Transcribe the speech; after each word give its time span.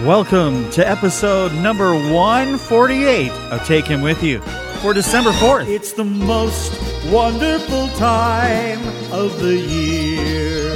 Welcome 0.00 0.68
to 0.70 0.88
episode 0.88 1.52
number 1.52 1.92
148 1.92 3.30
of 3.30 3.64
Take 3.64 3.84
Him 3.86 4.00
With 4.00 4.20
You 4.22 4.40
for 4.80 4.92
December 4.92 5.30
4th. 5.30 5.68
It's 5.68 5.92
the 5.92 6.02
most 6.02 6.72
wonderful 7.12 7.86
time 7.90 8.80
of 9.12 9.38
the 9.38 9.54
year. 9.54 10.72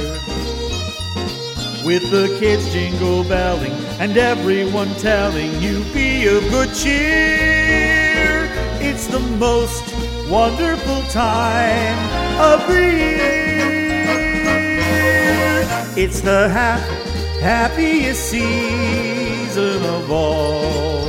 With 1.83 2.09
the 2.09 2.37
kids 2.39 2.71
jingle 2.71 3.23
belling 3.25 3.73
and 3.99 4.15
everyone 4.17 4.93
telling 4.95 5.51
you 5.61 5.83
be 5.93 6.27
of 6.27 6.41
good 6.49 6.73
cheer. 6.73 8.47
It's 8.79 9.07
the 9.07 9.19
most 9.19 9.83
wonderful 10.29 11.01
time 11.09 11.97
of 12.39 12.65
the 12.67 12.81
year. 12.81 13.17
It's 15.97 16.21
the 16.21 16.49
ha- 16.49 17.06
happiest 17.39 18.29
season 18.29 19.83
of 19.85 20.11
all 20.11 21.07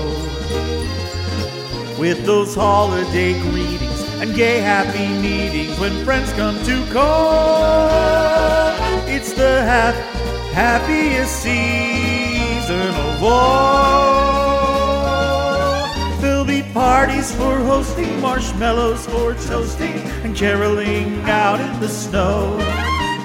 with 1.99 2.25
those 2.25 2.55
holiday 2.55 3.39
greetings 3.51 4.03
and 4.21 4.35
gay 4.35 4.59
happy 4.61 5.09
meetings 5.21 5.79
when 5.81 6.05
friends 6.05 6.33
come 6.35 6.57
to 6.65 6.85
call. 6.93 7.89
It's 9.07 9.33
the 9.33 9.63
hap- 9.65 9.95
happiest 10.53 11.43
season 11.43 12.89
of 12.89 13.23
all. 13.23 14.39
There'll 16.21 16.45
be 16.45 16.63
parties 16.75 17.35
for 17.35 17.57
hosting, 17.59 18.21
marshmallows 18.21 19.07
for 19.07 19.35
toasting, 19.35 19.99
and 20.25 20.37
caroling 20.37 21.21
out 21.23 21.61
in 21.61 21.81
the 21.81 21.89
snow. 21.89 22.59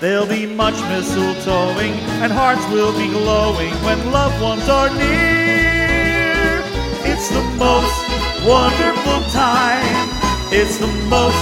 There'll 0.00 0.28
be 0.28 0.46
much 0.46 0.76
mistletoeing, 0.76 1.90
and 2.22 2.30
hearts 2.32 2.64
will 2.68 2.96
be 2.96 3.08
glowing 3.08 3.74
when 3.82 4.12
loved 4.12 4.40
ones 4.40 4.68
are 4.68 4.90
near. 4.94 6.62
It's 7.02 7.28
the 7.30 7.42
most 7.58 7.98
wonderful 8.46 9.20
time. 9.32 10.08
It's 10.52 10.78
the 10.78 10.86
most 11.10 11.34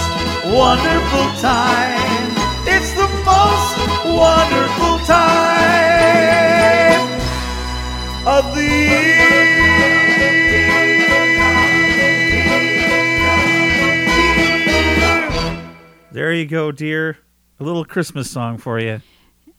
wonderful 0.47 1.27
time. 1.43 2.33
It's 2.67 2.93
the 2.95 3.09
most 3.29 3.77
wonderful 4.07 4.99
time 5.05 6.17
of 8.27 8.55
the 8.55 8.63
year. 8.63 9.37
There 16.11 16.33
you 16.33 16.47
go, 16.47 16.73
dear. 16.73 17.19
A 17.59 17.65
little 17.65 17.85
Christmas 17.85 18.31
song 18.31 18.59
for 18.59 18.79
you. 18.79 19.01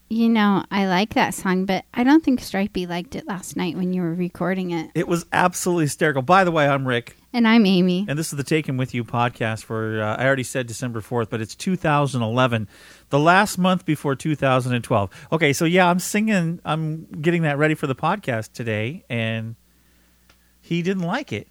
You 0.09 0.29
know, 0.29 0.63
I 0.71 0.85
like 0.87 1.15
that 1.15 1.33
song, 1.33 1.65
but 1.65 1.83
I 1.93 2.05
don't 2.05 2.23
think 2.23 2.39
Stripey 2.39 2.85
liked 2.87 3.13
it 3.15 3.27
last 3.27 3.57
night 3.57 3.75
when 3.75 3.91
you 3.91 4.01
were 4.01 4.13
recording 4.13 4.71
it. 4.71 4.89
It 4.95 5.05
was 5.07 5.25
absolutely 5.33 5.83
hysterical. 5.85 6.21
By 6.21 6.45
the 6.45 6.51
way, 6.51 6.65
I'm 6.65 6.87
Rick, 6.87 7.17
And 7.33 7.45
I'm 7.45 7.65
Amy. 7.65 8.05
and 8.07 8.17
this 8.17 8.31
is 8.31 8.37
the 8.37 8.43
Take 8.45 8.69
Him 8.69 8.77
With 8.77 8.93
You 8.93 9.03
podcast 9.03 9.65
for, 9.65 10.01
uh, 10.01 10.15
I 10.15 10.25
already 10.25 10.43
said 10.43 10.65
December 10.65 11.01
4th, 11.01 11.29
but 11.29 11.41
it's 11.41 11.55
2011, 11.55 12.69
the 13.09 13.19
last 13.19 13.57
month 13.57 13.83
before 13.83 14.15
2012. 14.15 15.09
Okay, 15.33 15.51
so 15.51 15.65
yeah, 15.65 15.89
I'm 15.89 15.99
singing, 15.99 16.61
I'm 16.63 17.05
getting 17.19 17.41
that 17.41 17.57
ready 17.57 17.73
for 17.73 17.87
the 17.87 17.95
podcast 17.95 18.53
today, 18.53 19.03
and 19.09 19.55
he 20.61 20.81
didn't 20.83 21.03
like 21.03 21.33
it. 21.33 21.49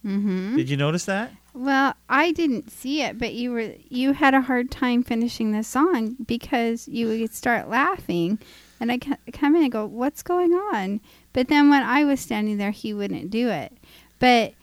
hmm 0.00 0.56
Did 0.56 0.70
you 0.70 0.78
notice 0.78 1.04
that? 1.04 1.32
Well, 1.54 1.94
I 2.08 2.32
didn't 2.32 2.70
see 2.70 3.02
it, 3.02 3.18
but 3.18 3.34
you 3.34 3.50
were 3.52 3.74
you 3.88 4.12
had 4.14 4.32
a 4.34 4.40
hard 4.40 4.70
time 4.70 5.02
finishing 5.02 5.52
the 5.52 5.62
song 5.62 6.16
because 6.26 6.88
you 6.88 7.08
would 7.08 7.34
start 7.34 7.68
laughing, 7.68 8.38
and 8.80 8.90
I 8.90 8.98
come 8.98 9.54
in 9.56 9.62
and 9.64 9.72
go, 9.72 9.84
"What's 9.84 10.22
going 10.22 10.52
on?" 10.52 11.00
But 11.34 11.48
then 11.48 11.68
when 11.68 11.82
I 11.82 12.04
was 12.04 12.20
standing 12.20 12.56
there, 12.56 12.70
he 12.70 12.94
wouldn't 12.94 13.30
do 13.30 13.48
it. 13.50 13.76
But 14.18 14.54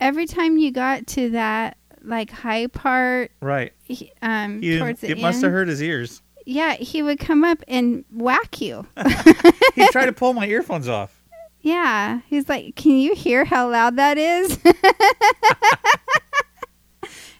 every 0.00 0.26
time 0.26 0.56
you 0.56 0.70
got 0.70 1.06
to 1.08 1.30
that 1.30 1.76
like 2.02 2.30
high 2.30 2.66
part, 2.68 3.30
Right. 3.42 3.72
he, 3.84 4.10
um, 4.22 4.62
He 4.62 4.78
towards 4.78 5.00
the 5.00 5.10
it 5.10 5.20
must 5.20 5.42
have 5.42 5.52
hurt 5.52 5.68
his 5.68 5.82
ears. 5.82 6.22
yeah, 6.46 6.74
he 6.74 7.02
would 7.02 7.18
come 7.18 7.44
up 7.44 7.62
and 7.68 8.04
whack 8.10 8.60
you. 8.62 8.86
He 9.74 9.86
tried 9.88 10.06
to 10.06 10.12
pull 10.12 10.32
my 10.32 10.46
earphones 10.46 10.88
off. 10.88 11.14
Yeah, 11.60 12.20
he's 12.28 12.48
like, 12.48 12.76
"Can 12.76 12.92
you 12.92 13.14
hear 13.16 13.44
how 13.44 13.68
loud 13.68 13.96
that 13.96 14.16
is?" 14.16 14.58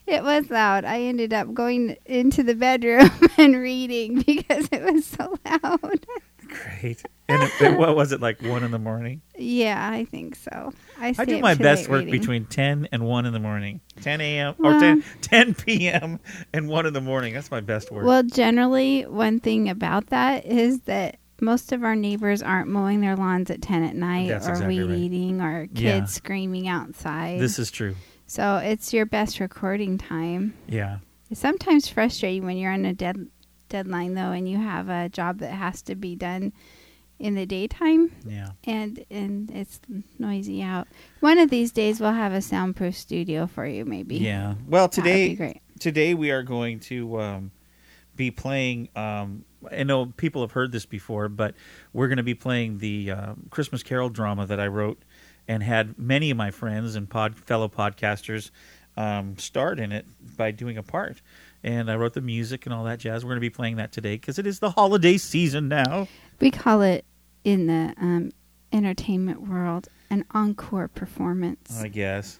it 0.08 0.22
was 0.24 0.50
loud. 0.50 0.84
I 0.84 1.00
ended 1.02 1.32
up 1.32 1.52
going 1.54 1.96
into 2.06 2.42
the 2.42 2.54
bedroom 2.54 3.10
and 3.38 3.54
reading 3.56 4.22
because 4.22 4.68
it 4.72 4.82
was 4.82 5.04
so 5.06 5.36
loud. 5.44 6.06
Great. 6.46 7.02
And 7.28 7.42
it, 7.42 7.52
it- 7.60 7.78
what 7.78 7.94
was 7.94 8.12
it 8.12 8.20
like 8.22 8.40
one 8.42 8.64
in 8.64 8.70
the 8.70 8.78
morning? 8.78 9.20
yeah, 9.36 9.90
I 9.92 10.04
think 10.06 10.34
so. 10.34 10.72
I, 10.98 11.14
I 11.18 11.24
do 11.26 11.38
my 11.40 11.54
best 11.54 11.88
work 11.88 12.04
reading. 12.06 12.18
between 12.20 12.44
10 12.46 12.88
and 12.90 13.04
1 13.04 13.26
in 13.26 13.32
the 13.34 13.38
morning. 13.38 13.80
10 14.00 14.20
a.m. 14.22 14.54
or 14.58 14.70
Well- 14.72 14.80
10, 14.80 15.04
10 15.20 15.54
p.m. 15.54 16.20
and 16.54 16.68
1 16.68 16.86
in 16.86 16.92
the 16.94 17.00
morning. 17.02 17.34
That's 17.34 17.50
my 17.50 17.60
best 17.60 17.90
work. 17.92 18.06
Well, 18.06 18.22
generally, 18.22 19.02
one 19.02 19.40
thing 19.40 19.68
about 19.68 20.06
that 20.06 20.46
is 20.46 20.80
that 20.82 21.18
most 21.40 21.70
of 21.72 21.84
our 21.84 21.94
neighbors 21.94 22.42
aren't 22.42 22.68
mowing 22.68 23.00
their 23.02 23.14
lawns 23.14 23.48
at 23.50 23.62
ten 23.62 23.84
at 23.84 23.94
night 23.94 24.26
That's 24.28 24.48
or 24.48 24.52
exactly 24.52 24.78
weed 24.82 24.88
right. 24.90 24.98
eating 24.98 25.40
or 25.40 25.66
kids 25.68 25.80
Yeah. 25.80 26.04
screaming 26.06 26.66
outside. 26.66 27.38
this 27.40 27.60
is 27.60 27.70
true. 27.70 27.94
So 28.28 28.56
it's 28.58 28.92
your 28.92 29.06
best 29.06 29.40
recording 29.40 29.98
time. 29.98 30.54
Yeah. 30.68 30.98
It's 31.30 31.40
sometimes 31.40 31.88
frustrating 31.88 32.44
when 32.46 32.56
you're 32.56 32.72
on 32.72 32.84
a 32.84 32.94
dead 32.94 33.26
deadline 33.68 34.14
though 34.14 34.30
and 34.32 34.48
you 34.48 34.56
have 34.58 34.88
a 34.88 35.08
job 35.08 35.38
that 35.40 35.50
has 35.52 35.82
to 35.82 35.94
be 35.96 36.14
done 36.14 36.52
in 37.18 37.34
the 37.34 37.44
daytime 37.44 38.12
Yeah. 38.24 38.50
and 38.64 39.04
and 39.10 39.50
it's 39.50 39.80
noisy 40.18 40.62
out. 40.62 40.86
One 41.20 41.38
of 41.38 41.50
these 41.50 41.72
days 41.72 42.00
we'll 42.00 42.12
have 42.12 42.32
a 42.32 42.40
soundproof 42.40 42.96
studio 42.96 43.46
for 43.46 43.66
you 43.66 43.84
maybe. 43.84 44.16
Yeah. 44.18 44.54
Well, 44.68 44.88
today 44.88 45.30
be 45.30 45.34
great. 45.34 45.60
today 45.80 46.14
we 46.14 46.30
are 46.30 46.42
going 46.44 46.80
to 46.80 47.20
um, 47.20 47.50
be 48.14 48.30
playing. 48.30 48.88
Um, 48.96 49.44
I 49.70 49.82
know 49.82 50.06
people 50.06 50.42
have 50.42 50.52
heard 50.52 50.70
this 50.72 50.86
before, 50.86 51.28
but 51.28 51.54
we're 51.92 52.08
going 52.08 52.18
to 52.18 52.22
be 52.22 52.34
playing 52.34 52.78
the 52.78 53.10
uh, 53.10 53.34
Christmas 53.50 53.82
Carol 53.82 54.08
drama 54.08 54.46
that 54.46 54.60
I 54.60 54.68
wrote 54.68 55.02
and 55.48 55.62
had 55.62 55.98
many 55.98 56.30
of 56.30 56.36
my 56.36 56.50
friends 56.50 56.94
and 56.94 57.08
pod, 57.08 57.36
fellow 57.36 57.68
podcasters 57.68 58.50
um, 58.96 59.36
start 59.38 59.80
in 59.80 59.90
it 59.90 60.06
by 60.36 60.50
doing 60.50 60.76
a 60.76 60.82
part. 60.82 61.22
And 61.64 61.90
I 61.90 61.96
wrote 61.96 62.12
the 62.12 62.20
music 62.20 62.66
and 62.66 62.74
all 62.74 62.84
that 62.84 63.00
jazz. 63.00 63.24
We're 63.24 63.30
going 63.30 63.38
to 63.38 63.40
be 63.40 63.50
playing 63.50 63.76
that 63.76 63.90
today 63.90 64.14
because 64.14 64.38
it 64.38 64.46
is 64.46 64.60
the 64.60 64.70
holiday 64.70 65.16
season 65.16 65.68
now. 65.68 66.06
We 66.38 66.50
call 66.50 66.82
it 66.82 67.04
in 67.42 67.66
the 67.66 67.94
um, 68.00 68.32
entertainment 68.72 69.48
world 69.48 69.88
an 70.10 70.24
encore 70.32 70.88
performance. 70.88 71.80
I 71.80 71.88
guess. 71.88 72.38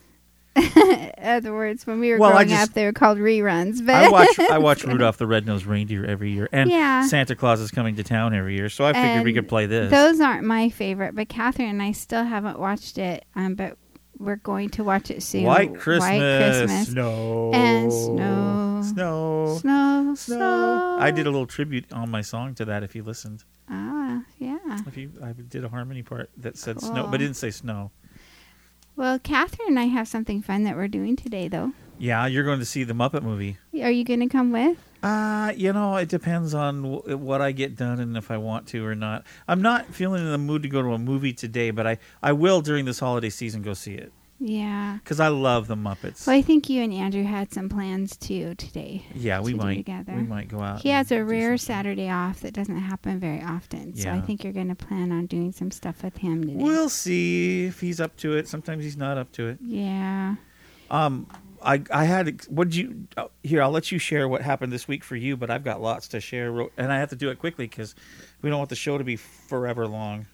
In 0.59 1.11
other 1.23 1.53
words, 1.53 1.87
when 1.87 1.99
we 1.99 2.11
were 2.11 2.17
Well, 2.17 2.31
growing 2.31 2.49
just- 2.49 2.69
up, 2.69 2.73
they 2.75 2.85
were 2.85 2.93
called 2.93 3.17
reruns. 3.17 3.85
But 3.85 3.95
I 3.95 4.09
watch 4.09 4.39
I 4.39 4.57
watch 4.57 4.83
Rudolph 4.85 5.17
the 5.17 5.27
Red-Nosed 5.27 5.65
Reindeer 5.65 6.05
every 6.05 6.31
year, 6.31 6.49
and 6.51 6.69
Yeah. 6.69 7.05
Santa 7.07 7.35
Claus 7.35 7.59
is 7.59 7.71
coming 7.71 7.95
to 7.95 8.03
town 8.03 8.33
every 8.33 8.55
year. 8.55 8.69
So 8.69 8.85
I 8.85 8.93
figured 8.93 9.23
we 9.23 9.33
could 9.33 9.47
play 9.47 9.65
this. 9.65 9.89
Those 9.91 10.19
aren't 10.19 10.43
my 10.45 10.69
favorite, 10.69 11.15
but 11.15 11.29
Catherine 11.29 11.69
and 11.69 11.81
I 11.81 11.91
still 11.93 12.23
haven't 12.23 12.59
watched 12.59 12.97
it. 12.97 13.25
Um, 13.35 13.55
but 13.55 13.77
we're 14.17 14.35
going 14.35 14.69
to 14.71 14.83
watch 14.83 15.09
it 15.09 15.23
soon. 15.23 15.43
White 15.43 15.75
Christmas. 15.77 16.09
White 16.09 16.19
Christmas. 16.67 16.87
Snow. 16.89 17.51
And 17.53 17.93
snow. 17.93 18.81
Snow. 18.83 19.57
Snow. 19.61 20.13
Snow. 20.15 20.97
I 20.99 21.11
did 21.11 21.25
a 21.25 21.31
little 21.31 21.47
tribute 21.47 21.91
on 21.93 22.09
my 22.11 22.21
song 22.21 22.53
to 22.55 22.65
that. 22.65 22.83
If 22.83 22.95
you 22.95 23.03
listened, 23.03 23.43
Ah, 23.69 24.21
yeah. 24.37 24.57
if 24.87 24.97
you, 24.97 25.11
I 25.23 25.31
did 25.31 25.63
a 25.63 25.69
harmony 25.69 26.03
part 26.03 26.29
that 26.37 26.57
said 26.57 26.81
snow, 26.81 27.05
but 27.07 27.15
it 27.21 27.25
didn't 27.25 27.37
say 27.37 27.51
snow. 27.51 27.91
Well, 28.99 29.17
Catherine 29.17 29.69
and 29.69 29.79
I 29.79 29.85
have 29.85 30.09
something 30.09 30.41
fun 30.41 30.65
that 30.65 30.75
we're 30.75 30.89
doing 30.89 31.15
today, 31.15 31.47
though. 31.47 31.71
Yeah, 31.97 32.25
you're 32.25 32.43
going 32.43 32.59
to 32.59 32.65
see 32.65 32.83
the 32.83 32.91
Muppet 32.91 33.23
movie. 33.23 33.55
Are 33.81 33.89
you 33.89 34.03
going 34.03 34.19
to 34.19 34.27
come 34.27 34.51
with? 34.51 34.77
Uh, 35.01 35.53
you 35.55 35.71
know, 35.71 35.95
it 35.95 36.09
depends 36.09 36.53
on 36.53 36.83
w- 36.83 37.15
what 37.15 37.39
I 37.39 37.53
get 37.53 37.77
done 37.77 38.01
and 38.01 38.17
if 38.17 38.29
I 38.29 38.35
want 38.35 38.67
to 38.67 38.85
or 38.85 38.95
not. 38.95 39.25
I'm 39.47 39.61
not 39.61 39.85
feeling 39.85 40.25
in 40.25 40.29
the 40.29 40.37
mood 40.37 40.63
to 40.63 40.67
go 40.67 40.81
to 40.81 40.89
a 40.89 40.97
movie 40.97 41.31
today, 41.31 41.71
but 41.71 41.87
I, 41.87 41.97
I 42.21 42.33
will 42.33 42.59
during 42.59 42.83
this 42.83 42.99
holiday 42.99 43.29
season 43.29 43.61
go 43.61 43.73
see 43.73 43.93
it 43.93 44.11
Yeah. 44.39 44.99
because 45.03 45.19
I 45.19 45.27
love 45.27 45.67
the 45.67 45.75
Muppets. 45.75 46.25
Well, 46.25 46.35
I 46.35 46.41
think 46.41 46.69
you 46.69 46.81
and 46.81 46.93
Andrew 46.93 47.23
had 47.23 47.51
some 47.51 47.67
plans 47.67 48.15
too 48.15 48.55
today. 48.55 49.05
yeah, 49.13 49.41
we 49.41 49.51
to 49.51 49.57
might 49.57 49.75
together. 49.75 50.13
we 50.15 50.23
might 50.23 50.47
go 50.47 50.61
out. 50.61 50.81
He 50.81 50.89
has 50.89 51.11
a 51.11 51.23
rare. 51.23 51.57
Saturday 51.57 52.09
off 52.09 52.39
that 52.41 52.53
doesn't 52.53 52.77
happen 52.77 53.19
very 53.19 53.41
often. 53.41 53.95
So 53.95 54.09
I 54.11 54.21
think 54.21 54.43
you're 54.43 54.53
going 54.53 54.69
to 54.69 54.75
plan 54.75 55.11
on 55.11 55.25
doing 55.25 55.51
some 55.51 55.71
stuff 55.71 56.03
with 56.03 56.17
him 56.17 56.41
today. 56.43 56.55
We'll 56.63 56.89
see 56.89 57.65
if 57.65 57.81
he's 57.81 57.99
up 57.99 58.15
to 58.17 58.33
it. 58.37 58.47
Sometimes 58.47 58.83
he's 58.83 58.97
not 58.97 59.17
up 59.17 59.31
to 59.33 59.47
it. 59.49 59.57
yeah. 59.61 60.35
Um, 60.89 61.27
I 61.61 61.83
I 61.91 62.05
had 62.05 62.45
what 62.47 62.69
did 62.69 62.75
you 62.75 63.07
uh, 63.17 63.27
here. 63.43 63.61
I'll 63.61 63.69
let 63.71 63.91
you 63.91 63.99
share 63.99 64.27
what 64.27 64.41
happened 64.41 64.71
this 64.71 64.87
week 64.87 65.03
for 65.03 65.15
you, 65.15 65.35
but 65.37 65.49
I've 65.51 65.63
got 65.63 65.81
lots 65.81 66.07
to 66.09 66.19
share, 66.21 66.57
and 66.77 66.91
I 66.91 66.99
have 66.99 67.09
to 67.09 67.15
do 67.15 67.29
it 67.29 67.37
quickly 67.39 67.65
because 67.67 67.95
we 68.41 68.49
don't 68.49 68.57
want 68.59 68.69
the 68.69 68.75
show 68.75 68.97
to 68.97 69.03
be 69.03 69.17
forever 69.17 69.85
long. 69.85 70.25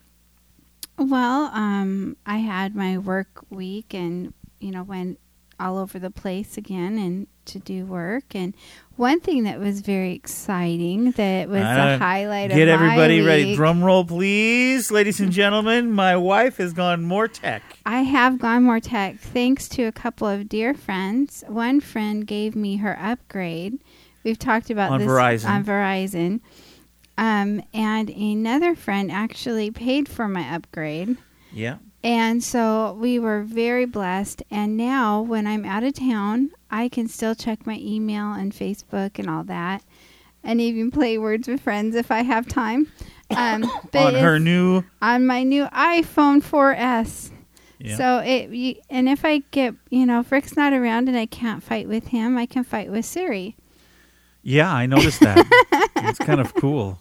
Well, 0.97 1.51
um, 1.53 2.17
I 2.25 2.37
had 2.37 2.75
my 2.75 2.97
work 2.97 3.43
week 3.49 3.93
and, 3.93 4.33
you 4.59 4.71
know, 4.71 4.83
went 4.83 5.19
all 5.59 5.77
over 5.77 5.99
the 5.99 6.11
place 6.11 6.57
again 6.57 6.97
and 6.97 7.27
to 7.45 7.59
do 7.59 7.85
work. 7.85 8.33
And 8.35 8.53
one 8.95 9.19
thing 9.19 9.43
that 9.43 9.59
was 9.59 9.81
very 9.81 10.13
exciting 10.13 11.11
that 11.11 11.47
was 11.47 11.61
Uh, 11.61 11.91
the 11.91 11.97
highlight 11.97 12.49
Get 12.51 12.67
of 12.67 12.79
my 12.79 12.85
everybody 12.85 13.21
ready. 13.21 13.55
Drum 13.55 13.83
roll, 13.83 14.03
please, 14.03 14.91
ladies 14.91 15.19
and 15.19 15.31
gentlemen. 15.31 15.91
My 15.91 16.17
wife 16.17 16.57
has 16.57 16.73
gone 16.73 17.03
more 17.03 17.27
tech. 17.27 17.61
I 17.85 18.01
have 18.01 18.39
gone 18.39 18.63
more 18.63 18.79
tech 18.79 19.19
thanks 19.19 19.69
to 19.69 19.83
a 19.83 19.91
couple 19.91 20.27
of 20.27 20.49
dear 20.49 20.73
friends. 20.73 21.43
One 21.47 21.79
friend 21.79 22.25
gave 22.25 22.55
me 22.55 22.77
her 22.77 22.97
upgrade. 22.99 23.79
We've 24.23 24.39
talked 24.39 24.69
about 24.69 24.91
On 24.91 24.99
this 24.99 25.07
Verizon. 25.07 25.49
on 25.49 25.63
Verizon. 25.63 26.39
Um, 27.17 27.63
and 27.73 28.09
another 28.09 28.75
friend 28.75 29.11
actually 29.11 29.71
paid 29.71 30.09
for 30.09 30.27
my 30.27 30.53
upgrade. 30.53 31.17
Yeah. 31.51 31.77
And 32.03 32.43
so 32.43 32.95
we 32.99 33.17
were 33.17 33.41
very 33.41 33.85
blessed. 33.85 34.43
And 34.51 34.77
now, 34.77 35.21
when 35.21 35.47
I'm 35.47 35.65
out 35.65 35.83
of 35.83 35.93
town, 35.93 36.51
I 36.69 36.89
can 36.89 37.07
still 37.07 37.33
check 37.33 37.65
my 37.65 37.79
email 37.81 38.33
and 38.33 38.53
Facebook 38.53 39.17
and 39.17 39.29
all 39.29 39.43
that, 39.45 39.83
and 40.43 40.61
even 40.61 40.91
play 40.91 41.17
Words 41.17 41.47
with 41.47 41.61
Friends 41.61 41.95
if 41.95 42.11
I 42.11 42.21
have 42.23 42.47
time. 42.47 42.91
Um, 43.35 43.65
but 43.91 44.13
on 44.13 44.21
her 44.21 44.37
new. 44.37 44.83
on 45.01 45.25
my 45.25 45.41
new 45.41 45.65
iPhone 45.65 46.43
4S. 46.43 47.31
Yeah. 47.79 47.97
So 47.97 48.17
it, 48.19 48.51
you, 48.51 48.75
and 48.87 49.09
if 49.09 49.25
I 49.25 49.39
get, 49.49 49.73
you 49.89 50.05
know, 50.05 50.19
if 50.19 50.31
Rick's 50.31 50.55
not 50.55 50.73
around 50.73 51.09
and 51.09 51.17
I 51.17 51.25
can't 51.25 51.63
fight 51.63 51.87
with 51.87 52.09
him, 52.09 52.37
I 52.37 52.45
can 52.45 52.63
fight 52.63 52.91
with 52.91 53.03
Siri. 53.03 53.55
Yeah, 54.45 54.71
I 54.73 54.85
noticed 54.85 55.19
that. 55.19 55.45
it's 55.97 56.19
kind 56.19 56.39
of 56.39 56.53
cool. 56.55 56.99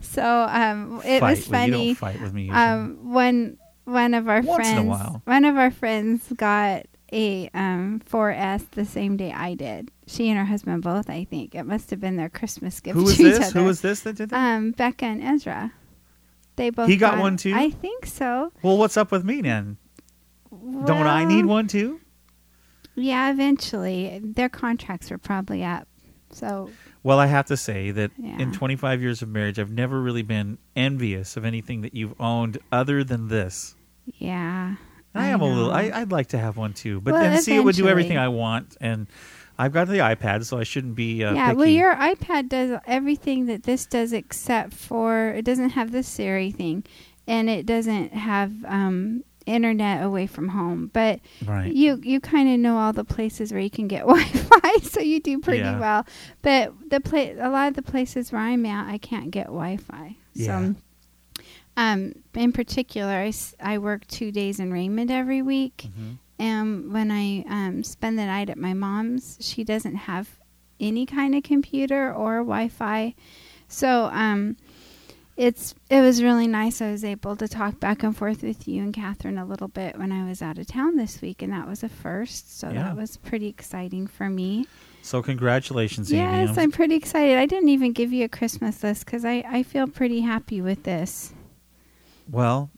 So 0.00 0.22
um, 0.48 1.00
it 1.04 1.18
fight 1.20 1.30
was 1.30 1.38
with- 1.38 1.46
You 1.46 1.52
funny. 1.52 1.70
don't 1.86 1.94
fight 1.96 2.20
with 2.20 2.32
me. 2.32 2.50
um, 2.50 3.12
one 3.12 3.56
one 3.84 4.14
of 4.14 4.28
our 4.28 4.42
Once 4.42 4.68
in 4.68 4.72
a 4.72 4.74
friends, 4.76 4.88
while. 4.88 5.22
one 5.24 5.44
of 5.44 5.56
our 5.56 5.70
friends 5.72 6.32
got 6.36 6.86
a 7.12 7.50
um 7.52 8.00
4S 8.08 8.70
the 8.70 8.84
same 8.84 9.16
day 9.16 9.32
I 9.32 9.54
did. 9.54 9.90
She 10.06 10.28
and 10.30 10.38
her 10.38 10.44
husband 10.44 10.82
both, 10.82 11.10
I 11.10 11.24
think. 11.24 11.54
It 11.54 11.64
must 11.64 11.90
have 11.90 11.98
been 12.00 12.16
their 12.16 12.28
Christmas 12.28 12.78
gift 12.80 12.96
Who 12.96 13.04
was 13.04 13.16
to 13.16 13.22
each 13.26 13.34
this? 13.38 13.48
other. 13.50 13.60
Who 13.60 13.66
was 13.66 13.80
this 13.80 14.00
that 14.02 14.16
did 14.16 14.30
that? 14.30 14.36
um 14.56 14.70
Becca 14.72 15.04
and 15.06 15.22
Ezra? 15.22 15.72
They 16.56 16.70
both. 16.70 16.88
He 16.88 16.96
got 16.96 17.18
one 17.18 17.36
too? 17.38 17.54
I 17.54 17.70
think 17.70 18.04
so. 18.06 18.52
well, 18.62 18.76
what's 18.78 18.96
up 18.98 19.10
with 19.10 19.24
me 19.24 19.40
then? 19.40 19.78
Don't 20.84 21.06
I 21.06 21.24
need 21.24 21.46
one 21.46 21.66
too? 21.66 21.98
Yeah, 22.94 23.30
eventually 23.30 24.20
their 24.22 24.50
contracts 24.50 25.10
were 25.10 25.16
probably 25.18 25.64
up. 25.64 25.88
So 26.32 26.70
Well, 27.02 27.18
I 27.18 27.26
have 27.26 27.46
to 27.46 27.56
say 27.56 27.90
that 27.92 28.10
Yeah. 28.18 28.38
in 28.38 28.52
25 28.52 29.00
years 29.02 29.22
of 29.22 29.28
marriage, 29.28 29.58
I've 29.58 29.70
never 29.70 30.00
really 30.00 30.22
been 30.22 30.58
envious 30.76 31.36
of 31.36 31.44
anything 31.44 31.80
that 31.82 31.94
you've 31.94 32.14
owned 32.20 32.58
other 32.70 33.04
than 33.04 33.28
this. 33.28 33.74
yeah, 34.18 34.76
I, 35.14 35.26
am 35.28 35.40
a 35.42 35.46
little. 35.46 35.70
I, 35.70 35.90
I'd 35.94 36.10
like 36.10 36.28
to 36.28 36.38
have 36.38 36.56
one 36.56 36.72
too, 36.72 37.00
but 37.00 37.12
Well, 37.12 37.22
then 37.22 37.42
see, 37.42 37.54
it 37.56 37.62
would 37.64 37.76
do 37.76 37.86
everything. 37.88 38.16
I 38.16 38.28
want, 38.28 38.76
and 38.80 39.06
I've 39.58 39.72
got 39.72 39.86
the 39.88 39.98
iPad, 39.98 40.44
so 40.46 40.58
I 40.58 40.64
shouldn't 40.64 40.94
be. 40.94 41.22
Uh, 41.22 41.34
yeah. 41.34 41.52
Well, 41.52 41.66
your 41.66 41.94
iPad 41.94 42.48
does 42.48 42.80
everything 42.86 43.46
that 43.46 43.64
this 43.64 43.84
does, 43.84 44.12
except 44.14 44.72
for 44.72 45.28
it 45.28 45.44
doesn't 45.44 45.70
have 45.70 45.92
the 45.92 46.02
Siri 46.02 46.50
thing, 46.50 46.84
and 47.26 47.50
it 47.50 47.66
doesn't 47.66 48.12
have 48.14 48.52
um, 48.64 49.22
internet 49.46 50.02
away 50.04 50.26
from 50.26 50.48
home. 50.48 50.90
But 50.92 51.20
right. 51.46 51.72
you 51.72 52.00
you 52.02 52.20
kind 52.20 52.48
of 52.52 52.58
know 52.60 52.76
all 52.78 52.92
the 52.92 53.04
places 53.04 53.52
where 53.52 53.60
you 53.60 53.70
can 53.70 53.88
get 53.88 54.00
Wi-Fi, 54.06 54.78
so 54.82 55.00
you 55.00 55.20
do 55.20 55.38
pretty 55.38 55.60
Yeah. 55.60 55.78
well. 55.80 56.06
But 56.42 56.72
the 56.90 57.00
pla- 57.00 57.34
a 57.38 57.50
lot 57.50 57.68
of 57.68 57.74
the 57.74 57.82
places 57.82 58.32
where 58.32 58.40
I'm 58.42 58.64
at, 58.66 58.88
I 58.92 58.98
can't 58.98 59.30
get 59.30 59.46
Wi-Fi. 59.46 60.16
Yeah. 60.34 60.46
So, 60.46 60.74
um, 61.76 62.12
in 62.34 62.52
particular, 62.52 63.12
I, 63.12 63.28
s- 63.28 63.54
I 63.60 63.78
work 63.78 64.06
two 64.06 64.30
days 64.30 64.60
in 64.60 64.72
Raymond 64.72 65.10
every 65.10 65.40
week, 65.42 65.86
Mhm. 65.88 66.18
and 66.38 66.92
when 66.92 67.10
I 67.10 67.44
um, 67.48 67.82
spend 67.82 68.18
the 68.18 68.26
night 68.26 68.50
at 68.50 68.58
my 68.58 68.74
mom's, 68.74 69.38
she 69.40 69.64
doesn't 69.64 69.94
have 69.96 70.38
any 70.80 71.06
kind 71.06 71.34
of 71.34 71.42
computer 71.42 72.12
or 72.12 72.38
Wi-Fi, 72.38 73.14
so 73.68 74.06
um, 74.12 74.56
it's 75.36 75.74
it 75.90 76.00
was 76.00 76.22
really 76.22 76.46
nice. 76.46 76.80
I 76.82 76.90
was 76.90 77.04
able 77.04 77.36
to 77.36 77.48
talk 77.48 77.80
back 77.80 78.02
and 78.02 78.16
forth 78.16 78.42
with 78.42 78.68
you 78.68 78.82
and 78.82 78.92
Catherine 78.92 79.38
a 79.38 79.44
little 79.44 79.68
bit 79.68 79.98
when 79.98 80.12
I 80.12 80.28
was 80.28 80.42
out 80.42 80.58
of 80.58 80.66
town 80.66 80.96
this 80.96 81.20
week, 81.22 81.42
and 81.42 81.52
that 81.52 81.66
was 81.68 81.82
a 81.82 81.88
first. 81.88 82.58
So 82.58 82.68
Yeah. 82.68 82.84
that 82.84 82.96
was 82.96 83.16
pretty 83.16 83.48
exciting 83.48 84.06
for 84.06 84.28
me. 84.28 84.66
So 85.02 85.20
congratulations, 85.22 86.12
Amy. 86.12 86.22
Yes, 86.22 86.56
I'm 86.58 86.70
pretty 86.70 86.94
excited. 86.94 87.36
I 87.38 87.46
didn't 87.46 87.70
even 87.70 87.92
give 87.92 88.12
you 88.12 88.24
a 88.24 88.28
Christmas 88.28 88.82
list 88.82 89.04
because 89.04 89.24
I 89.24 89.44
I 89.48 89.62
feel 89.62 89.86
pretty 89.88 90.20
happy 90.20 90.60
with 90.60 90.82
this. 90.84 91.32
well, 92.30 92.70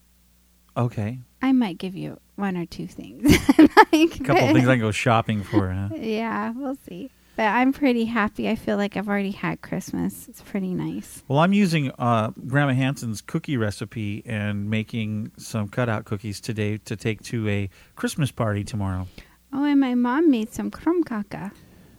okay. 0.76 1.18
I 1.42 1.52
might 1.52 1.76
give 1.78 1.94
you 1.94 2.18
one 2.36 2.56
or 2.56 2.64
two 2.66 2.86
things. 2.86 3.30
like, 3.58 3.92
A 3.92 4.24
couple 4.24 4.52
things 4.52 4.66
I 4.66 4.72
can 4.74 4.80
go 4.80 4.90
shopping 4.90 5.42
for. 5.42 5.70
Huh? 5.70 5.88
Yeah, 5.96 6.50
we'll 6.56 6.78
see. 6.88 7.10
But 7.36 7.46
I'm 7.46 7.72
pretty 7.72 8.04
happy. 8.04 8.48
I 8.48 8.54
feel 8.54 8.76
like 8.76 8.96
I've 8.96 9.08
already 9.08 9.32
had 9.32 9.60
Christmas. 9.60 10.28
It's 10.28 10.40
pretty 10.40 10.72
nice. 10.72 11.22
Well, 11.26 11.40
I'm 11.40 11.52
using 11.52 11.90
uh, 11.98 12.30
Grandma 12.46 12.74
Hanson's 12.74 13.20
cookie 13.20 13.56
recipe 13.56 14.22
and 14.24 14.70
making 14.70 15.32
some 15.36 15.68
cutout 15.68 16.04
cookies 16.04 16.40
today 16.40 16.78
to 16.78 16.94
take 16.94 17.22
to 17.24 17.48
a 17.48 17.68
Christmas 17.96 18.30
party 18.30 18.62
tomorrow. 18.62 19.08
Oh, 19.52 19.64
and 19.64 19.80
my 19.80 19.94
mom 19.94 20.30
made 20.30 20.52
some 20.52 20.70
krumkaka. 20.70 21.50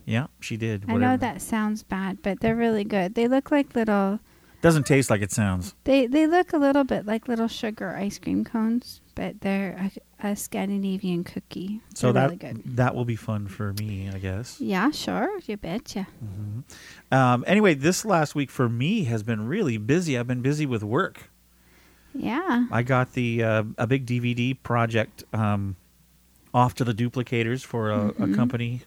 Yeah, 0.06 0.28
she 0.40 0.56
did. 0.56 0.86
I 0.88 0.96
know 0.98 1.18
that 1.18 1.42
sounds 1.42 1.84
bad, 1.84 2.22
but 2.22 2.40
they're 2.40 2.56
really 2.56 2.84
good. 2.84 3.16
They 3.16 3.28
look 3.28 3.52
like 3.52 3.76
little. 3.76 4.20
Doesn't 4.66 4.88
taste 4.88 5.12
like 5.12 5.22
it 5.22 5.32
sounds. 5.32 5.76
They 5.84 6.08
they 6.08 6.26
look 6.26 6.52
a 6.52 6.58
little 6.58 6.84
bit 6.84 7.06
like 7.06 7.28
little 7.28 7.48
sugar 7.48 7.96
ice 7.96 8.18
cream 8.18 8.44
cones, 8.44 9.00
but 9.14 9.42
they're 9.42 9.92
a, 10.20 10.30
a 10.30 10.36
Scandinavian 10.36 11.24
cookie. 11.24 11.82
So 11.94 12.12
that 12.12 12.24
really 12.24 12.36
good. 12.38 12.76
that 12.76 12.96
will 12.96 13.06
be 13.06 13.16
fun 13.16 13.48
for 13.48 13.74
me, 13.74 14.10
I 14.12 14.18
guess. 14.18 14.60
Yeah, 14.60 14.90
sure. 14.90 15.40
You 15.46 15.58
betcha. 15.58 16.08
Um, 17.12 17.44
anyway, 17.46 17.76
this 17.76 18.04
last 18.06 18.34
week 18.34 18.50
for 18.50 18.68
me 18.68 19.04
has 19.04 19.22
been 19.22 19.48
really 19.48 19.78
busy. 19.78 20.18
I've 20.18 20.26
been 20.26 20.42
busy 20.42 20.66
with 20.66 20.84
work. 20.84 21.30
Yeah. 22.16 22.66
I 22.72 22.82
got 22.82 23.14
the 23.14 23.44
uh, 23.44 23.64
a 23.78 23.86
big 23.86 24.08
DVD 24.08 24.58
project 24.64 25.26
um, 25.32 25.76
off 26.56 26.74
to 26.76 26.84
the 26.84 26.94
duplicators 26.94 27.64
for 27.64 27.92
a, 27.92 28.08
a 28.18 28.34
company 28.34 28.82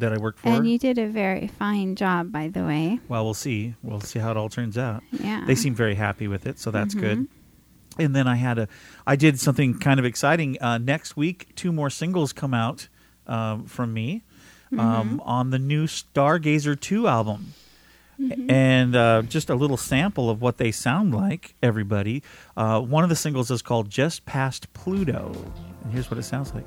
that 0.00 0.12
I 0.12 0.18
work 0.18 0.38
for. 0.38 0.48
Mm-hmm. 0.48 0.56
And 0.58 0.70
you 0.70 0.78
did 0.78 0.98
a 0.98 1.06
very 1.06 1.46
fine 1.48 1.96
job, 1.96 2.32
by 2.32 2.48
the 2.48 2.64
way. 2.64 3.00
well, 3.08 3.24
we'll 3.24 3.34
see. 3.34 3.74
We'll 3.82 4.00
see 4.00 4.18
how 4.18 4.30
it 4.30 4.36
all 4.36 4.48
turns 4.48 4.76
out. 4.78 5.02
Yeah. 5.12 5.44
They 5.46 5.54
seem 5.54 5.74
very 5.74 5.94
happy 5.94 6.28
with 6.28 6.46
it, 6.46 6.58
so 6.58 6.70
that's 6.70 6.94
good. 6.94 7.18
Mm-hmm. 7.18 8.02
And 8.02 8.14
then 8.14 8.28
I 8.28 8.36
had 8.36 8.58
a, 8.58 8.68
I 9.06 9.16
did 9.16 9.40
something 9.40 9.78
kind 9.78 9.98
of 9.98 10.04
exciting. 10.04 10.60
Uh, 10.60 10.78
next 10.78 11.16
week, 11.16 11.54
two 11.54 11.72
more 11.72 11.88
singles 11.90 12.32
come 12.32 12.52
out 12.54 12.88
um, 13.26 13.64
from 13.66 13.92
me 13.92 14.22
Mm-hmm. 14.72 14.80
um, 14.80 15.22
on 15.24 15.50
the 15.50 15.60
new 15.60 15.86
Stargazer 15.86 16.78
Two 16.78 17.06
album. 17.06 17.54
Mm-hmm. 18.20 18.50
And 18.50 18.96
uh, 18.96 19.22
just 19.22 19.48
a 19.48 19.54
little 19.54 19.76
sample 19.76 20.28
of 20.28 20.42
what 20.42 20.56
they 20.56 20.72
sound 20.72 21.14
like, 21.14 21.54
everybody. 21.62 22.24
Uh, 22.56 22.80
one 22.80 23.04
of 23.04 23.08
the 23.08 23.14
singles 23.14 23.48
is 23.52 23.62
called 23.62 23.90
Just 23.90 24.26
Past 24.26 24.72
Pluto. 24.72 25.32
And 25.84 25.92
here's 25.92 26.10
what 26.10 26.18
it 26.18 26.24
sounds 26.24 26.52
like. 26.52 26.66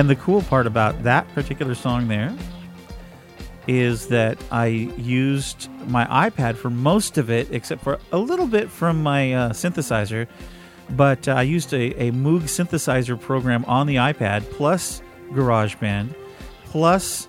And 0.00 0.08
the 0.08 0.16
cool 0.16 0.40
part 0.40 0.66
about 0.66 1.02
that 1.02 1.28
particular 1.34 1.74
song 1.74 2.08
there 2.08 2.34
is 3.68 4.06
that 4.06 4.38
I 4.50 4.68
used 4.96 5.68
my 5.88 6.06
iPad 6.06 6.56
for 6.56 6.70
most 6.70 7.18
of 7.18 7.28
it, 7.28 7.48
except 7.50 7.84
for 7.84 7.98
a 8.10 8.16
little 8.16 8.46
bit 8.46 8.70
from 8.70 9.02
my 9.02 9.34
uh, 9.34 9.50
synthesizer. 9.50 10.26
But 10.88 11.28
uh, 11.28 11.32
I 11.32 11.42
used 11.42 11.74
a, 11.74 11.92
a 12.02 12.12
Moog 12.12 12.44
synthesizer 12.44 13.20
program 13.20 13.62
on 13.66 13.86
the 13.86 13.96
iPad, 13.96 14.50
plus 14.52 15.02
GarageBand, 15.32 16.14
plus 16.64 17.28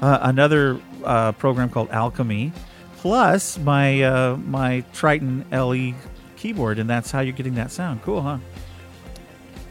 uh, 0.00 0.20
another 0.22 0.80
uh, 1.04 1.32
program 1.32 1.68
called 1.68 1.90
Alchemy, 1.90 2.50
plus 2.96 3.58
my 3.58 4.02
uh, 4.02 4.36
my 4.38 4.82
Triton 4.94 5.44
LE 5.52 5.92
keyboard, 6.36 6.78
and 6.78 6.88
that's 6.88 7.10
how 7.10 7.20
you're 7.20 7.34
getting 7.34 7.56
that 7.56 7.70
sound. 7.70 8.00
Cool, 8.00 8.22
huh? 8.22 8.38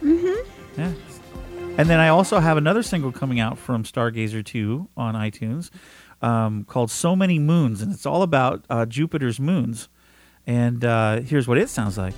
Mm-hmm. 0.04 0.80
Yeah. 0.80 0.92
And 1.77 1.89
then 1.89 2.00
I 2.00 2.08
also 2.08 2.39
have 2.39 2.55
another 2.55 2.82
single 2.82 3.12
coming 3.12 3.41
out 3.41 3.58
from 3.58 3.84
Stargazer 3.84 4.46
2 4.46 4.88
on 4.96 5.13
iTunes 5.13 5.72
um, 6.22 6.63
called 6.63 6.89
So 6.89 7.17
Many 7.17 7.38
Moons, 7.38 7.82
and 7.82 7.91
it's 7.91 8.05
all 8.05 8.22
about 8.22 8.63
uh, 8.70 8.86
Jupiter's 8.86 9.41
moons. 9.41 9.89
And 10.48 10.86
uh, 10.86 11.20
here's 11.20 11.50
what 11.50 11.58
it 11.58 11.67
sounds 11.67 11.98
like. 11.98 12.13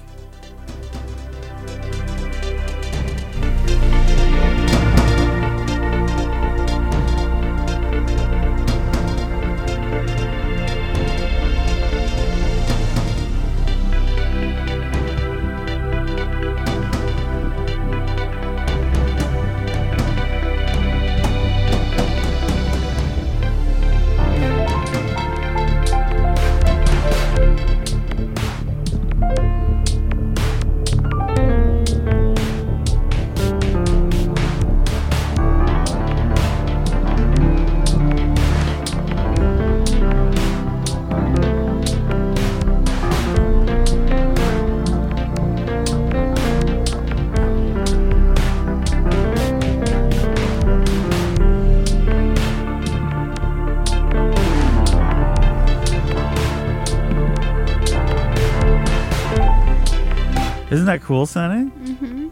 Cool 61.00 61.26
sounding? 61.26 61.72
Mm-hmm. 61.72 62.30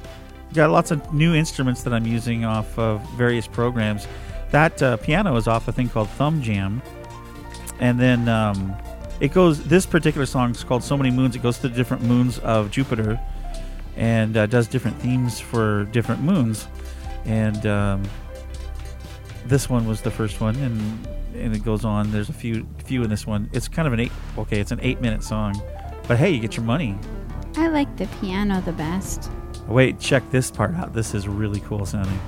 Got 0.53 0.69
lots 0.69 0.91
of 0.91 1.13
new 1.13 1.33
instruments 1.33 1.83
that 1.83 1.93
I'm 1.93 2.05
using 2.05 2.45
off 2.45 2.77
of 2.79 3.01
various 3.11 3.47
programs. 3.47 4.07
That 4.51 4.81
uh, 4.81 4.97
piano 4.97 5.35
is 5.35 5.47
off 5.47 5.67
a 5.67 5.71
thing 5.71 5.89
called 5.89 6.07
ThumbJam, 6.17 6.81
and 7.79 7.99
then 7.99 8.29
um, 8.29 8.75
it 9.19 9.33
goes. 9.33 9.63
This 9.63 9.85
particular 9.85 10.25
song 10.25 10.51
is 10.51 10.63
called 10.63 10.83
"So 10.83 10.95
Many 10.95 11.11
Moons." 11.11 11.35
It 11.35 11.41
goes 11.41 11.57
to 11.59 11.67
the 11.67 11.75
different 11.75 12.03
moons 12.03 12.39
of 12.39 12.71
Jupiter, 12.71 13.19
and 13.97 14.37
uh, 14.37 14.45
does 14.45 14.67
different 14.67 14.97
themes 14.99 15.39
for 15.39 15.85
different 15.85 16.21
moons. 16.21 16.67
And 17.25 17.65
um, 17.65 18.03
this 19.45 19.69
one 19.69 19.87
was 19.87 20.01
the 20.01 20.11
first 20.11 20.39
one, 20.39 20.55
and 20.57 21.07
and 21.35 21.55
it 21.55 21.63
goes 21.65 21.83
on. 21.83 22.11
There's 22.11 22.29
a 22.29 22.33
few 22.33 22.65
few 22.85 23.03
in 23.03 23.09
this 23.09 23.27
one. 23.27 23.49
It's 23.51 23.67
kind 23.67 23.87
of 23.87 23.93
an 23.93 23.99
eight. 23.99 24.11
Okay, 24.37 24.59
it's 24.59 24.71
an 24.71 24.79
eight 24.81 25.01
minute 25.01 25.23
song, 25.23 25.59
but 26.07 26.17
hey, 26.17 26.29
you 26.31 26.39
get 26.39 26.55
your 26.55 26.65
money. 26.65 26.97
I 27.57 27.67
like 27.67 27.95
the 27.97 28.07
piano 28.19 28.61
the 28.61 28.73
best. 28.73 29.31
Wait, 29.67 29.99
check 29.99 30.29
this 30.29 30.51
part 30.51 30.75
out. 30.75 30.93
This 30.93 31.13
is 31.15 31.27
really 31.27 31.61
cool 31.61 31.85
sounding. 31.85 32.19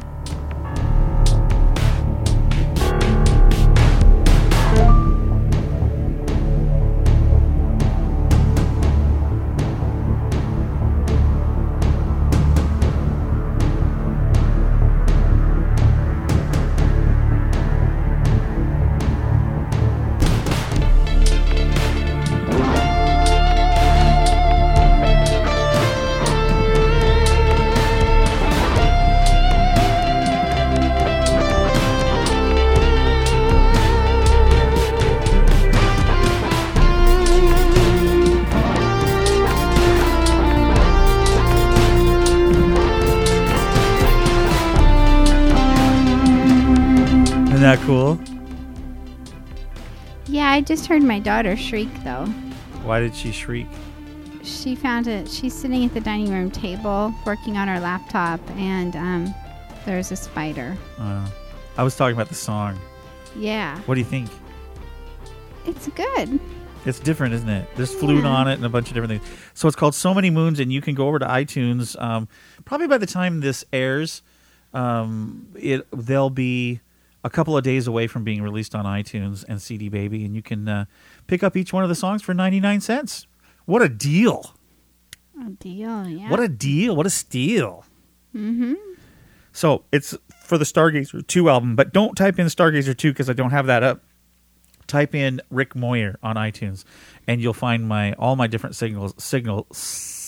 Isn't 47.58 47.66
that 47.80 47.80
cool? 47.88 48.20
Yeah, 50.28 50.52
I 50.52 50.62
just 50.62 50.86
heard 50.86 51.02
my 51.02 51.18
daughter 51.18 51.58
shriek 51.58 51.90
though. 52.04 52.28
Why 52.84 53.00
did 53.00 53.16
she 53.16 53.32
shriek? 53.32 53.66
She 54.44 54.76
found 54.76 55.08
it. 55.08 55.28
She's 55.28 55.56
sitting 55.56 55.84
at 55.84 55.92
the 55.96 56.00
dining 56.00 56.32
room 56.32 56.52
table 56.52 57.12
working 57.26 57.58
on 57.58 57.68
her 57.68 57.80
laptop, 57.80 58.40
and 58.52 58.96
um, 58.96 59.34
there's 59.88 60.12
a 60.12 60.16
spider. 60.16 60.78
Uh, 61.00 61.28
I 61.80 61.84
was 61.84 61.96
talking 61.96 62.16
about 62.16 62.30
the 62.30 62.36
song. 62.36 62.78
Yeah, 63.36 63.80
What 63.88 63.96
do 63.96 64.02
you 64.02 64.06
think? 64.06 64.30
it's 65.66 65.88
good. 65.88 66.40
It's 66.86 67.00
different, 67.00 67.34
isn't 67.34 67.50
it? 67.50 67.68
There's 67.76 67.92
flute 67.92 68.24
Yeah. 68.24 68.30
on 68.30 68.48
it 68.48 68.54
and 68.54 68.66
a 68.66 68.70
bunch 68.70 68.90
of 68.90 68.94
different 68.94 69.20
things. 69.20 69.38
So 69.56 69.68
it's 69.68 69.76
called 69.76 69.96
So 69.96 70.14
Many 70.14 70.30
Moons, 70.30 70.60
and 70.60 70.72
you 70.72 70.80
can 70.80 70.94
go 70.94 71.08
over 71.08 71.18
to 71.18 71.26
iTunes. 71.26 72.00
Um, 72.00 72.28
probably 72.66 72.86
by 72.86 73.00
the 73.00 73.08
time 73.08 73.40
this 73.40 73.66
airs, 73.74 74.22
um, 74.76 75.48
it 75.56 75.88
they'll 75.92 76.30
be 76.30 76.82
a 77.24 77.30
couple 77.30 77.58
of 77.58 77.64
days 77.64 77.88
away 77.88 78.08
from 78.08 78.24
being 78.24 78.42
released 78.42 78.76
on 78.76 78.86
iTunes 78.86 79.44
and 79.48 79.62
CD 79.62 79.90
Baby, 79.90 80.26
and 80.26 80.36
you 80.36 80.42
can 80.42 80.68
uh, 80.68 80.86
pick 81.28 81.44
up 81.44 81.58
each 81.58 81.74
one 81.74 81.84
of 81.84 81.90
the 81.90 81.96
songs 81.96 82.22
for 82.22 82.34
99 82.34 82.82
cents. 82.82 83.28
What 83.66 83.82
a 83.82 83.90
deal! 83.90 84.54
A 85.46 85.50
deal, 85.50 86.08
yeah. 86.08 86.30
What 86.30 86.40
a 86.40 86.48
deal! 86.48 86.96
What 86.96 87.06
a 87.06 87.10
steal! 87.10 87.86
Mm-hmm. 88.36 88.74
So 89.52 89.86
it's 89.92 90.16
for 90.44 90.58
the 90.58 90.66
Stargazer 90.66 91.26
2 91.26 91.50
album, 91.50 91.76
but 91.76 91.92
don't 91.92 92.16
type 92.16 92.40
in 92.40 92.46
Stargazer 92.48 92.96
2 92.96 93.12
because 93.12 93.30
I 93.30 93.34
don't 93.34 93.52
have 93.52 93.66
that 93.68 93.84
up. 93.84 94.02
Type 94.86 95.14
in 95.14 95.42
Rick 95.50 95.76
Moyer 95.76 96.18
on 96.24 96.38
iTunes, 96.38 96.86
and 97.28 97.42
you'll 97.42 97.54
find 97.54 97.88
my 97.88 98.14
all 98.14 98.38
my 98.38 98.48
different 98.48 98.76
signals 98.76 99.14
signal 99.18 99.68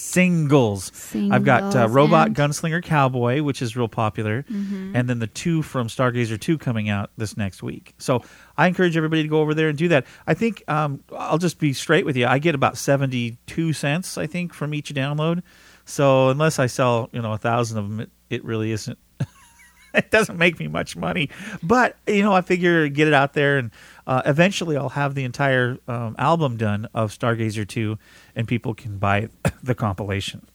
singles. 0.09 0.91
I've 1.31 1.43
got 1.43 1.75
uh, 1.75 1.87
Robot 1.89 2.27
and- 2.27 2.35
Gunslinger 2.35 2.83
Cowboy, 2.83 3.41
which 3.41 3.61
is 3.61 3.75
real 3.75 3.87
popular, 3.87 4.45
and 4.49 5.07
then 5.09 5.19
the 5.19 5.27
two 5.27 5.61
from 5.61 5.87
Stargazer 5.87 6.39
2 6.39 6.57
coming 6.57 6.89
out 6.89 7.11
this 7.17 7.37
next 7.37 7.61
week. 7.63 7.93
So 7.97 8.23
I 8.57 8.67
encourage 8.67 8.97
everybody 8.97 9.23
to 9.23 9.29
go 9.29 9.39
over 9.41 9.53
there 9.53 9.69
and 9.69 9.77
do 9.77 9.87
that. 9.89 10.05
I 10.27 10.33
think 10.33 10.63
um, 10.67 11.03
I'll 11.15 11.37
just 11.37 11.59
be 11.59 11.73
straight 11.73 12.05
with 12.05 12.17
you. 12.17 12.25
I 12.25 12.39
get 12.39 12.55
about 12.55 12.77
72 12.77 13.73
cents, 13.73 14.17
I 14.17 14.27
think, 14.27 14.53
from 14.53 14.73
each 14.73 14.93
download. 14.93 15.43
So 15.85 16.29
unless 16.29 16.59
I 16.59 16.67
sell, 16.67 17.09
you 17.11 17.21
know, 17.21 17.33
a 17.33 17.37
thousand 17.37 17.77
of 17.79 17.89
them, 17.89 17.99
it, 18.01 18.09
it 18.29 18.45
really 18.45 18.71
isn't 18.71 18.97
it 19.93 20.11
doesn't 20.11 20.37
make 20.37 20.59
me 20.59 20.67
much 20.67 20.95
money. 20.95 21.29
But 21.63 21.97
you 22.05 22.21
know, 22.21 22.33
I 22.33 22.41
figure 22.41 22.87
get 22.89 23.07
it 23.07 23.13
out 23.13 23.33
there, 23.33 23.57
and 23.57 23.71
uh, 24.09 24.23
eventually 24.25 24.75
I'll 24.75 24.89
have 24.89 25.13
the 25.13 25.23
entire 25.23 25.77
um, 25.87 26.15
album 26.17 26.57
done 26.57 26.87
of 26.95 27.11
Stargazer 27.17 27.67
two, 27.67 27.97
and 28.35 28.47
people 28.47 28.73
can 28.73 28.97
buy 28.97 29.29
the 29.63 29.75
compilation. 29.75 30.47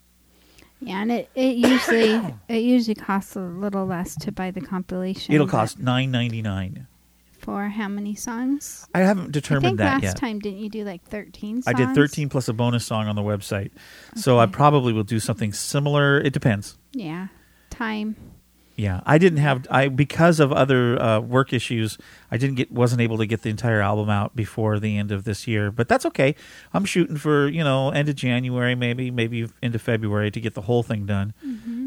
Yeah, 0.80 1.00
and 1.02 1.12
it, 1.12 1.30
it 1.36 1.56
usually 1.56 2.10
it 2.48 2.62
usually 2.62 2.96
costs 2.96 3.36
a 3.36 3.40
little 3.40 3.86
less 3.86 4.16
to 4.16 4.32
buy 4.32 4.50
the 4.50 4.60
compilation. 4.60 5.34
It'll 5.34 5.46
cost 5.46 5.78
nine 5.78 6.10
ninety 6.10 6.42
nine. 6.42 6.88
for 7.38 7.68
how 7.68 7.88
many 7.88 8.14
songs? 8.16 8.86
I 8.92 9.00
haven't 9.00 9.28
I 9.28 9.30
determined 9.30 9.64
think 9.64 9.78
that 9.78 9.94
last 9.94 10.02
yet. 10.02 10.16
time 10.16 10.40
didn't 10.40 10.58
you 10.58 10.68
do 10.68 10.82
like 10.84 11.04
thirteen? 11.04 11.62
Songs? 11.62 11.74
I 11.74 11.78
did 11.78 11.94
thirteen 11.94 12.28
plus 12.28 12.48
a 12.48 12.52
bonus 12.52 12.84
song 12.84 13.06
on 13.06 13.14
the 13.14 13.22
website, 13.22 13.70
so 14.16 14.38
I 14.40 14.46
probably 14.46 14.92
will 14.92 15.04
do 15.04 15.20
something 15.20 15.52
similar. 15.52 16.18
It 16.20 16.32
depends. 16.32 16.76
Yeah, 16.92 17.28
time. 17.70 18.16
Yeah, 18.76 19.02
I 19.06 19.18
didn't 19.18 19.38
have 19.38 19.68
I 19.70 19.86
because 19.86 20.40
of 20.40 20.52
other 20.52 21.00
uh, 21.00 21.20
work 21.20 21.52
issues. 21.52 21.96
I 22.32 22.36
didn't 22.38 22.56
get 22.56 22.72
wasn't 22.72 23.02
able 23.02 23.18
to 23.18 23.26
get 23.26 23.42
the 23.42 23.48
entire 23.48 23.80
album 23.80 24.10
out 24.10 24.34
before 24.34 24.80
the 24.80 24.98
end 24.98 25.12
of 25.12 25.22
this 25.22 25.46
year, 25.46 25.70
but 25.70 25.86
that's 25.86 26.04
okay. 26.06 26.34
I'm 26.72 26.84
shooting 26.84 27.16
for 27.16 27.46
you 27.48 27.62
know 27.62 27.90
end 27.90 28.08
of 28.08 28.16
January, 28.16 28.74
maybe 28.74 29.12
maybe 29.12 29.48
into 29.62 29.78
February 29.78 30.32
to 30.32 30.40
get 30.40 30.54
the 30.54 30.62
whole 30.62 30.82
thing 30.82 31.06
done. 31.06 31.34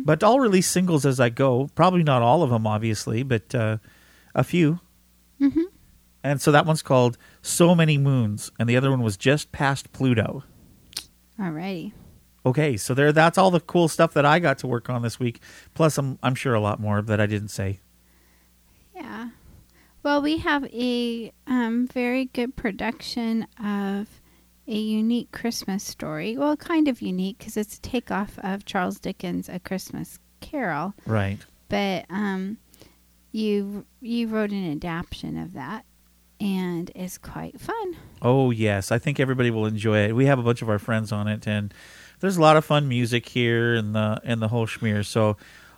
But 0.06 0.24
I'll 0.24 0.40
release 0.40 0.68
singles 0.70 1.06
as 1.06 1.20
I 1.20 1.28
go. 1.28 1.70
Probably 1.76 2.04
not 2.04 2.22
all 2.22 2.42
of 2.42 2.52
them, 2.52 2.66
obviously, 2.66 3.22
but 3.22 3.54
uh, 3.54 3.78
a 4.34 4.46
few. 4.46 4.80
Mhm. 5.42 5.66
And 6.24 6.42
so 6.42 6.52
that 6.54 6.66
one's 6.66 6.82
called 6.82 7.18
So 7.42 7.76
Many 7.76 7.98
Moons, 7.98 8.50
and 8.58 8.70
the 8.70 8.78
other 8.78 8.90
one 8.92 9.02
was 9.04 9.18
Just 9.18 9.52
Past 9.52 9.92
Pluto. 9.92 10.44
Alrighty. 11.40 11.92
Okay, 12.48 12.78
so 12.78 12.94
there 12.94 13.12
that's 13.12 13.38
all 13.38 13.52
the 13.52 13.60
cool 13.60 13.90
stuff 13.90 14.14
that 14.14 14.26
I 14.26 14.40
got 14.40 14.60
to 14.60 14.68
work 14.68 14.90
on 14.90 15.02
this 15.02 15.20
week. 15.20 15.42
Plus 15.74 15.98
I'm 15.98 16.18
I'm 16.24 16.34
sure 16.34 16.54
a 16.54 16.62
lot 16.62 16.80
more 16.80 17.02
that 17.02 17.20
I 17.20 17.26
didn't 17.26 17.50
say. 17.50 17.82
Yeah. 18.96 19.32
Well, 20.02 20.22
we 20.22 20.38
have 20.38 20.64
a 20.74 21.34
um, 21.46 21.88
very 21.88 22.26
good 22.26 22.56
production 22.56 23.48
of 23.62 24.22
a 24.66 24.78
unique 24.78 25.34
Christmas 25.34 25.84
story. 25.84 26.38
Well, 26.38 26.56
kind 26.56 26.88
of 26.88 27.02
unique 27.02 27.40
because 27.40 27.58
it's 27.58 27.76
a 27.76 27.82
takeoff 27.82 28.40
of 28.40 28.64
Charles 28.64 28.98
Dickens' 28.98 29.50
A 29.50 29.60
Christmas 29.60 30.18
Carol. 30.40 30.94
Right. 31.06 31.40
But 31.68 32.06
um, 32.10 32.60
you 33.34 33.86
you 34.00 34.30
wrote 34.30 34.52
an 34.52 34.72
adaptation 34.72 35.38
of 35.38 35.52
that, 35.52 35.84
and 36.40 36.90
it's 36.96 37.18
quite 37.18 37.60
fun. 37.60 37.98
Oh 38.22 38.52
yes, 38.52 38.90
I 38.90 39.00
think 39.00 39.20
everybody 39.20 39.52
will 39.52 39.66
enjoy 39.66 40.06
it. 40.06 40.16
We 40.16 40.28
have 40.28 40.40
a 40.40 40.44
bunch 40.44 40.62
of 40.62 40.70
our 40.70 40.80
friends 40.80 41.12
on 41.12 41.28
it, 41.28 41.46
and 41.46 41.74
there's 42.20 42.38
a 42.38 42.42
lot 42.42 42.58
of 42.58 42.66
fun 42.66 42.88
music 42.88 43.28
here 43.28 43.76
and 43.76 43.96
the 43.96 44.22
and 44.24 44.42
the 44.42 44.48
whole 44.48 44.68
schmear. 44.68 45.06
So 45.06 45.38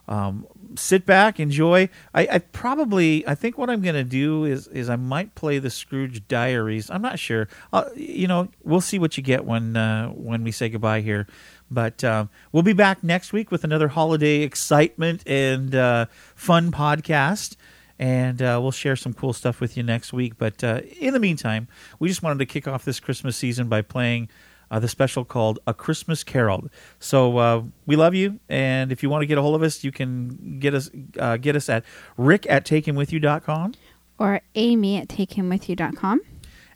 um, 0.10 0.48
sit 0.76 1.06
back, 1.06 1.40
enjoy. 1.40 1.88
I, 2.16 2.28
I 2.32 2.38
probably 2.40 3.26
I 3.28 3.36
think 3.36 3.60
what 3.60 3.70
I'm 3.70 3.82
going 3.82 3.96
to 3.96 4.04
do 4.04 4.44
is 4.44 4.68
is 4.68 4.90
I 4.90 4.96
might 4.96 5.36
play 5.36 5.60
the 5.60 5.70
Scrooge 5.70 6.28
Diaries. 6.28 6.90
I'm 6.90 7.04
not 7.04 7.20
sure. 7.20 7.48
Uh, 7.72 7.86
you 7.96 8.28
know, 8.28 8.50
we'll 8.64 8.82
see 8.82 8.98
what 8.98 9.18
you 9.18 9.24
get 9.24 9.46
when 9.46 9.78
uh, 9.78 10.08
when 10.08 10.44
we 10.44 10.52
say 10.52 10.68
goodbye 10.68 11.02
here. 11.02 11.28
But 11.70 12.04
um, 12.04 12.32
we'll 12.52 12.64
be 12.64 12.74
back 12.74 13.04
next 13.04 13.32
week 13.34 13.52
with 13.52 13.64
another 13.64 13.90
holiday 13.90 14.42
excitement 14.42 15.22
and 15.28 15.76
uh, 15.76 16.08
fun 16.36 16.72
podcast. 16.72 17.56
And 18.00 18.42
uh, 18.42 18.58
we'll 18.62 18.72
share 18.72 18.96
some 18.96 19.14
cool 19.14 19.34
stuff 19.34 19.60
with 19.60 19.76
you 19.76 19.84
next 19.84 20.14
week. 20.14 20.38
But 20.38 20.64
uh, 20.64 20.82
in 21.00 21.14
the 21.14 21.20
meantime, 21.20 21.68
we 22.00 22.08
just 22.08 22.24
wanted 22.24 22.40
to 22.40 22.46
kick 22.46 22.68
off 22.68 22.86
this 22.86 23.00
Christmas 23.00 23.36
season 23.36 23.68
by 23.68 23.82
playing 23.82 24.30
the 24.78 24.88
special 24.88 25.26
called 25.26 25.60
A 25.66 25.74
Christmas 25.74 26.24
Carol. 26.24 26.68
So 27.00 27.38
uh, 27.38 27.64
we 27.88 27.96
love 27.96 28.14
you. 28.14 28.40
And 28.48 28.92
if 28.92 29.02
you 29.02 29.10
want 29.10 29.24
to 29.24 29.26
get 29.26 29.40
a 29.40 29.42
hold 29.42 29.56
of 29.56 29.64
us, 29.64 29.84
you 29.84 29.92
can 29.92 30.60
get 30.60 30.76
us 30.76 30.92
uh, 31.18 31.38
get 31.38 31.56
us 31.56 31.70
at 31.70 31.84
rick 32.18 32.46
at 32.48 32.66
takehimwithyou.com. 32.66 33.74
Or 34.20 34.42
Amy 34.54 34.98
at 34.98 35.08
takehimwithyou.com. 35.08 36.22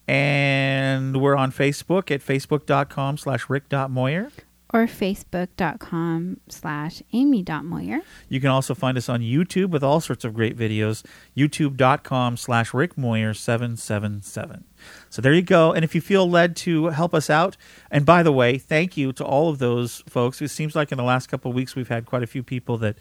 And 0.08 1.22
we're 1.22 1.36
on 1.36 1.52
Facebook 1.52 2.10
at 2.12 2.22
facebook.com 2.22 3.18
slash 3.18 3.50
rick.moyer. 3.50 4.32
Or 4.74 4.88
facebook.com 4.88 6.40
slash 6.50 7.04
amy.moyer. 7.14 8.00
You 8.28 8.42
can 8.42 8.50
also 8.50 8.74
find 8.74 8.98
us 8.98 9.08
on 9.08 9.22
YouTube 9.22 9.70
with 9.70 9.84
all 9.84 10.02
sorts 10.02 10.26
of 10.26 10.34
great 10.34 10.58
videos. 10.58 11.06
YouTube.com 11.38 12.38
slash 12.38 12.72
rickmoyer777. 12.72 14.64
So 15.10 15.22
there 15.22 15.34
you 15.34 15.42
go. 15.42 15.72
And 15.72 15.84
if 15.84 15.96
you 15.96 16.02
feel 16.02 16.30
led 16.30 16.56
to 16.58 16.88
help 16.88 17.13
us 17.13 17.30
out, 17.30 17.58
and 17.92 18.06
by 18.06 18.24
the 18.24 18.32
way, 18.32 18.58
thank 18.58 18.98
you 18.98 19.13
to 19.13 19.25
all 19.25 19.50
of 19.50 19.60
those 19.60 20.04
folks. 20.08 20.42
It 20.42 20.50
seems 20.50 20.75
like 20.75 20.92
in 20.92 20.98
the 20.98 21.04
last 21.04 21.28
couple 21.28 21.52
of 21.52 21.56
weeks 21.56 21.75
we've 21.75 21.88
had 21.88 22.06
quite 22.06 22.24
a 22.24 22.28
few 22.28 22.44
people 22.44 22.78
that 22.80 22.98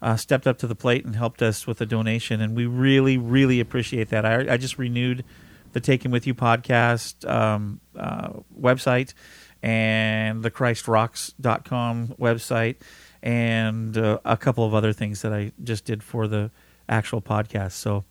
uh, 0.00 0.16
stepped 0.16 0.46
up 0.46 0.58
to 0.58 0.66
the 0.66 0.74
plate 0.74 1.04
and 1.04 1.16
helped 1.16 1.42
us 1.42 1.66
with 1.66 1.80
a 1.80 1.86
donation, 1.86 2.40
and 2.40 2.56
we 2.56 2.66
really, 2.66 3.18
really 3.18 3.60
appreciate 3.60 4.10
that. 4.10 4.24
I, 4.24 4.52
I 4.52 4.56
just 4.56 4.78
renewed 4.78 5.24
the 5.72 5.80
Take 5.80 6.04
Him 6.04 6.12
With 6.12 6.26
You 6.26 6.34
podcast 6.34 7.28
um, 7.28 7.80
uh, 7.96 8.30
website 8.58 9.14
and 9.62 10.42
the 10.42 10.50
christrocks.com 10.50 12.14
website 12.18 12.76
and 13.22 13.96
uh, 13.98 14.18
a 14.24 14.36
couple 14.36 14.64
of 14.64 14.74
other 14.74 14.92
things 14.92 15.22
that 15.22 15.32
I 15.32 15.52
just 15.62 15.84
did 15.84 16.02
for 16.02 16.28
the 16.28 16.50
actual 16.88 17.20
podcast. 17.20 17.72
So 17.72 18.04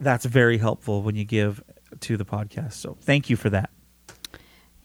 that's 0.00 0.24
very 0.24 0.58
helpful 0.58 1.02
when 1.02 1.14
you 1.14 1.24
give 1.24 1.62
to 2.00 2.16
the 2.16 2.24
podcast. 2.24 2.72
So 2.74 2.96
thank 3.00 3.28
you 3.30 3.36
for 3.36 3.50
that. 3.50 3.70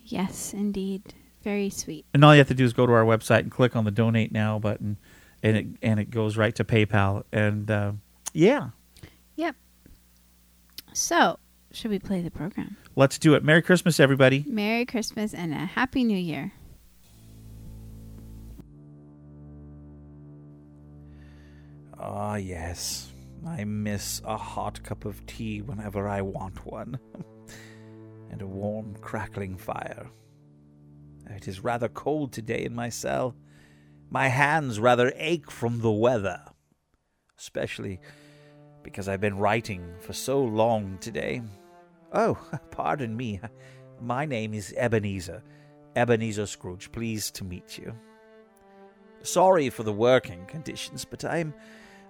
Yes, 0.04 0.54
indeed. 0.54 1.14
Very 1.44 1.70
sweet. 1.70 2.06
And 2.14 2.24
all 2.26 2.34
you 2.34 2.40
have 2.40 2.48
to 2.50 2.54
do 2.54 2.66
is 2.66 2.74
go 2.74 2.86
to 2.86 2.92
our 2.94 3.06
website 3.06 3.40
and 3.40 3.52
click 3.52 3.76
on 3.76 3.86
the 3.86 3.92
donate 3.92 4.32
now 4.32 4.60
button 4.60 4.98
and 5.44 5.58
it 5.58 5.66
and 5.82 6.00
it 6.00 6.10
goes 6.10 6.36
right 6.38 6.54
to 6.56 6.64
PayPal 6.64 7.24
and 7.32 7.70
uh, 7.72 7.92
yeah, 8.34 8.70
Yep. 9.36 9.56
So, 10.94 11.38
should 11.72 11.92
we 11.92 12.00
play 12.00 12.22
the 12.22 12.32
program? 12.32 12.76
let's 12.96 13.18
do 13.20 13.36
it. 13.36 13.44
Merry 13.44 13.62
Christmas 13.62 14.00
everybody. 14.00 14.44
Merry 14.48 14.86
Christmas 14.86 15.34
and 15.34 15.54
a 15.54 15.58
Happy 15.58 16.04
New 16.04 16.18
Year. 16.18 16.52
Ah, 22.00 22.36
yes. 22.36 23.07
I 23.46 23.64
miss 23.64 24.22
a 24.26 24.38
hot 24.38 24.84
cup 24.84 25.06
of 25.06 25.26
tea 25.26 25.62
whenever 25.62 26.08
I 26.08 26.22
want 26.22 26.66
one, 26.66 27.00
and 28.32 28.42
a 28.42 28.48
warm, 28.48 28.96
crackling 29.02 29.58
fire. 29.58 30.10
It 31.30 31.48
is 31.48 31.64
rather 31.64 31.90
cold 31.90 32.32
today 32.32 32.64
in 32.64 32.74
my 32.74 32.90
cell. 32.90 33.36
My 34.10 34.28
hands 34.30 34.80
rather 34.80 35.12
ache 35.16 35.52
from 35.52 35.82
the 35.82 35.92
weather, 35.92 36.42
especially 37.38 38.00
because 38.84 39.10
I've 39.10 39.22
been 39.22 39.38
writing 39.38 39.86
for 40.00 40.14
so 40.14 40.42
long 40.42 40.98
today. 41.00 41.42
Oh, 42.14 42.38
pardon 42.72 43.16
me. 43.16 43.42
My 44.02 44.26
name 44.26 44.54
is 44.54 44.74
Ebenezer. 44.78 45.44
Ebenezer 45.96 46.46
Scrooge. 46.46 46.92
Pleased 46.92 47.36
to 47.36 47.44
meet 47.44 47.78
you. 47.78 47.94
Sorry 49.24 49.70
for 49.70 49.84
the 49.84 49.92
working 49.92 50.46
conditions, 50.46 51.04
but 51.04 51.26
I'm 51.26 51.54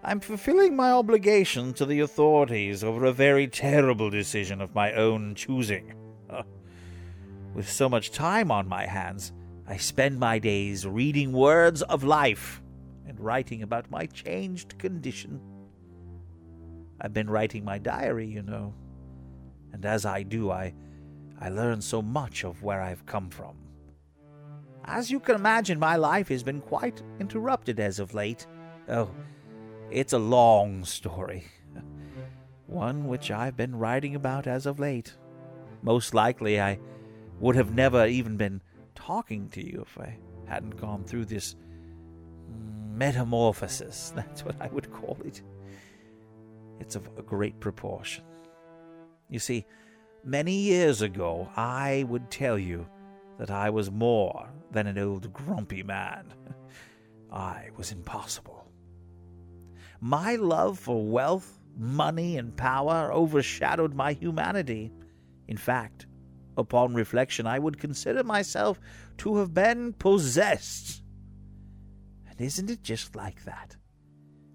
I'm 0.03 0.19
fulfilling 0.19 0.75
my 0.75 0.91
obligation 0.91 1.73
to 1.73 1.85
the 1.85 2.01
authorities 2.01 2.83
over 2.83 3.05
a 3.05 3.11
very 3.11 3.47
terrible 3.47 4.09
decision 4.09 4.61
of 4.61 4.75
my 4.75 4.93
own 4.93 5.35
choosing. 5.35 5.93
Uh, 6.29 6.43
with 7.53 7.69
so 7.69 7.89
much 7.89 8.11
time 8.11 8.51
on 8.51 8.67
my 8.67 8.85
hands, 8.85 9.33
I 9.67 9.77
spend 9.77 10.19
my 10.19 10.39
days 10.39 10.85
reading 10.85 11.33
words 11.33 11.81
of 11.81 12.03
life 12.03 12.61
and 13.07 13.19
writing 13.19 13.63
about 13.63 13.89
my 13.89 14.05
changed 14.05 14.77
condition. 14.77 15.41
I've 17.01 17.13
been 17.13 17.29
writing 17.29 17.65
my 17.65 17.77
diary, 17.77 18.27
you 18.27 18.43
know, 18.43 18.73
and 19.73 19.85
as 19.85 20.05
I 20.05 20.23
do, 20.23 20.51
I 20.51 20.73
I 21.39 21.49
learn 21.49 21.81
so 21.81 22.01
much 22.01 22.43
of 22.43 22.63
where 22.63 22.81
I've 22.81 23.05
come 23.05 23.29
from. 23.29 23.55
As 24.85 25.11
you 25.11 25.19
can 25.19 25.35
imagine, 25.35 25.77
my 25.77 25.95
life 25.95 26.29
has 26.29 26.41
been 26.41 26.61
quite 26.61 27.03
interrupted 27.19 27.79
as 27.79 27.99
of 27.99 28.13
late. 28.13 28.47
Oh, 28.89 29.09
it's 29.91 30.13
a 30.13 30.19
long 30.19 30.83
story. 30.85 31.45
One 32.67 33.07
which 33.07 33.31
I've 33.31 33.55
been 33.55 33.77
writing 33.77 34.15
about 34.15 34.47
as 34.47 34.65
of 34.65 34.79
late. 34.79 35.13
Most 35.81 36.13
likely, 36.13 36.59
I 36.59 36.79
would 37.39 37.55
have 37.55 37.73
never 37.73 38.05
even 38.05 38.35
been 38.35 38.61
talking 38.95 39.49
to 39.49 39.65
you 39.65 39.85
if 39.87 39.97
I 39.97 40.17
hadn't 40.47 40.81
gone 40.81 41.03
through 41.03 41.25
this 41.25 41.55
metamorphosis. 42.91 44.11
That's 44.15 44.43
what 44.43 44.59
I 44.61 44.67
would 44.67 44.91
call 44.91 45.17
it. 45.23 45.41
It's 46.79 46.95
of 46.95 47.07
a 47.17 47.21
great 47.21 47.59
proportion. 47.59 48.23
You 49.29 49.39
see, 49.39 49.65
many 50.23 50.53
years 50.53 51.01
ago, 51.01 51.49
I 51.55 52.05
would 52.07 52.29
tell 52.29 52.57
you 52.57 52.87
that 53.39 53.51
I 53.51 53.69
was 53.69 53.91
more 53.91 54.49
than 54.71 54.87
an 54.87 54.97
old 54.97 55.31
grumpy 55.31 55.83
man. 55.83 56.33
I 57.31 57.69
was 57.77 57.91
impossible. 57.91 58.56
My 59.99 60.35
love 60.35 60.77
for 60.77 61.05
wealth, 61.05 61.59
money, 61.77 62.37
and 62.37 62.55
power 62.55 63.11
overshadowed 63.11 63.93
my 63.93 64.13
humanity. 64.13 64.91
In 65.47 65.57
fact, 65.57 66.07
upon 66.57 66.93
reflection, 66.93 67.47
I 67.47 67.59
would 67.59 67.79
consider 67.79 68.23
myself 68.23 68.79
to 69.19 69.37
have 69.37 69.53
been 69.53 69.93
possessed. 69.93 71.03
And 72.29 72.39
isn't 72.39 72.69
it 72.69 72.83
just 72.83 73.15
like 73.15 73.43
that? 73.45 73.75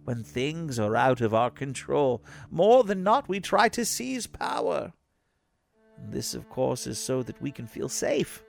When 0.04 0.24
things 0.24 0.78
are 0.78 0.96
out 0.96 1.20
of 1.20 1.32
our 1.32 1.50
control, 1.50 2.24
more 2.50 2.84
than 2.84 3.02
not 3.02 3.28
we 3.28 3.40
try 3.40 3.68
to 3.70 3.84
seize 3.84 4.26
power. 4.26 4.92
And 5.96 6.12
this, 6.12 6.34
of 6.34 6.48
course, 6.48 6.86
is 6.86 6.98
so 6.98 7.22
that 7.22 7.40
we 7.40 7.52
can 7.52 7.66
feel 7.66 7.88
safe. 7.88 8.44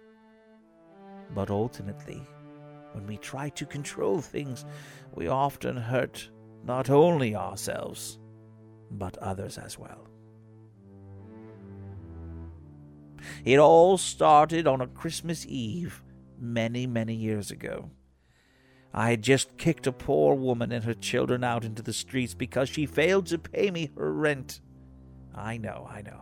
But 1.34 1.50
ultimately, 1.50 2.22
when 2.94 3.06
we 3.06 3.18
try 3.18 3.50
to 3.50 3.66
control 3.66 4.22
things, 4.22 4.66
we 5.14 5.28
often 5.28 5.78
hurt 5.78 6.30
not 6.64 6.90
only 6.90 7.36
ourselves, 7.36 8.20
but 8.92 9.18
others 9.18 9.58
as 9.58 9.78
well. 9.78 10.08
It 13.46 13.58
all 13.60 13.98
started 13.98 14.68
on 14.68 14.82
a 14.82 14.88
Christmas 14.88 15.46
Eve 15.48 16.04
many, 16.40 16.88
many 16.88 17.16
years 17.16 17.52
ago. 17.52 17.90
I 18.94 19.10
had 19.10 19.24
just 19.24 19.58
kicked 19.58 19.88
a 19.88 19.92
poor 19.92 20.36
woman 20.36 20.72
and 20.72 20.84
her 20.84 20.94
children 20.94 21.44
out 21.44 21.66
into 21.66 21.82
the 21.82 21.94
streets 21.94 22.34
because 22.34 22.70
she 22.70 22.86
failed 22.86 23.26
to 23.28 23.40
pay 23.40 23.72
me 23.72 23.92
her 23.98 24.14
rent. 24.14 24.60
I 25.34 25.58
know, 25.58 25.88
I 25.90 26.02
know. 26.04 26.22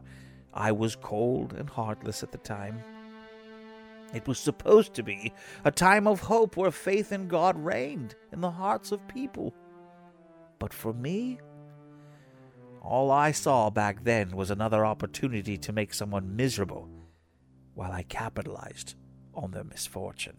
I 0.54 0.71
was 0.71 0.95
cold 0.95 1.54
and 1.54 1.69
heartless 1.69 2.23
at 2.23 2.32
the 2.32 2.38
time. 2.38 2.82
It 4.13 4.27
was 4.27 4.39
supposed 4.39 4.93
to 4.95 5.04
be 5.04 5.34
a 5.63 5.71
time 5.71 6.08
of 6.08 6.19
hope 6.21 6.58
where 6.58 6.71
faith 6.71 7.12
in 7.12 7.27
God 7.27 7.58
reigned 7.58 8.15
in 8.32 8.41
the 8.41 8.51
hearts 8.51 8.91
of 8.91 9.06
people. 9.08 9.54
But 10.62 10.76
for 10.76 10.93
me, 10.93 11.39
all 12.84 13.10
I 13.10 13.32
saw 13.32 13.71
back 13.71 14.04
then 14.04 14.30
was 14.30 14.52
another 14.52 14.86
opportunity 14.86 15.58
to 15.58 15.74
make 15.74 15.91
someone 15.91 16.36
miserable 16.36 16.88
while 17.74 17.91
I 17.91 18.04
capitalized 18.04 18.93
on 19.34 19.50
their 19.50 19.63
misfortune. 19.63 20.38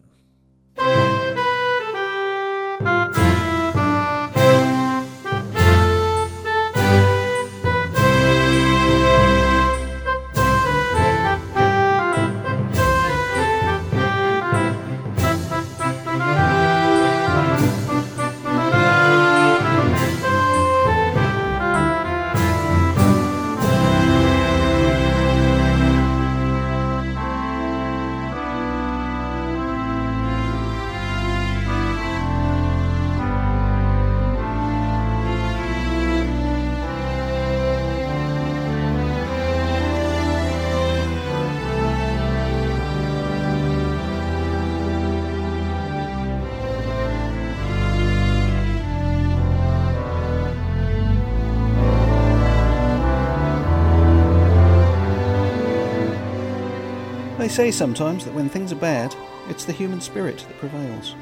They 57.43 57.49
say 57.49 57.71
sometimes 57.71 58.23
that 58.23 58.33
when 58.33 58.47
things 58.47 58.71
are 58.71 58.77
bad, 58.77 59.13
it's 59.49 59.65
the 59.65 59.73
human 59.73 59.99
spirit 59.99 60.37
that 60.37 60.57
prevails. 60.59 61.13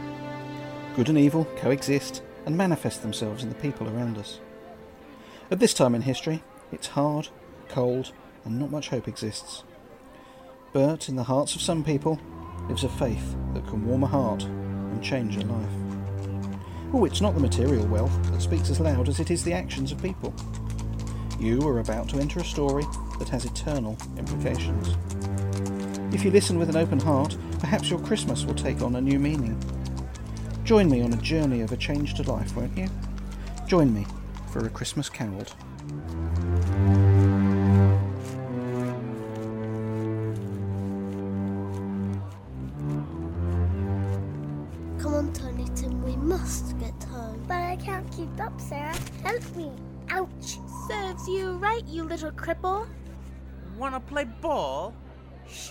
Good 0.95 1.09
and 1.09 1.17
evil 1.17 1.45
coexist 1.57 2.21
and 2.45 2.55
manifest 2.55 3.01
themselves 3.01 3.41
in 3.41 3.49
the 3.49 3.55
people 3.55 3.89
around 3.89 4.19
us. 4.19 4.39
At 5.49 5.57
this 5.57 5.73
time 5.73 5.95
in 5.95 6.03
history, 6.03 6.43
it's 6.71 6.85
hard, 6.85 7.29
cold, 7.69 8.11
and 8.45 8.59
not 8.59 8.69
much 8.69 8.89
hope 8.89 9.07
exists. 9.07 9.63
But 10.73 11.09
in 11.09 11.15
the 11.15 11.23
hearts 11.23 11.55
of 11.55 11.61
some 11.61 11.83
people 11.83 12.21
lives 12.69 12.83
a 12.83 12.89
faith 12.89 13.35
that 13.55 13.65
can 13.65 13.83
warm 13.83 14.03
a 14.03 14.07
heart 14.07 14.43
and 14.43 15.03
change 15.03 15.37
a 15.37 15.39
life. 15.39 15.73
Oh, 16.93 17.03
it's 17.05 17.21
not 17.21 17.33
the 17.33 17.39
material 17.39 17.87
wealth 17.87 18.31
that 18.31 18.43
speaks 18.43 18.69
as 18.69 18.79
loud 18.79 19.09
as 19.09 19.19
it 19.19 19.31
is 19.31 19.43
the 19.43 19.53
actions 19.53 19.91
of 19.91 20.03
people. 20.03 20.35
You 21.39 21.67
are 21.67 21.79
about 21.79 22.09
to 22.09 22.19
enter 22.19 22.41
a 22.41 22.45
story 22.45 22.85
that 23.17 23.29
has 23.29 23.45
eternal 23.45 23.97
implications. 24.19 24.95
If 26.13 26.25
you 26.25 26.31
listen 26.31 26.59
with 26.59 26.69
an 26.69 26.75
open 26.75 26.99
heart, 26.99 27.37
perhaps 27.59 27.89
your 27.89 27.99
Christmas 27.99 28.43
will 28.43 28.53
take 28.53 28.81
on 28.81 28.97
a 28.97 29.01
new 29.01 29.17
meaning. 29.17 29.57
Join 30.65 30.89
me 30.89 31.01
on 31.01 31.13
a 31.13 31.17
journey 31.17 31.61
of 31.61 31.71
a 31.71 31.77
change 31.77 32.15
to 32.15 32.23
life, 32.23 32.53
won't 32.55 32.77
you? 32.77 32.89
Join 33.65 33.93
me 33.93 34.05
for 34.51 34.65
a 34.65 34.69
Christmas 34.69 35.09
caroled. 35.09 35.55
Come 44.99 45.13
on, 45.13 45.31
Tiny 45.33 45.65
Tim, 45.75 46.03
we 46.03 46.17
must 46.17 46.77
get 46.77 47.01
home. 47.05 47.41
But 47.47 47.61
I 47.61 47.77
can't 47.77 48.11
keep 48.11 48.37
up, 48.39 48.59
Sarah. 48.59 48.93
Help 49.23 49.55
me. 49.55 49.71
Ouch. 50.09 50.59
Serves 50.89 51.25
you 51.27 51.53
right, 51.53 51.85
you 51.87 52.03
little 52.03 52.31
cripple. 52.31 52.85
Wanna 53.77 54.01
play 54.01 54.25
ball? 54.25 54.93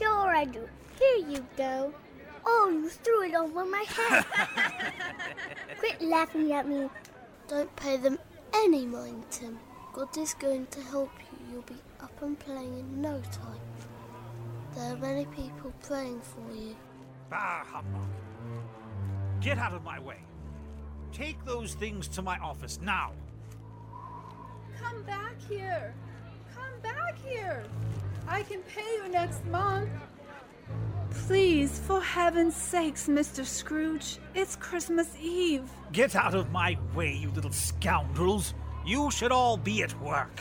Sure 0.00 0.34
I 0.34 0.46
do. 0.46 0.66
Here 0.98 1.28
you 1.28 1.46
go. 1.58 1.92
Oh, 2.46 2.70
you 2.72 2.88
threw 2.88 3.24
it 3.24 3.34
over 3.34 3.66
my 3.66 3.84
head. 3.86 4.24
Quit 5.78 6.00
laughing 6.00 6.52
at 6.52 6.66
me. 6.66 6.88
Don't 7.48 7.74
pay 7.76 7.98
them 7.98 8.18
any 8.54 8.86
mind, 8.86 9.24
Tim. 9.30 9.58
God 9.92 10.16
is 10.16 10.32
going 10.32 10.66
to 10.68 10.80
help 10.80 11.10
you. 11.18 11.52
You'll 11.52 11.62
be 11.62 11.74
up 12.00 12.22
and 12.22 12.38
playing 12.38 12.78
in 12.78 13.02
no 13.02 13.20
time. 13.30 13.60
There 14.74 14.94
are 14.94 14.96
many 14.96 15.26
people 15.26 15.70
praying 15.82 16.22
for 16.22 16.54
you. 16.54 16.74
Bah, 17.28 17.64
humbug. 17.66 18.08
Get 19.42 19.58
out 19.58 19.74
of 19.74 19.84
my 19.84 19.98
way. 19.98 20.20
Take 21.12 21.44
those 21.44 21.74
things 21.74 22.08
to 22.08 22.22
my 22.22 22.38
office 22.38 22.78
now. 22.80 23.12
Come 24.80 25.02
back 25.02 25.34
here. 25.46 25.92
Come 26.54 26.80
back 26.82 27.18
here. 27.18 27.64
I 28.30 28.44
can 28.44 28.62
pay 28.62 28.94
you 28.96 29.08
next 29.08 29.44
month. 29.46 29.90
Please, 31.26 31.80
for 31.80 32.00
heaven's 32.00 32.54
sakes, 32.54 33.08
Mr. 33.08 33.44
Scrooge, 33.44 34.18
it's 34.36 34.54
Christmas 34.54 35.08
Eve. 35.20 35.68
Get 35.90 36.14
out 36.14 36.34
of 36.34 36.52
my 36.52 36.78
way, 36.94 37.12
you 37.12 37.30
little 37.32 37.50
scoundrels. 37.50 38.54
You 38.86 39.10
should 39.10 39.32
all 39.32 39.56
be 39.56 39.82
at 39.82 40.00
work. 40.00 40.40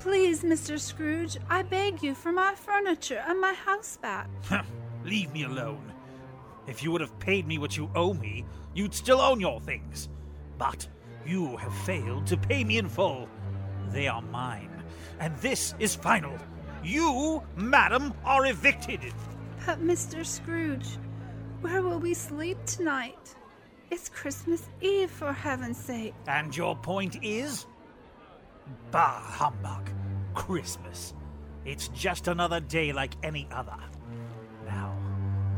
Please, 0.00 0.42
Mr. 0.42 0.80
Scrooge, 0.80 1.38
I 1.48 1.62
beg 1.62 2.02
you 2.02 2.16
for 2.16 2.32
my 2.32 2.56
furniture 2.56 3.22
and 3.28 3.40
my 3.40 3.52
house 3.52 3.96
back. 3.96 4.28
Leave 5.04 5.32
me 5.32 5.44
alone. 5.44 5.92
If 6.66 6.82
you 6.82 6.90
would 6.90 7.00
have 7.00 7.16
paid 7.20 7.46
me 7.46 7.58
what 7.58 7.76
you 7.76 7.88
owe 7.94 8.14
me, 8.14 8.44
you'd 8.74 8.94
still 8.94 9.20
own 9.20 9.38
your 9.38 9.60
things. 9.60 10.08
But 10.58 10.88
you 11.24 11.56
have 11.56 11.74
failed 11.84 12.26
to 12.26 12.36
pay 12.36 12.64
me 12.64 12.78
in 12.78 12.88
full. 12.88 13.28
They 13.90 14.08
are 14.08 14.22
mine, 14.22 14.82
and 15.20 15.36
this 15.38 15.74
is 15.78 15.94
final. 15.94 16.36
You, 16.88 17.42
madam, 17.54 18.14
are 18.24 18.46
evicted. 18.46 19.00
Uh, 19.04 19.12
but, 19.66 19.84
Mr. 19.84 20.24
Scrooge, 20.24 20.96
where 21.60 21.82
will 21.82 21.98
we 21.98 22.14
sleep 22.14 22.56
tonight? 22.64 23.34
It's 23.90 24.08
Christmas 24.08 24.62
Eve, 24.80 25.10
for 25.10 25.30
heaven's 25.30 25.76
sake. 25.76 26.14
And 26.26 26.56
your 26.56 26.74
point 26.76 27.22
is? 27.22 27.66
Bah, 28.90 29.20
humbug. 29.20 29.90
Christmas. 30.32 31.12
It's 31.66 31.88
just 31.88 32.26
another 32.26 32.60
day 32.60 32.94
like 32.94 33.12
any 33.22 33.46
other. 33.52 33.76
Now, 34.64 34.96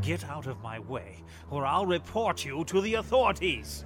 get 0.03 0.25
out 0.25 0.49
of 0.49 0.61
my 0.61 0.81
way, 0.81 1.23
or 1.49 1.65
I'll 1.65 1.87
report 1.87 2.45
you 2.45 2.65
to 2.65 2.81
the 2.81 2.95
authorities. 2.95 3.85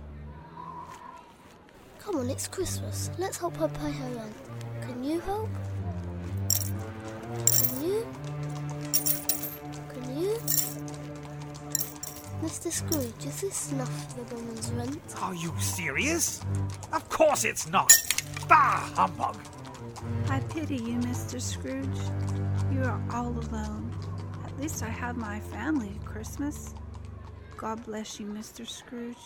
Come 1.98 2.16
on, 2.16 2.30
it's 2.30 2.48
Christmas. 2.48 3.10
Let's 3.18 3.36
help 3.36 3.54
her 3.58 3.68
pay 3.68 3.90
her 3.90 4.10
rent. 4.14 4.34
Can 4.80 5.04
you 5.04 5.20
help? 5.20 5.50
Mr. 12.44 12.70
Scrooge, 12.70 13.24
is 13.26 13.40
this 13.40 13.72
enough 13.72 14.12
for 14.12 14.22
the 14.24 14.34
woman's 14.34 14.70
rent? 14.72 15.14
Are 15.22 15.34
you 15.34 15.50
serious? 15.58 16.42
Of 16.92 17.08
course 17.08 17.42
it's 17.46 17.66
not. 17.66 17.90
Bah, 18.46 18.80
humbug. 18.94 19.38
I 20.28 20.40
pity 20.40 20.76
you, 20.76 20.98
Mr. 20.98 21.40
Scrooge. 21.40 21.86
You 22.70 22.82
are 22.84 23.00
all 23.10 23.30
alone. 23.30 23.90
At 24.44 24.60
least 24.60 24.82
I 24.82 24.90
have 24.90 25.16
my 25.16 25.40
family 25.40 25.98
at 25.98 26.04
Christmas. 26.04 26.74
God 27.56 27.82
bless 27.86 28.20
you, 28.20 28.26
Mr. 28.26 28.68
Scrooge. 28.68 29.16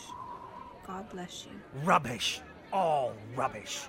God 0.86 1.10
bless 1.10 1.44
you. 1.44 1.82
Rubbish. 1.82 2.40
All 2.72 3.14
rubbish. 3.34 3.80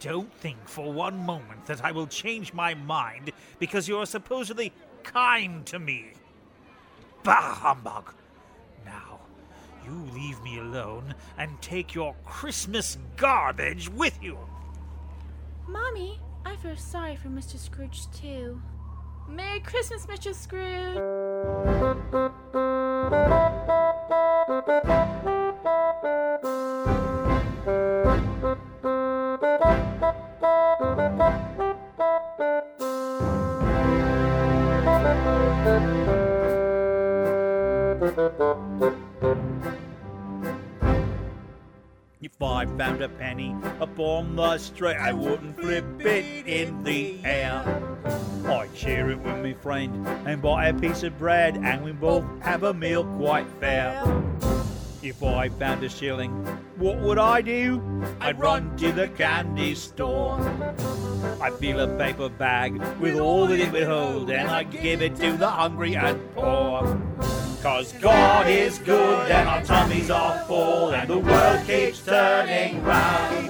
Don't 0.00 0.34
think 0.34 0.58
for 0.64 0.92
one 0.92 1.24
moment 1.24 1.66
that 1.66 1.84
I 1.84 1.92
will 1.92 2.08
change 2.08 2.52
my 2.52 2.74
mind 2.74 3.30
because 3.60 3.86
you 3.86 3.98
are 3.98 4.06
supposedly 4.06 4.72
kind 5.04 5.64
to 5.66 5.78
me. 5.78 6.14
Bah, 7.22 7.54
humbug. 7.54 8.12
Now, 9.90 9.96
you 9.96 10.12
leave 10.12 10.42
me 10.42 10.58
alone 10.58 11.14
and 11.38 11.60
take 11.60 11.94
your 11.94 12.14
Christmas 12.24 12.98
garbage 13.16 13.88
with 13.88 14.22
you. 14.22 14.38
Mommy, 15.66 16.20
I 16.44 16.56
feel 16.56 16.76
sorry 16.76 17.16
for 17.16 17.28
Mr. 17.28 17.58
Scrooge 17.58 18.10
too. 18.12 18.60
Merry 19.28 19.60
Christmas, 19.60 20.06
Mr. 20.06 20.34
Scrooge. 20.34 20.96
If 42.22 42.42
I 42.42 42.66
found 42.66 43.00
a 43.00 43.08
penny 43.08 43.56
upon 43.80 44.36
the 44.36 44.58
street, 44.58 44.96
I 44.96 45.10
wouldn't 45.10 45.58
flip 45.58 45.86
it 46.00 46.46
in 46.46 46.84
the 46.84 47.18
air. 47.24 47.64
I'd 48.44 48.76
share 48.76 49.08
it 49.08 49.18
with 49.20 49.38
my 49.38 49.54
friend 49.54 50.06
and 50.26 50.42
buy 50.42 50.66
a 50.66 50.74
piece 50.74 51.02
of 51.02 51.16
bread 51.16 51.56
and 51.56 51.82
we 51.82 51.92
both 51.92 52.26
have 52.42 52.64
a 52.64 52.74
meal 52.74 53.04
quite 53.16 53.46
fair. 53.58 54.04
If 55.02 55.22
I 55.22 55.48
found 55.48 55.82
a 55.82 55.88
shilling, 55.88 56.32
what 56.76 56.98
would 56.98 57.16
I 57.16 57.40
do? 57.40 57.82
I'd 58.20 58.38
run 58.38 58.76
to 58.76 58.92
the 58.92 59.08
candy 59.08 59.74
store. 59.74 60.38
I'd 61.40 61.54
fill 61.54 61.80
a 61.80 61.88
paper 61.96 62.28
bag 62.28 62.82
with 62.98 63.18
all 63.18 63.46
that 63.46 63.58
it 63.58 63.72
would 63.72 63.84
hold 63.84 64.30
and 64.30 64.46
I'd 64.46 64.70
give 64.70 65.00
it 65.00 65.16
to 65.16 65.38
the 65.38 65.48
hungry 65.48 65.96
and 65.96 66.20
poor. 66.34 67.00
Cause 67.62 67.92
God 68.00 68.48
is 68.48 68.78
good 68.78 69.30
and 69.30 69.46
our 69.46 69.62
tummies 69.62 70.10
are 70.10 70.42
full 70.44 70.94
and 70.94 71.10
the 71.10 71.18
world 71.18 71.66
keeps 71.66 72.00
turning 72.00 72.82
round. 72.82 73.48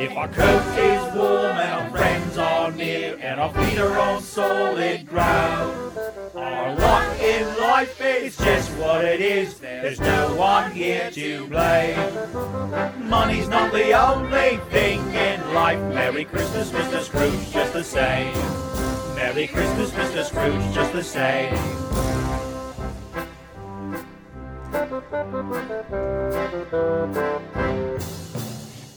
If 0.00 0.16
our 0.16 0.28
coat 0.28 0.78
is 0.78 1.14
warm 1.14 1.58
and 1.58 1.70
our 1.70 1.90
friends 1.90 2.38
are 2.38 2.72
near 2.72 3.18
and 3.20 3.38
our 3.38 3.52
feet 3.52 3.78
are 3.78 3.98
on 3.98 4.22
solid 4.22 5.06
ground. 5.06 5.98
Our 6.34 6.74
lot 6.76 7.20
in 7.20 7.46
life 7.60 8.00
is 8.00 8.38
just 8.38 8.70
what 8.78 9.04
it 9.04 9.20
is. 9.20 9.58
There's 9.58 10.00
no 10.00 10.34
one 10.34 10.70
here 10.72 11.10
to 11.10 11.46
blame. 11.48 13.06
Money's 13.06 13.48
not 13.48 13.70
the 13.70 13.92
only 13.92 14.56
thing 14.70 15.00
in 15.12 15.52
life. 15.52 15.78
Merry 15.92 16.24
Christmas, 16.24 16.70
Mr. 16.70 17.02
Scrooge, 17.02 17.52
just 17.52 17.74
the 17.74 17.84
same. 17.84 18.32
Merry 19.14 19.46
Christmas, 19.46 19.90
Mr. 19.90 20.24
Scrooge, 20.24 20.74
just 20.74 20.94
the 20.94 21.04
same. 21.04 21.91
Thank 24.82 25.92
you. 27.46 27.51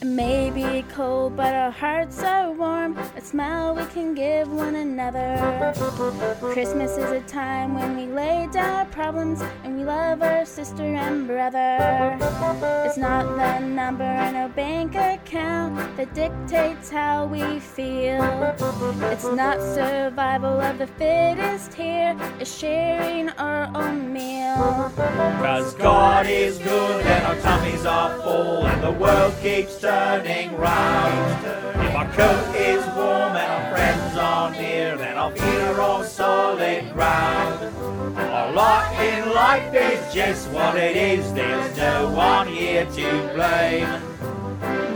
It 0.06 0.10
may 0.10 0.50
be 0.50 0.82
cold, 0.82 1.36
but 1.36 1.52
our 1.52 1.72
hearts 1.72 2.22
are 2.22 2.52
warm. 2.52 2.96
A 3.16 3.20
smile 3.20 3.74
we 3.74 3.84
can 3.86 4.14
give 4.14 4.46
one 4.52 4.76
another. 4.76 5.74
Christmas 6.38 6.92
is 6.92 7.10
a 7.10 7.20
time 7.22 7.74
when 7.74 7.96
we 7.96 8.06
lay 8.06 8.48
down 8.52 8.70
our 8.70 8.84
problems 8.84 9.42
and 9.64 9.76
we 9.76 9.84
love 9.84 10.22
our 10.22 10.44
sister 10.44 10.84
and 10.84 11.26
brother. 11.26 12.16
It's 12.86 12.96
not 12.96 13.24
the 13.36 13.66
number 13.66 14.04
in 14.04 14.36
our 14.36 14.48
bank 14.48 14.94
account 14.94 15.74
that 15.96 16.14
dictates 16.14 16.88
how 16.88 17.26
we 17.26 17.58
feel. 17.58 18.22
It's 19.10 19.24
not 19.24 19.60
survival 19.60 20.60
of 20.60 20.78
the 20.78 20.86
fittest 20.86 21.74
here, 21.74 22.16
it's 22.38 22.56
sharing 22.56 23.30
our 23.30 23.68
own 23.74 24.12
meal. 24.12 24.92
Cause 25.42 25.74
God 25.74 26.28
is 26.28 26.58
good 26.58 27.04
and 27.04 27.26
our 27.26 27.36
tummies 27.40 27.84
are 27.84 28.16
full 28.20 28.66
and 28.66 28.80
the 28.84 28.92
world 28.92 29.34
keeps 29.42 29.80
turning 29.80 29.95
round. 30.56 31.46
If 31.86 31.94
our 31.94 32.10
coat 32.12 32.56
is 32.56 32.84
warm 32.94 33.36
and 33.36 33.50
our 33.52 33.70
friends 33.70 34.16
are 34.16 34.50
near, 34.52 34.96
then 34.96 35.16
our 35.16 35.30
feet 35.30 35.42
are 35.42 35.80
on 35.80 36.04
solid 36.04 36.92
ground. 36.92 37.74
Our 38.18 38.52
lot 38.52 38.92
in 39.02 39.32
life 39.32 39.74
is 39.74 40.12
just 40.12 40.50
what 40.50 40.76
it 40.76 40.96
is, 40.96 41.32
there's 41.32 41.76
no 41.76 42.10
one 42.10 42.48
here 42.48 42.84
to 42.84 43.30
blame. 43.34 43.88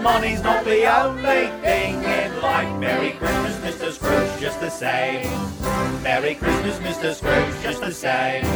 Money's 0.02 0.42
not 0.42 0.64
the 0.64 0.84
only 1.02 1.48
thing 1.60 2.02
in 2.02 2.40
life. 2.40 2.78
Merry 2.78 3.10
Christmas, 3.12 3.56
Mr. 3.58 3.92
Scrooge, 3.92 4.40
just 4.40 4.60
the 4.60 4.70
same. 4.70 5.26
Merry 6.02 6.34
Christmas, 6.34 6.78
Mr. 6.78 7.14
Scrooge, 7.14 7.62
just 7.62 7.80
the 7.80 7.92
same. 7.92 8.46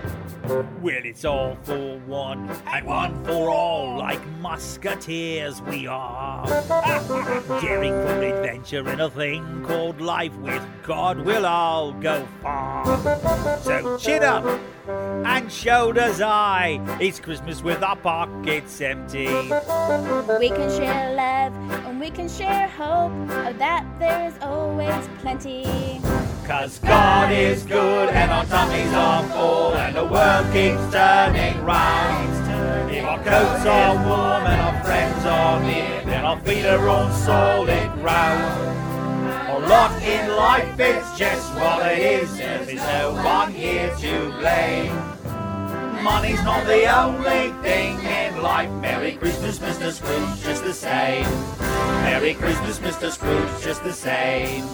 Well, 0.53 1.01
it's 1.05 1.25
all 1.25 1.57
for 1.63 1.99
one 2.01 2.51
and 2.67 2.87
one 2.87 3.25
for 3.25 3.49
all, 3.49 3.97
like 3.97 4.21
musketeers 4.39 5.63
we 5.63 5.87
are. 5.87 6.47
Daring 7.63 7.95
for 7.95 8.23
adventure 8.23 8.87
in 8.91 9.01
a 9.01 9.09
thing 9.09 9.65
called 9.65 10.03
life, 10.03 10.35
with 10.37 10.63
God 10.83 11.21
we'll 11.21 11.47
all 11.47 11.93
go 11.93 12.29
far. 12.43 12.85
So 13.63 13.97
chin 13.97 14.25
up 14.25 14.45
and 14.87 15.51
shoulders 15.51 16.19
high, 16.19 16.81
it's 17.01 17.19
Christmas 17.19 17.63
with 17.63 17.83
our 17.83 17.97
pockets 17.97 18.79
empty. 18.83 19.29
We 19.29 20.51
can 20.51 20.69
share 20.69 21.15
love 21.15 21.55
and 21.87 21.99
we 21.99 22.11
can 22.11 22.29
share 22.29 22.69
hope. 22.69 23.13
Of 23.47 23.57
that 23.59 23.87
there 23.99 24.29
is 24.29 24.35
always 24.43 25.09
plenty. 25.21 26.01
Cause 26.47 26.79
God 26.81 27.31
is 27.33 27.63
good 27.63 28.09
and 28.09 28.31
our 28.31 28.45
tummies 28.47 28.93
are 28.93 29.23
full 29.29 29.75
and 29.75 29.95
the 29.95 30.05
world 30.05 30.53
keeps 30.53 30.93
turning 30.93 31.65
round. 31.65 32.93
If 32.93 33.05
our 33.05 33.19
coats 33.19 33.65
are 33.65 33.95
warm 33.95 34.47
and 34.47 34.61
our 34.61 34.85
friends 34.85 35.25
are 35.25 35.63
near, 35.63 36.03
then 36.05 36.25
our 36.25 36.41
feet 36.41 36.67
are 36.67 36.89
on 36.89 37.13
solid 37.13 37.93
ground. 37.95 38.79
Our 39.51 39.61
lot 39.61 40.03
in 40.03 40.37
life 40.37 40.79
is 40.81 41.19
just 41.19 41.55
what 41.55 41.87
it 41.87 41.99
is, 41.99 42.37
there's 42.37 42.75
no 42.75 43.15
one 43.15 43.53
here 43.53 43.95
to 44.01 44.33
blame. 44.41 45.12
Money's 46.03 46.43
not 46.43 46.67
the 46.67 46.85
only 46.87 47.53
thing 47.63 47.97
in 48.01 48.43
life. 48.43 48.69
Merry 48.81 49.13
Christmas, 49.13 49.61
Mr. 49.61 49.93
Scrooge, 49.93 50.43
just 50.43 50.65
the 50.65 50.75
same. 50.75 51.25
Merry 52.03 52.35
Christmas, 52.35 52.81
Mr. 52.81 53.09
Scrooge, 53.13 53.63
just 53.63 53.85
the 53.85 53.93
same. 53.93 54.67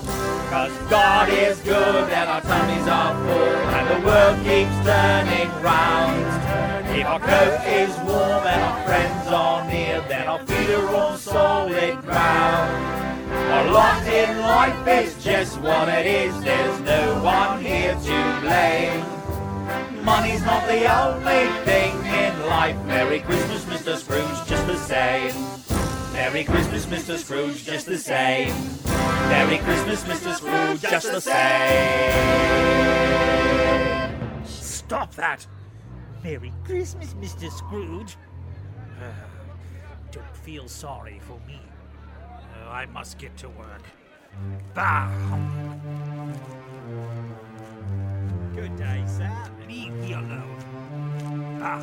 Cause 0.48 0.72
God 0.88 1.28
is 1.28 1.58
good 1.60 2.08
and 2.10 2.30
our 2.30 2.40
tummies 2.40 2.88
are 2.88 3.14
full 3.26 3.56
and 3.76 3.86
the 3.90 4.06
world 4.06 4.36
keeps 4.38 4.74
turning 4.86 5.50
round. 5.62 6.96
If 6.98 7.06
our 7.06 7.20
coat 7.20 7.60
is 7.66 7.94
warm 8.08 8.46
and 8.46 8.62
our 8.62 8.84
friends 8.86 9.28
are 9.28 9.70
near, 9.70 10.00
then 10.08 10.26
our 10.28 10.38
feet 10.46 10.70
are 10.70 10.96
on 10.96 11.18
solid 11.18 12.00
ground. 12.00 13.28
Our 13.52 13.70
lot 13.70 14.06
in 14.06 14.38
life 14.40 14.88
is 14.88 15.22
just 15.22 15.60
what 15.60 15.90
it 15.90 16.06
is, 16.06 16.40
there's 16.42 16.80
no 16.80 17.22
one 17.22 17.62
here 17.62 17.92
to 17.92 18.40
blame. 18.40 19.17
Money's 20.02 20.42
not 20.42 20.66
the 20.66 20.86
only 20.92 21.46
thing 21.64 21.94
in 22.06 22.46
life. 22.46 22.76
Merry 22.86 23.20
Christmas, 23.20 23.64
Mr. 23.64 23.96
Scrooge, 23.96 24.46
just 24.48 24.66
the 24.66 24.76
same. 24.76 25.34
Merry 26.12 26.44
Christmas, 26.44 26.86
Mr. 26.86 27.16
Scrooge, 27.16 27.64
just 27.64 27.86
the 27.86 27.98
same. 27.98 28.54
Merry 29.28 29.58
Christmas, 29.58 30.02
Mr. 30.04 30.34
Scrooge, 30.34 30.80
just 30.80 31.12
the 31.12 31.20
same. 31.20 32.48
Stop 34.44 35.14
that! 35.14 35.46
Merry 36.24 36.52
Christmas, 36.64 37.14
Mr. 37.14 37.50
Scrooge. 37.50 38.16
Uh, 39.00 39.12
don't 40.10 40.36
feel 40.36 40.66
sorry 40.66 41.20
for 41.20 41.38
me. 41.46 41.60
Uh, 42.24 42.70
I 42.70 42.86
must 42.86 43.18
get 43.18 43.36
to 43.38 43.48
work. 43.50 43.82
Bah! 44.74 45.08
Good 48.60 48.76
day, 48.76 49.04
sir. 49.06 49.30
Leave 49.68 49.92
me 49.92 50.14
alone. 50.14 51.60
Ah! 51.62 51.78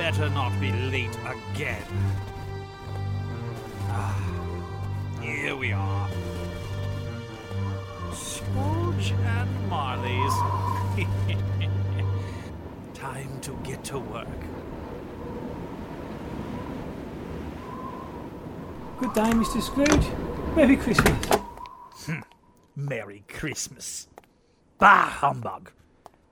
Better 0.00 0.30
not 0.30 0.58
be 0.58 0.72
late 0.72 1.14
again. 1.26 1.82
Ah, 3.90 5.20
here 5.20 5.54
we 5.54 5.72
are. 5.72 6.08
Scrooge 8.14 9.12
and 9.12 9.68
Marley's. 9.68 10.32
Time 12.94 13.40
to 13.42 13.52
get 13.62 13.84
to 13.84 13.98
work. 13.98 14.26
Good 19.00 19.12
day, 19.12 19.30
Mr. 19.36 19.60
Scrooge. 19.60 20.56
Merry 20.56 20.76
Christmas. 20.76 21.26
Hmm. 22.06 22.20
Merry 22.74 23.22
Christmas. 23.28 24.08
Bah, 24.78 25.10
humbug. 25.10 25.72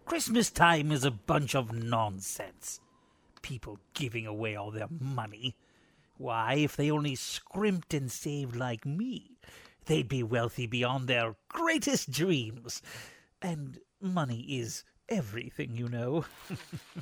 Christmas 0.07 0.51
time 0.51 0.91
is 0.91 1.05
a 1.05 1.11
bunch 1.11 1.55
of 1.55 1.71
nonsense. 1.75 2.81
People 3.49 3.79
giving 3.95 4.27
away 4.27 4.57
all 4.57 4.71
their 4.71 4.89
money. 5.01 5.57
Why, 6.19 6.57
if 6.57 6.77
they 6.77 6.91
only 6.91 7.15
scrimped 7.15 7.95
and 7.95 8.13
saved 8.13 8.55
like 8.55 8.85
me, 8.85 9.39
they'd 9.87 10.07
be 10.07 10.23
wealthy 10.23 10.67
beyond 10.67 11.09
their 11.09 11.35
greatest 11.49 12.11
dreams. 12.11 12.83
And 13.41 13.79
money 14.03 14.41
is 14.41 14.85
everything, 15.09 15.75
you 15.75 15.89
know. 15.89 16.27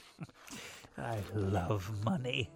I 0.96 1.18
love 1.34 1.90
money. 2.04 2.48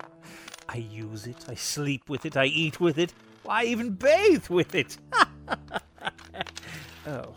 I 0.68 0.76
use 0.76 1.26
it, 1.26 1.46
I 1.48 1.57
sleep 1.57 2.09
with 2.09 2.24
it, 2.24 2.37
I 2.37 2.44
eat 2.44 2.79
with 2.79 2.96
it, 2.96 3.12
I 3.48 3.64
even 3.64 3.94
bathe 3.94 4.46
with 4.46 4.76
it. 4.76 4.98
oh, 7.09 7.35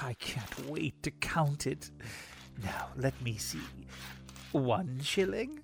I 0.00 0.12
can't 0.20 0.68
wait 0.68 1.02
to 1.02 1.10
count 1.10 1.66
it. 1.66 1.90
Now, 2.62 2.90
let 2.96 3.20
me 3.20 3.38
see. 3.38 3.58
One 4.52 5.00
shilling? 5.02 5.60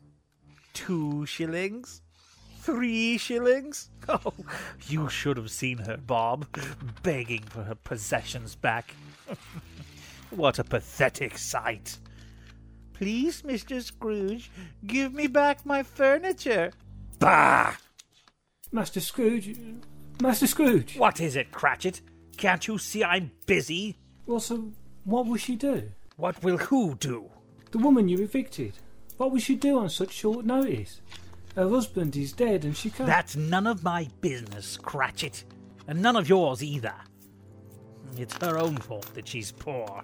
Two 0.73 1.25
shillings? 1.27 2.03
Three 2.61 3.18
shillings? 3.18 3.90
Oh, 4.07 4.35
you 4.87 5.09
should 5.09 5.38
have 5.38 5.51
seen 5.51 5.79
her, 5.79 5.97
Bob, 5.97 6.47
begging 7.03 7.42
for 7.44 7.62
her 7.62 7.75
possessions 7.75 8.55
back. 8.55 8.94
what 10.31 10.59
a 10.59 10.64
pathetic 10.64 11.38
sight. 11.38 11.97
Please, 12.92 13.40
Mr. 13.42 13.83
Scrooge, 13.83 14.51
give 14.87 15.14
me 15.14 15.27
back 15.27 15.64
my 15.64 15.83
furniture. 15.83 16.73
Bah! 17.18 17.77
Master 18.73 19.01
Scrooge. 19.01 19.57
Master 20.20 20.47
Scrooge. 20.47 20.99
What 20.99 21.18
is 21.18 21.35
it, 21.35 21.51
Cratchit? 21.51 22.03
Can't 22.37 22.66
you 22.68 22.77
see 22.77 23.03
I'm 23.03 23.31
busy? 23.47 23.97
Well, 24.27 24.40
so 24.40 24.70
what 25.05 25.27
will 25.27 25.37
she 25.37 25.57
do? 25.57 25.90
What 26.16 26.42
will 26.42 26.59
who 26.59 26.94
do? 26.97 27.31
The 27.75 27.81
woman 27.81 28.09
you 28.09 28.23
evicted. 28.23 28.75
What 29.17 29.33
will 29.33 29.41
she 29.41 29.57
do 29.57 29.81
on 29.81 29.91
such 29.91 30.13
short 30.13 30.47
notice? 30.47 31.01
Her 31.57 31.69
husband 31.69 32.15
is 32.15 32.33
dead 32.33 32.65
and 32.65 32.77
she 32.77 32.89
can't. 32.89 33.09
That's 33.09 33.35
none 33.35 33.67
of 33.67 33.83
my 33.83 34.09
business, 34.21 34.77
Cratchit. 34.77 35.43
And 35.89 36.01
none 36.01 36.15
of 36.15 36.29
yours 36.29 36.63
either. 36.63 36.95
It's 38.17 38.37
her 38.37 38.61
own 38.61 38.77
fault 38.77 39.13
that 39.15 39.27
she's 39.27 39.51
poor. 39.51 40.03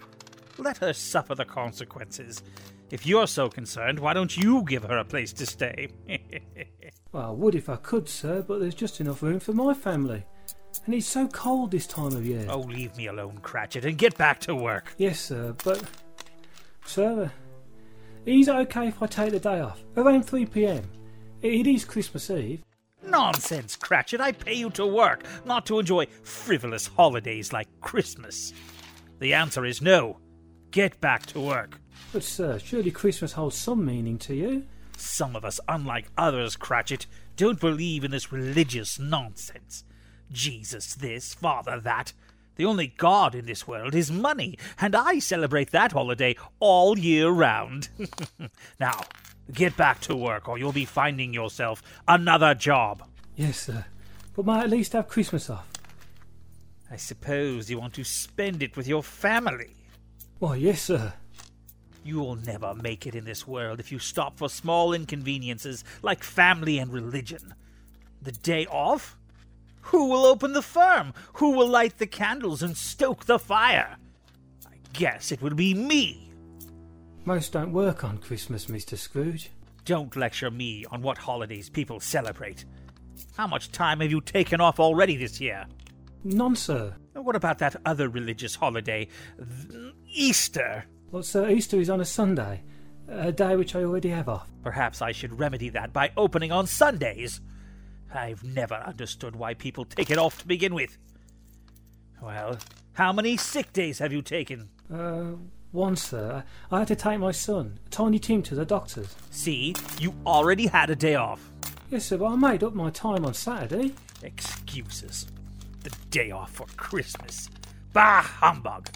Let 0.59 0.79
her 0.79 0.93
suffer 0.93 1.37
the 1.37 1.45
consequences. 1.45 2.43
If 2.91 3.07
you're 3.07 3.29
so 3.29 3.49
concerned, 3.49 4.01
why 4.01 4.15
don't 4.15 4.37
you 4.37 4.65
give 4.65 4.83
her 4.83 4.99
a 4.99 5.05
place 5.05 5.33
to 5.35 5.47
stay? 5.47 5.91
well, 7.13 7.29
I 7.29 7.31
would 7.31 7.55
if 7.55 7.69
I 7.69 7.77
could, 7.77 8.09
sir, 8.09 8.43
but 8.43 8.59
there's 8.59 8.75
just 8.75 9.01
enough 9.01 9.23
room 9.23 9.39
for 9.39 9.53
my 9.53 9.75
family. 9.75 10.25
And 10.87 10.95
it's 10.97 11.07
so 11.07 11.29
cold 11.29 11.71
this 11.71 11.87
time 11.87 12.17
of 12.17 12.27
year. 12.27 12.47
Oh, 12.49 12.63
leave 12.63 12.97
me 12.97 13.07
alone, 13.07 13.39
Cratchit, 13.43 13.85
and 13.85 13.97
get 13.97 14.19
back 14.19 14.41
to 14.41 14.57
work. 14.57 14.93
Yes, 14.99 15.21
sir, 15.21 15.55
but. 15.63 15.85
Sir, 16.85 17.31
is 18.27 18.49
it 18.49 18.55
okay 18.55 18.89
if 18.89 19.03
I 19.03 19.07
take 19.07 19.33
the 19.33 19.41
day 19.41 19.61
off? 19.61 19.83
Around 19.97 20.25
3 20.25 20.47
pm. 20.47 20.85
It 21.43 21.67
is 21.67 21.85
Christmas 21.85 22.31
Eve. 22.31 22.63
Nonsense, 23.03 23.77
Cratchit. 23.77 24.21
I 24.21 24.33
pay 24.33 24.55
you 24.55 24.71
to 24.71 24.87
work, 24.87 25.25
not 25.45 25.65
to 25.67 25.79
enjoy 25.79 26.07
frivolous 26.23 26.87
holidays 26.87 27.53
like 27.53 27.69
Christmas. 27.81 28.53
The 29.21 29.35
answer 29.35 29.65
is 29.65 29.81
no. 29.81 30.19
Get 30.71 31.01
back 31.01 31.27
to 31.27 31.41
work. 31.41 31.81
But, 32.13 32.23
sir, 32.23 32.59
surely 32.59 32.91
Christmas 32.91 33.33
holds 33.33 33.57
some 33.57 33.85
meaning 33.85 34.19
to 34.19 34.35
you? 34.35 34.67
Some 34.97 35.35
of 35.35 35.45
us, 35.45 35.59
unlike 35.67 36.11
others, 36.19 36.57
Cratchit, 36.57 37.07
don't 37.37 37.59
believe 37.59 38.05
in 38.05 38.11
this 38.11 38.33
religious 38.33 38.99
nonsense. 38.99 39.85
Jesus 40.31 40.95
this, 40.95 41.33
Father 41.33 41.81
that. 41.81 42.13
The 42.61 42.67
only 42.67 42.89
God 42.89 43.35
in 43.35 43.47
this 43.47 43.67
world 43.67 43.95
is 43.95 44.11
money, 44.11 44.59
and 44.79 44.95
I 44.95 45.19
celebrate 45.19 45.71
that 45.71 45.93
holiday 45.93 46.37
all 46.59 46.99
year 46.99 47.31
round. 47.31 47.89
now, 48.79 49.01
get 49.51 49.79
back 49.79 50.03
to 50.03 50.15
work, 50.15 50.47
or 50.47 50.59
you'll 50.59 50.71
be 50.71 50.85
finding 50.85 51.33
yourself 51.33 51.83
another 52.07 52.55
job. 52.55 53.03
Yes, 53.35 53.61
sir. 53.61 53.87
But 54.37 54.47
I 54.47 54.65
at 54.65 54.69
least 54.69 54.93
have 54.93 55.09
Christmas 55.09 55.49
off? 55.49 55.67
I 56.91 56.97
suppose 56.97 57.71
you 57.71 57.79
want 57.79 57.95
to 57.95 58.05
spend 58.05 58.63
it 58.63 58.77
with 58.77 58.87
your 58.87 59.03
family. 59.03 59.77
Why, 60.39 60.57
yes, 60.57 60.83
sir. 60.83 61.15
You'll 62.05 62.37
never 62.37 62.75
make 62.75 63.07
it 63.07 63.15
in 63.15 63.25
this 63.25 63.47
world 63.47 63.81
if 63.81 63.91
you 63.91 63.99
stop 63.99 64.37
for 64.37 64.51
small 64.51 64.93
inconveniences 64.93 65.83
like 66.03 66.23
family 66.23 66.77
and 66.77 66.93
religion. 66.93 67.55
The 68.21 68.33
day 68.33 68.67
off? 68.67 69.17
Who 69.91 70.07
will 70.07 70.25
open 70.25 70.53
the 70.53 70.63
firm? 70.63 71.13
Who 71.35 71.51
will 71.51 71.69
light 71.69 71.99
the 71.99 72.07
candles 72.07 72.63
and 72.63 72.77
stoke 72.77 73.25
the 73.25 73.39
fire? 73.39 73.97
I 74.67 74.77
guess 74.93 75.33
it 75.33 75.43
would 75.43 75.57
be 75.57 75.75
me. 75.75 76.33
Most 77.25 77.53
don't 77.53 77.73
work 77.73 78.05
on 78.05 78.19
Christmas, 78.19 78.67
Mr. 78.67 78.97
Scrooge. 78.97 79.51
Don't 79.85 80.15
lecture 80.15 80.51
me 80.51 80.85
on 80.93 81.03
what 81.03 81.19
holidays 81.19 81.69
people 81.69 81.99
celebrate. 81.99 82.65
How 83.37 83.47
much 83.47 83.73
time 83.73 84.01
have 84.01 84.11
you 84.11 84.21
taken 84.21 84.61
off 84.61 84.79
already 84.79 85.17
this 85.17 85.41
year? 85.41 85.67
None, 86.23 86.55
sir. 86.55 86.95
What 87.15 87.35
about 87.35 87.59
that 87.59 87.77
other 87.85 88.09
religious 88.09 88.55
holiday, 88.55 89.09
Easter? 90.07 90.85
Well, 91.11 91.25
sir, 91.25 91.51
Easter 91.51 91.81
is 91.81 91.91
on 91.91 92.01
a 92.01 92.05
Sunday, 92.05 92.63
a 93.09 93.33
day 93.33 93.57
which 93.57 93.75
I 93.75 93.83
already 93.83 94.11
have 94.11 94.29
off. 94.29 94.49
Perhaps 94.63 95.03
I 95.03 95.11
should 95.11 95.41
remedy 95.41 95.69
that 95.71 95.93
by 95.93 96.13
opening 96.17 96.53
on 96.53 96.67
Sundays. 96.67 97.41
I've 98.13 98.43
never 98.43 98.75
understood 98.75 99.37
why 99.37 99.55
people 99.55 99.85
take 99.85 100.11
it 100.11 100.19
off 100.19 100.39
to 100.39 100.47
begin 100.47 100.75
with. 100.75 100.99
Well, 102.21 102.59
how 102.93 103.13
many 103.13 103.37
sick 103.37 103.73
days 103.73 103.99
have 103.99 104.13
you 104.13 104.23
taken? 104.23 104.69
Uh, 104.93 105.33
one, 105.73 105.97
sir. 105.97 106.45
I 106.71 106.81
had 106.81 106.89
to 106.89 106.97
take 106.97 107.21
my 107.21 107.31
son, 107.31 107.79
Tiny 107.91 108.19
Tim, 108.19 108.43
to 108.43 108.55
the 108.55 108.65
doctor's. 108.65 109.15
See, 109.31 109.75
you 109.99 110.15
already 110.27 110.67
had 110.67 110.91
a 110.91 110.97
day 110.97 111.15
off. 111.15 111.51
Yes, 111.91 112.07
sir, 112.07 112.19
but 112.19 112.27
I 112.27 112.37
made 112.37 112.63
up 112.65 112.75
my 112.75 112.91
time 112.91 113.25
on 113.25 113.35
Saturday. 113.35 113.95
Excuses. 114.23 115.27
The 115.83 115.91
day 116.11 116.31
off 116.31 116.53
for 116.53 116.67
Christmas. 116.77 117.49
Bah, 117.93 118.23
humbug! 118.23 118.91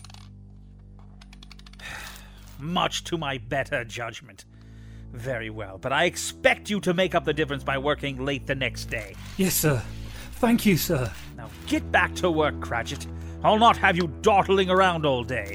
Much 2.59 3.05
to 3.05 3.17
my 3.17 3.39
better 3.39 3.85
judgment. 3.85 4.45
Very 5.15 5.49
well, 5.49 5.79
but 5.79 5.93
I 5.93 6.05
expect 6.07 6.69
you 6.69 6.81
to 6.81 6.93
make 6.93 7.15
up 7.15 7.25
the 7.25 7.33
difference 7.33 7.63
by 7.63 7.79
working 7.79 8.25
late 8.25 8.49
the 8.49 8.55
next 8.57 8.87
day. 8.87 9.15
Yes, 9.37 9.55
sir. 9.55 9.81
Thank 10.33 10.67
you, 10.67 10.77
sir. 10.77 11.11
Now 11.37 11.49
get 11.69 11.91
back 11.93 12.17
to 12.17 12.31
work, 12.31 12.61
Cratchit. 12.61 13.07
I'll 13.45 13.59
not 13.59 13.77
have 13.77 13.97
you 13.97 14.09
dawdling 14.23 14.71
around 14.71 15.07
all 15.07 15.23
day. 15.23 15.55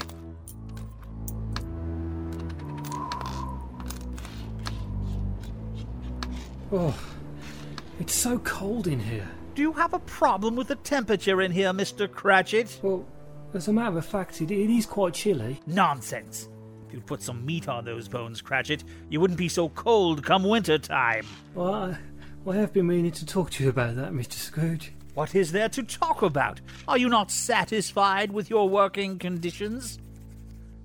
Oh, 6.71 6.97
it's 7.99 8.15
so 8.15 8.39
cold 8.39 8.87
in 8.87 8.99
here. 8.99 9.27
Do 9.55 9.61
you 9.61 9.73
have 9.73 9.93
a 9.93 9.99
problem 9.99 10.55
with 10.55 10.69
the 10.69 10.75
temperature 10.75 11.41
in 11.41 11.51
here, 11.51 11.73
Mr. 11.73 12.09
Cratchit? 12.09 12.79
Well, 12.81 13.05
as 13.53 13.67
a 13.67 13.73
matter 13.73 13.97
of 13.97 14.05
fact, 14.05 14.39
it, 14.39 14.51
it 14.51 14.69
is 14.69 14.85
quite 14.85 15.15
chilly. 15.15 15.59
Nonsense. 15.67 16.47
If 16.89 16.93
you'd 16.95 17.05
put 17.05 17.21
some 17.21 17.45
meat 17.45 17.67
on 17.67 17.85
those 17.85 18.07
bones, 18.07 18.41
Cratchit, 18.41 18.83
you 19.11 19.19
wouldn't 19.19 19.37
be 19.37 19.47
so 19.47 19.69
cold 19.69 20.25
come 20.25 20.43
winter 20.43 20.79
time. 20.79 21.23
Well, 21.53 21.71
I, 21.71 21.97
well, 22.43 22.57
I 22.57 22.61
have 22.61 22.73
been 22.73 22.87
meaning 22.87 23.11
to 23.11 23.27
talk 23.27 23.51
to 23.51 23.63
you 23.63 23.69
about 23.69 23.95
that, 23.97 24.11
Mr. 24.11 24.33
Scrooge. 24.33 24.91
What 25.13 25.35
is 25.35 25.51
there 25.51 25.69
to 25.69 25.83
talk 25.83 26.23
about? 26.23 26.61
Are 26.87 26.97
you 26.97 27.07
not 27.07 27.29
satisfied 27.29 28.31
with 28.31 28.49
your 28.49 28.67
working 28.67 29.19
conditions? 29.19 29.99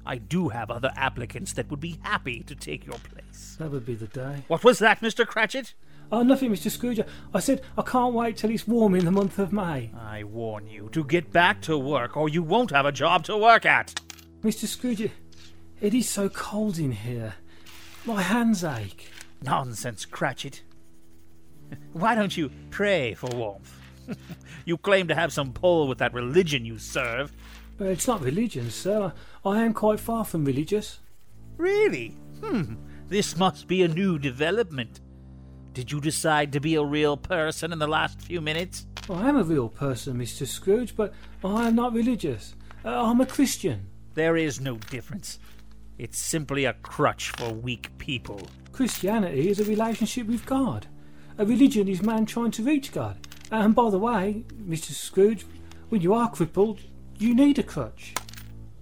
I 0.05 0.19
do 0.19 0.51
have 0.51 0.71
other 0.71 0.93
applicants 0.95 1.55
that 1.55 1.71
would 1.71 1.81
be 1.81 1.99
happy 2.03 2.43
to 2.43 2.55
take 2.55 2.85
your 2.85 2.99
place. 2.99 3.57
That 3.59 3.71
would 3.71 3.87
be 3.87 3.95
the 3.95 4.07
day. 4.07 4.45
What 4.49 4.63
was 4.63 4.81
that, 4.81 5.01
Mr. 5.01 5.27
Cratchit? 5.27 5.73
Oh, 6.13 6.23
nothing, 6.23 6.51
Mr. 6.51 6.71
Scrooge. 6.71 7.01
I 7.33 7.41
said 7.41 7.63
I 7.79 7.83
can't 7.83 8.13
wait 8.13 8.37
till 8.37 8.51
it's 8.51 8.69
warm 8.69 8.95
in 8.95 9.07
the 9.07 9.11
month 9.11 9.39
of 9.39 9.55
May. 9.55 9.91
I 9.99 10.25
warn 10.25 10.67
you 10.67 10.91
to 10.93 11.03
get 11.03 11.33
back 11.33 11.63
to 11.63 11.79
work, 11.79 12.15
or 12.15 12.29
you 12.29 12.43
won't 12.43 12.73
have 12.73 12.85
a 12.85 12.93
job 12.93 13.25
to 13.25 13.39
work 13.39 13.65
at. 13.65 13.95
Mr. 14.43 14.67
Scrooge, 14.67 15.11
it 15.81 15.95
is 15.95 16.09
so 16.09 16.29
cold 16.29 16.79
in 16.79 16.93
here. 16.93 17.35
My 18.05 18.23
hands 18.23 18.65
ache. 18.65 19.11
Nonsense, 19.43 20.05
Cratchit. 20.05 20.63
Why 21.93 22.15
don't 22.15 22.37
you 22.37 22.51
pray 22.71 23.15
for 23.15 23.29
warmth? 23.35 23.81
you 24.65 24.77
claim 24.79 25.09
to 25.09 25.15
have 25.15 25.33
some 25.33 25.53
pull 25.53 25.89
with 25.89 25.99
that 25.99 26.15
religion 26.15 26.65
you 26.65 26.79
serve. 26.79 27.33
But 27.77 27.89
it's 27.89 28.07
not 28.07 28.23
religion, 28.23 28.71
sir. 28.71 29.13
I 29.45 29.63
am 29.63 29.75
quite 29.75 30.01
far 30.01 30.25
from 30.25 30.45
religious. 30.45 31.01
Really? 31.57 32.09
Hmm. 32.41 32.75
This 33.09 33.37
must 33.37 33.67
be 33.67 33.83
a 33.83 33.89
new 33.89 34.19
development. 34.19 35.01
Did 35.73 35.91
you 35.91 36.01
decide 36.01 36.53
to 36.53 36.61
be 36.61 36.77
a 36.77 36.85
real 36.85 37.17
person 37.17 37.73
in 37.73 37.79
the 37.79 37.89
last 37.89 38.21
few 38.21 38.41
minutes? 38.41 38.87
I 39.11 39.29
am 39.29 39.37
a 39.37 39.43
real 39.43 39.69
person, 39.69 40.17
Mr. 40.17 40.47
Scrooge, 40.47 40.97
but 40.97 41.13
I 41.43 41.69
am 41.69 41.75
not 41.75 41.93
religious. 41.93 42.55
Uh, 42.85 43.11
I'm 43.11 43.21
a 43.21 43.27
Christian. 43.27 43.89
There 44.15 44.37
is 44.37 44.61
no 44.61 44.77
difference. 44.77 45.39
It's 45.97 46.19
simply 46.19 46.65
a 46.65 46.73
crutch 46.75 47.31
for 47.31 47.53
weak 47.53 47.97
people. 47.99 48.49
Christianity 48.73 49.49
is 49.49 49.61
a 49.61 49.65
relationship 49.65 50.27
with 50.27 50.45
God. 50.45 50.87
A 51.39 51.47
religion 51.47 51.87
is 51.87 52.03
man 52.03 52.27
trying 52.27 52.51
to 52.53 52.65
reach 52.65 52.93
God. 52.93 53.17
And 53.53 53.75
by 53.75 53.91
the 53.91 53.99
way, 53.99 54.45
Mr. 54.55 54.91
Scrooge, 54.91 55.47
when 55.89 56.01
you 56.01 56.13
are 56.13 56.31
crippled, 56.31 56.81
you 57.19 57.35
need 57.35 57.59
a 57.59 57.63
crutch. 57.63 58.15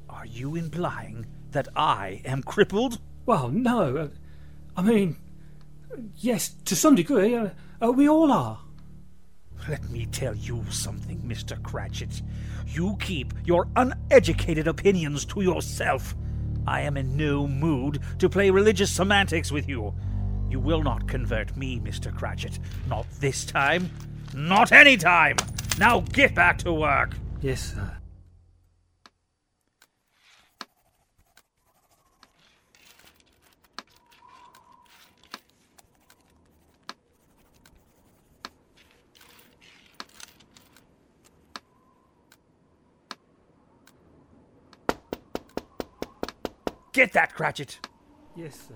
Are 0.08 0.24
you 0.24 0.54
implying 0.56 1.26
that 1.50 1.68
I 1.76 2.22
am 2.24 2.42
crippled? 2.42 2.98
Well, 3.26 3.48
no. 3.48 4.10
I 4.74 4.82
mean, 4.82 5.16
yes, 6.16 6.54
to 6.64 6.74
some 6.74 6.94
degree. 6.94 7.34
Uh, 7.34 7.50
uh, 7.82 7.92
we 7.92 8.08
all 8.08 8.32
are. 8.32 8.58
Let 9.68 9.88
me 9.90 10.06
tell 10.06 10.34
you 10.34 10.64
something, 10.70 11.20
Mr. 11.20 11.62
Cratchit. 11.62 12.22
You 12.66 12.96
keep 13.00 13.34
your 13.44 13.68
uneducated 13.76 14.66
opinions 14.66 15.24
to 15.26 15.42
yourself. 15.42 16.16
I 16.66 16.80
am 16.82 16.96
in 16.96 17.16
no 17.16 17.46
mood 17.46 18.00
to 18.18 18.28
play 18.28 18.50
religious 18.50 18.90
semantics 18.90 19.50
with 19.50 19.68
you. 19.68 19.94
You 20.50 20.60
will 20.60 20.82
not 20.82 21.08
convert 21.08 21.56
me, 21.56 21.80
Mr. 21.80 22.14
Cratchit. 22.14 22.58
Not 22.88 23.06
this 23.20 23.44
time. 23.44 23.90
Not 24.34 24.72
any 24.72 24.96
time. 24.96 25.36
Now 25.78 26.00
get 26.00 26.34
back 26.34 26.58
to 26.58 26.72
work. 26.72 27.16
Yes, 27.40 27.74
sir. 27.74 27.96
Get 46.92 47.14
that, 47.14 47.34
Cratchit. 47.34 47.78
Yes, 48.36 48.68
sir. 48.68 48.74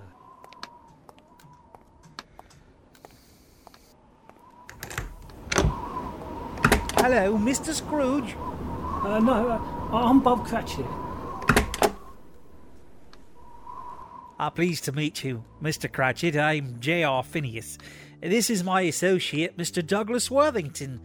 Hello, 6.96 7.36
Mr. 7.36 7.74
Scrooge. 7.74 8.34
Uh, 9.04 9.20
no, 9.20 9.50
uh, 9.50 9.96
I'm 9.96 10.20
Bob 10.20 10.46
Cratchit. 10.46 10.86
Ah, 14.38 14.50
pleased 14.50 14.84
to 14.84 14.92
meet 14.92 15.22
you, 15.22 15.44
Mr. 15.62 15.90
Cratchit. 15.90 16.36
I'm 16.36 16.80
J.R. 16.80 17.22
Phineas. 17.22 17.78
This 18.20 18.48
is 18.48 18.64
my 18.64 18.80
associate, 18.82 19.58
Mr. 19.58 19.86
Douglas 19.86 20.30
Worthington. 20.30 21.00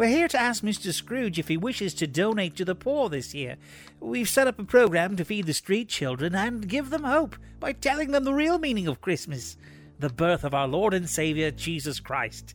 We're 0.00 0.08
here 0.08 0.28
to 0.28 0.40
ask 0.40 0.62
Mr. 0.62 0.94
Scrooge 0.94 1.38
if 1.38 1.48
he 1.48 1.58
wishes 1.58 1.92
to 1.92 2.06
donate 2.06 2.56
to 2.56 2.64
the 2.64 2.74
poor 2.74 3.10
this 3.10 3.34
year. 3.34 3.58
We've 4.00 4.30
set 4.30 4.48
up 4.48 4.58
a 4.58 4.64
program 4.64 5.14
to 5.16 5.26
feed 5.26 5.44
the 5.44 5.52
street 5.52 5.90
children 5.90 6.34
and 6.34 6.66
give 6.66 6.88
them 6.88 7.04
hope 7.04 7.36
by 7.58 7.74
telling 7.74 8.10
them 8.10 8.24
the 8.24 8.32
real 8.32 8.58
meaning 8.58 8.88
of 8.88 9.02
Christmas 9.02 9.58
the 9.98 10.08
birth 10.08 10.42
of 10.42 10.54
our 10.54 10.66
Lord 10.66 10.94
and 10.94 11.06
Saviour, 11.06 11.50
Jesus 11.50 12.00
Christ. 12.00 12.54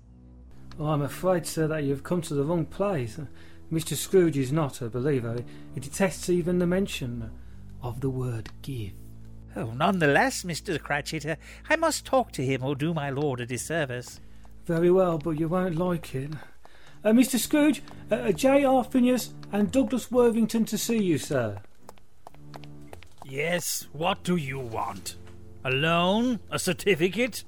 Oh, 0.80 0.88
I'm 0.88 1.04
afraid, 1.04 1.46
sir, 1.46 1.68
that 1.68 1.84
you've 1.84 2.02
come 2.02 2.24
to 2.24 2.34
the 2.34 2.44
wrong 2.44 2.66
place. 2.66 3.20
Mr. 3.72 3.94
Scrooge 3.94 4.40
is 4.40 4.52
not 4.52 4.82
a 4.82 4.90
believer. 4.90 5.38
He 5.76 5.80
detests 5.80 6.32
even 6.32 6.58
the 6.58 6.66
mention 6.66 7.30
of 7.84 8.02
the 8.02 8.10
word 8.10 8.50
give. 8.64 8.94
Oh, 9.56 9.70
nonetheless, 9.70 10.42
Mr. 10.42 10.80
Cratchit, 10.80 11.28
uh, 11.28 11.36
I 11.70 11.76
must 11.76 12.08
talk 12.08 12.32
to 12.32 12.44
him 12.44 12.64
or 12.64 12.76
do 12.76 12.92
my 12.92 13.12
lord 13.12 13.40
a 13.40 13.46
disservice. 13.46 14.20
Very 14.66 14.90
well, 14.90 15.20
but 15.20 15.40
you 15.40 15.48
won't 15.48 15.76
like 15.76 16.16
it. 16.16 16.32
Uh, 17.06 17.12
Mr. 17.12 17.38
Scrooge, 17.38 17.84
uh, 18.10 18.32
J.R. 18.32 18.84
Phineas 18.84 19.36
and 19.52 19.72
Douglas 19.72 20.10
Worthington 20.10 20.66
to 20.66 20.76
see 20.76 20.98
you, 20.98 21.20
sir. 21.20 21.62
Yes, 23.24 23.88
what 23.94 24.24
do 24.24 24.36
you 24.36 24.58
want? 24.58 25.16
A 25.64 25.70
loan? 25.70 26.40
A 26.50 26.58
certificate? 26.58 27.44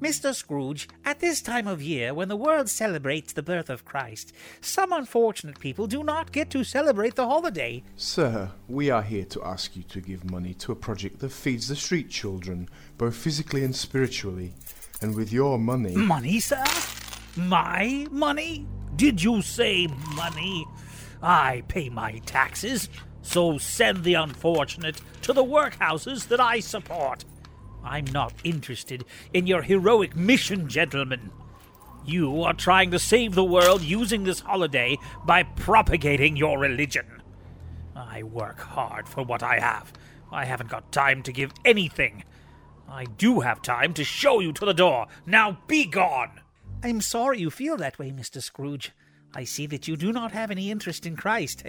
Mr. 0.00 0.34
Scrooge, 0.34 0.88
at 1.04 1.20
this 1.20 1.42
time 1.42 1.66
of 1.66 1.82
year 1.82 2.14
when 2.14 2.28
the 2.28 2.36
world 2.36 2.70
celebrates 2.70 3.34
the 3.34 3.42
birth 3.42 3.68
of 3.68 3.84
Christ, 3.84 4.32
some 4.62 4.92
unfortunate 4.92 5.60
people 5.60 5.86
do 5.86 6.02
not 6.02 6.32
get 6.32 6.48
to 6.50 6.64
celebrate 6.64 7.14
the 7.14 7.26
holiday. 7.26 7.82
Sir, 7.96 8.50
we 8.66 8.88
are 8.88 9.02
here 9.02 9.26
to 9.26 9.44
ask 9.44 9.76
you 9.76 9.82
to 9.84 10.00
give 10.00 10.30
money 10.30 10.54
to 10.54 10.72
a 10.72 10.76
project 10.76 11.18
that 11.20 11.32
feeds 11.32 11.68
the 11.68 11.76
street 11.76 12.08
children, 12.08 12.66
both 12.96 13.14
physically 13.14 13.62
and 13.62 13.76
spiritually. 13.76 14.54
And 15.02 15.14
with 15.14 15.32
your 15.32 15.58
money. 15.58 15.94
Money, 15.94 16.40
sir? 16.40 16.64
My 17.36 18.06
money? 18.10 18.66
Did 18.96 19.22
you 19.22 19.42
say 19.42 19.88
money? 20.14 20.66
I 21.22 21.62
pay 21.68 21.88
my 21.88 22.18
taxes, 22.26 22.88
so 23.22 23.58
send 23.58 24.04
the 24.04 24.14
unfortunate 24.14 25.00
to 25.22 25.32
the 25.32 25.44
workhouses 25.44 26.28
that 26.28 26.40
I 26.40 26.60
support. 26.60 27.24
I'm 27.84 28.06
not 28.06 28.34
interested 28.44 29.04
in 29.32 29.46
your 29.46 29.62
heroic 29.62 30.14
mission, 30.14 30.68
gentlemen. 30.68 31.30
You 32.04 32.42
are 32.42 32.54
trying 32.54 32.90
to 32.90 32.98
save 32.98 33.34
the 33.34 33.44
world 33.44 33.82
using 33.82 34.24
this 34.24 34.40
holiday 34.40 34.98
by 35.24 35.44
propagating 35.44 36.36
your 36.36 36.58
religion. 36.58 37.22
I 37.94 38.24
work 38.24 38.60
hard 38.60 39.08
for 39.08 39.22
what 39.22 39.42
I 39.42 39.58
have. 39.58 39.92
I 40.30 40.44
haven't 40.44 40.70
got 40.70 40.92
time 40.92 41.22
to 41.22 41.32
give 41.32 41.52
anything. 41.64 42.24
I 42.88 43.04
do 43.04 43.40
have 43.40 43.62
time 43.62 43.94
to 43.94 44.04
show 44.04 44.40
you 44.40 44.52
to 44.52 44.64
the 44.64 44.74
door. 44.74 45.06
Now 45.24 45.58
be 45.66 45.86
gone! 45.86 46.41
I'm 46.84 47.00
sorry 47.00 47.38
you 47.40 47.50
feel 47.50 47.76
that 47.76 47.98
way, 48.00 48.10
Mr. 48.10 48.42
Scrooge. 48.42 48.90
I 49.34 49.44
see 49.44 49.66
that 49.66 49.86
you 49.86 49.96
do 49.96 50.12
not 50.12 50.32
have 50.32 50.50
any 50.50 50.70
interest 50.70 51.06
in 51.06 51.16
Christ. 51.16 51.62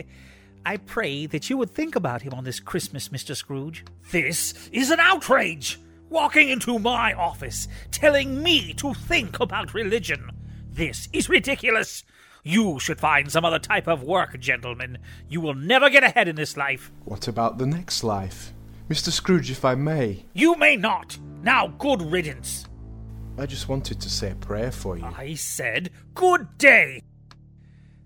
I 0.66 0.78
pray 0.78 1.28
that 1.28 1.50
you 1.50 1.58
would 1.58 1.70
think 1.70 1.96
about 1.96 2.24
him 2.24 2.34
on 2.34 2.44
this 2.44 2.60
Christmas, 2.60 3.10
Mr. 3.10 3.36
Scrooge. 3.36 3.86
This 4.12 4.70
is 4.72 4.90
an 4.90 5.00
outrage! 5.00 5.80
Walking 6.10 6.50
into 6.50 6.80
my 6.80 7.14
office, 7.14 7.68
telling 7.92 8.42
me 8.42 8.74
to 8.74 8.94
think 8.94 9.40
about 9.40 9.74
religion. 9.74 10.32
This 10.72 11.10
is 11.14 11.30
ridiculous. 11.30 12.04
You 12.44 12.80
should 12.80 13.00
find 13.00 13.32
some 13.32 13.46
other 13.46 13.60
type 13.60 13.88
of 13.88 14.04
work, 14.04 14.40
gentlemen. 14.40 14.98
You 15.30 15.42
will 15.42 15.54
never 15.54 15.90
get 15.90 16.04
ahead 16.04 16.28
in 16.28 16.36
this 16.36 16.58
life. 16.58 16.92
What 17.06 17.28
about 17.28 17.60
the 17.60 17.68
next 17.68 18.04
life? 18.04 18.52
Mr. 18.90 19.10
Scrooge, 19.12 19.52
if 19.52 19.64
I 19.64 19.76
may. 19.76 20.26
You 20.34 20.56
may 20.56 20.76
not. 20.76 21.18
Now, 21.42 21.68
good 21.68 22.02
riddance. 22.02 22.66
I 23.38 23.46
just 23.46 23.68
wanted 23.68 24.00
to 24.02 24.10
say 24.10 24.32
a 24.32 24.36
prayer 24.36 24.72
for 24.72 24.98
you. 24.98 25.06
I 25.06 25.34
said, 25.34 25.90
good 26.14 26.58
day. 26.58 27.02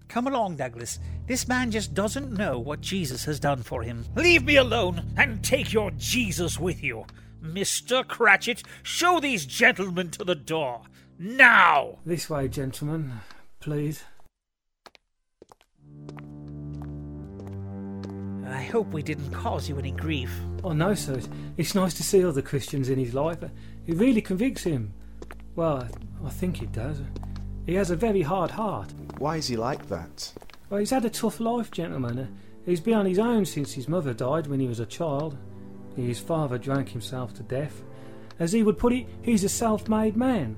Come 0.08 0.28
along, 0.28 0.56
Douglas. 0.56 1.00
This 1.28 1.48
man 1.50 1.70
just 1.70 1.94
doesn't 1.94 2.32
know 2.32 2.58
what 2.60 2.80
Jesus 2.80 3.26
has 3.26 3.40
done 3.40 3.62
for 3.62 3.84
him. 3.84 4.06
Leave 4.16 4.46
me 4.46 4.56
alone 4.56 5.04
and 5.18 5.44
take 5.44 5.74
your 5.74 5.92
Jesus 5.92 6.58
with 6.60 6.82
you. 6.82 7.06
Mr. 7.44 8.08
Cratchit, 8.08 8.64
show 8.84 9.20
these 9.20 9.46
gentlemen 9.46 10.10
to 10.12 10.24
the 10.24 10.34
door. 10.36 10.82
Now! 11.20 12.00
This 12.06 12.30
way, 12.30 12.48
gentlemen, 12.48 13.12
please. 13.60 14.04
I 18.46 18.64
hope 18.64 18.88
we 18.94 19.04
didn't 19.04 19.32
cause 19.32 19.68
you 19.68 19.78
any 19.78 19.92
grief. 19.92 20.32
Oh, 20.64 20.72
no, 20.72 20.94
sir. 20.96 21.14
It's- 21.18 21.30
It's 21.58 21.76
nice 21.76 21.94
to 21.96 22.04
see 22.04 22.24
other 22.24 22.42
Christians 22.42 22.88
in 22.90 22.98
his 22.98 23.14
life. 23.14 23.44
It 23.44 23.96
really 23.96 24.22
convicts 24.22 24.64
him. 24.64 24.94
Well, 25.58 25.88
I 26.24 26.30
think 26.30 26.58
he 26.58 26.68
does. 26.68 27.02
He 27.66 27.74
has 27.74 27.90
a 27.90 27.96
very 27.96 28.22
hard 28.22 28.52
heart. 28.52 28.94
Why 29.18 29.38
is 29.38 29.48
he 29.48 29.58
like 29.58 29.88
that? 29.88 30.32
Well, 30.70 30.80
he's 30.80 30.92
had 30.92 31.04
a 31.04 31.10
tough 31.10 31.40
life, 31.40 31.72
gentlemen. 31.72 32.38
He's 32.64 32.80
been 32.80 32.94
on 32.94 33.08
his 33.08 33.18
own 33.18 33.44
since 33.44 33.74
his 33.74 33.88
mother 33.88 34.14
died 34.14 34.46
when 34.46 34.60
he 34.60 34.68
was 34.68 34.80
a 34.80 34.86
child. 34.86 35.36
His 35.96 36.20
father 36.20 36.60
drank 36.60 36.90
himself 36.90 37.34
to 37.34 37.44
death. 37.44 37.82
As 38.38 38.52
he 38.52 38.62
would 38.62 38.78
put 38.78 38.94
it, 38.94 39.08
he's 39.24 39.44
a 39.44 39.50
self 39.50 39.90
made 39.90 40.16
man. 40.16 40.56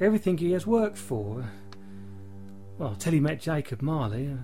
Everything 0.00 0.36
he 0.36 0.50
has 0.52 0.66
worked 0.66 0.98
for. 0.98 1.44
Well, 2.78 2.96
till 2.96 3.12
he 3.12 3.20
met 3.20 3.40
Jacob 3.40 3.80
Marley. 3.80 4.36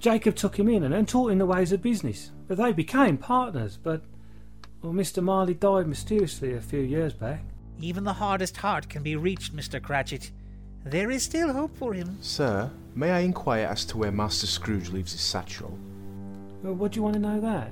Jacob 0.00 0.36
took 0.36 0.58
him 0.58 0.68
in 0.68 0.84
and, 0.84 0.92
and 0.92 1.08
taught 1.08 1.32
him 1.32 1.38
the 1.38 1.46
ways 1.46 1.72
of 1.72 1.80
business. 1.80 2.30
But 2.46 2.58
they 2.58 2.74
became 2.74 3.16
partners, 3.16 3.78
but 3.82 4.02
well, 4.82 4.92
Mr. 4.92 5.22
Marley 5.22 5.54
died 5.54 5.86
mysteriously 5.86 6.52
a 6.52 6.60
few 6.60 6.80
years 6.80 7.14
back. 7.14 7.42
Even 7.80 8.04
the 8.04 8.12
hardest 8.12 8.58
heart 8.58 8.88
can 8.88 9.02
be 9.02 9.16
reached, 9.16 9.56
Mr. 9.56 9.82
Cratchit. 9.82 10.30
There 10.84 11.10
is 11.10 11.22
still 11.22 11.52
hope 11.52 11.76
for 11.76 11.94
him. 11.94 12.18
Sir, 12.20 12.70
may 12.94 13.10
I 13.10 13.20
inquire 13.20 13.66
as 13.66 13.84
to 13.86 13.98
where 13.98 14.12
Master 14.12 14.46
Scrooge 14.46 14.90
leaves 14.90 15.12
his 15.12 15.20
satchel? 15.20 15.78
Well, 16.62 16.74
what 16.74 16.92
do 16.92 16.96
you 16.96 17.02
want 17.02 17.14
to 17.14 17.20
know 17.20 17.40
that? 17.40 17.70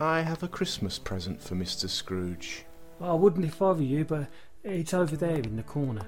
I 0.00 0.20
have 0.20 0.42
a 0.42 0.48
Christmas 0.48 0.98
present 0.98 1.40
for 1.40 1.54
Mr. 1.54 1.88
Scrooge. 1.88 2.64
I 3.00 3.14
wouldn't 3.14 3.44
if 3.44 3.62
I 3.62 3.72
were 3.72 3.82
you, 3.82 4.04
but 4.04 4.28
it's 4.64 4.94
over 4.94 5.16
there 5.16 5.38
in 5.38 5.56
the 5.56 5.62
corner. 5.62 6.06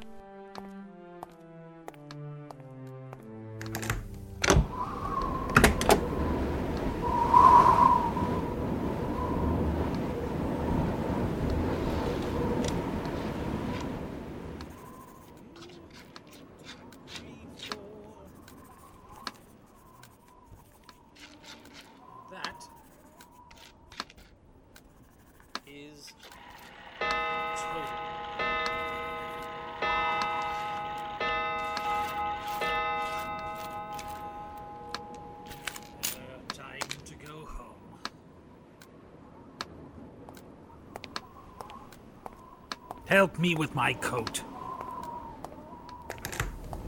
Help 43.09 43.39
me 43.39 43.55
with 43.55 43.75
my 43.75 43.95
coat. 43.95 44.43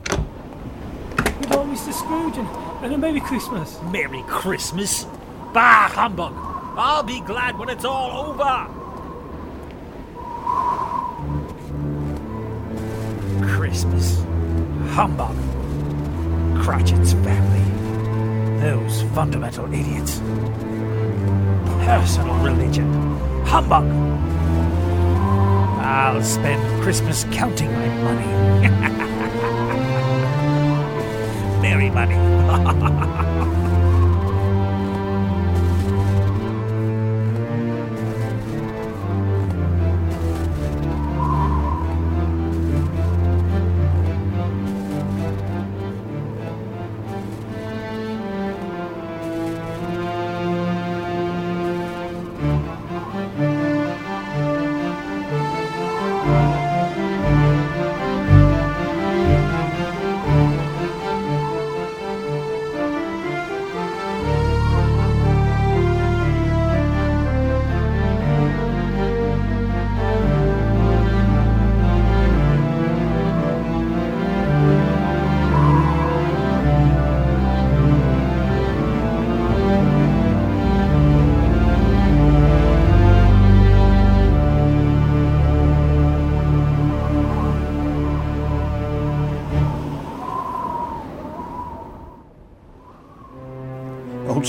Goodbye, 0.05 1.65
Mr. 1.65 1.95
Scrooge, 1.95 2.37
and 2.37 2.93
a 2.93 2.99
Merry 2.99 3.21
Christmas. 3.21 3.81
Merry 3.91 4.23
Christmas? 4.29 5.07
Bah, 5.55 5.89
humbug! 5.89 6.35
I'll 6.77 7.03
be 7.03 7.23
glad 7.23 7.59
when 7.59 7.71
it's 7.71 7.87
all 7.87 8.33
over! 8.33 8.69
Christmas. 13.57 14.23
Humbug. 14.91 15.35
Cratchit's 16.63 17.15
family. 17.15 18.61
Those 18.61 19.01
fundamental 19.15 19.73
idiots. 19.73 20.19
Personal 21.87 22.37
religion. 22.45 23.17
Humbug! 23.47 24.40
I'll 25.91 26.23
spend 26.23 26.83
Christmas 26.85 27.25
counting 27.33 27.73
my 27.73 27.89
money. 27.89 28.69
Merry 31.61 31.91
money. 31.91 33.27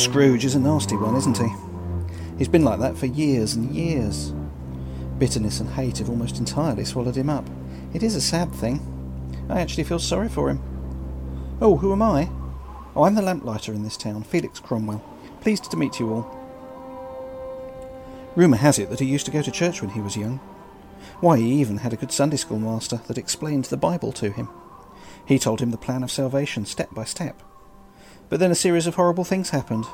Scrooge 0.02 0.46
is 0.46 0.56
a 0.56 0.60
nasty 0.60 0.96
one, 0.96 1.16
isn't 1.16 1.38
he? 1.38 1.48
He's 2.40 2.48
been 2.48 2.66
like 2.66 2.80
that 2.80 2.98
for 2.98 3.06
years 3.06 3.54
and 3.54 3.72
years. 3.72 4.34
Bitterness 5.20 5.60
and 5.60 5.70
hate 5.70 6.00
have 6.00 6.10
almost 6.10 6.40
entirely 6.40 6.86
swallowed 6.86 7.16
him 7.16 7.30
up. 7.30 7.48
It 7.94 8.02
is 8.02 8.16
a 8.16 8.22
sad 8.22 8.52
thing. 8.52 8.82
I 9.48 9.62
actually 9.62 9.84
feel 9.84 10.00
sorry 10.00 10.28
for 10.28 10.50
him. 10.50 10.60
Oh, 11.62 11.78
who 11.78 11.92
am 11.92 12.02
I? 12.02 12.32
Oh, 12.96 13.04
I'm 13.04 13.14
the 13.14 13.22
lamplighter 13.22 13.74
in 13.74 13.84
this 13.84 13.96
town, 13.96 14.24
Felix 14.24 14.60
Cromwell. 14.60 15.04
Pleased 15.42 15.70
to 15.70 15.78
meet 15.78 16.00
you 16.00 16.12
all. 16.12 16.38
Rumour 18.36 18.58
has 18.58 18.80
it 18.80 18.90
that 18.90 19.02
he 19.02 19.06
used 19.06 19.28
to 19.28 19.32
go 19.32 19.44
to 19.44 19.52
church 19.52 19.82
when 19.82 19.92
he 19.92 20.02
was 20.02 20.18
young. 20.18 20.38
Why, 21.20 21.38
he 21.38 21.62
even 21.62 21.78
had 21.78 21.94
a 21.94 21.98
good 21.98 22.12
Sunday 22.12 22.38
school 22.38 22.58
master 22.58 23.02
that 23.06 23.20
explained 23.20 23.66
the 23.66 23.78
Bible 23.78 24.12
to 24.14 24.32
him. 24.32 24.50
He 25.26 25.38
told 25.38 25.60
him 25.60 25.70
the 25.70 25.78
plan 25.78 26.02
of 26.02 26.10
salvation 26.10 26.66
step 26.66 26.92
by 26.92 27.04
step. 27.04 27.44
But 28.32 28.40
then 28.40 28.50
a 28.50 28.56
series 28.56 28.88
of 28.88 28.96
horrible 28.96 29.26
things 29.26 29.50
happened. 29.50 29.86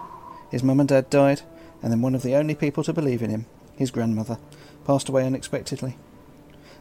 His 0.51 0.61
mum 0.61 0.79
and 0.79 0.87
dad 0.87 1.09
died, 1.09 1.41
and 1.81 1.91
then 1.91 2.03
one 2.03 2.13
of 2.13 2.21
the 2.21 2.35
only 2.35 2.53
people 2.53 2.83
to 2.83 2.93
believe 2.93 3.23
in 3.23 3.31
him, 3.31 3.47
his 3.75 3.89
grandmother, 3.89 4.37
passed 4.85 5.09
away 5.09 5.25
unexpectedly. 5.25 5.97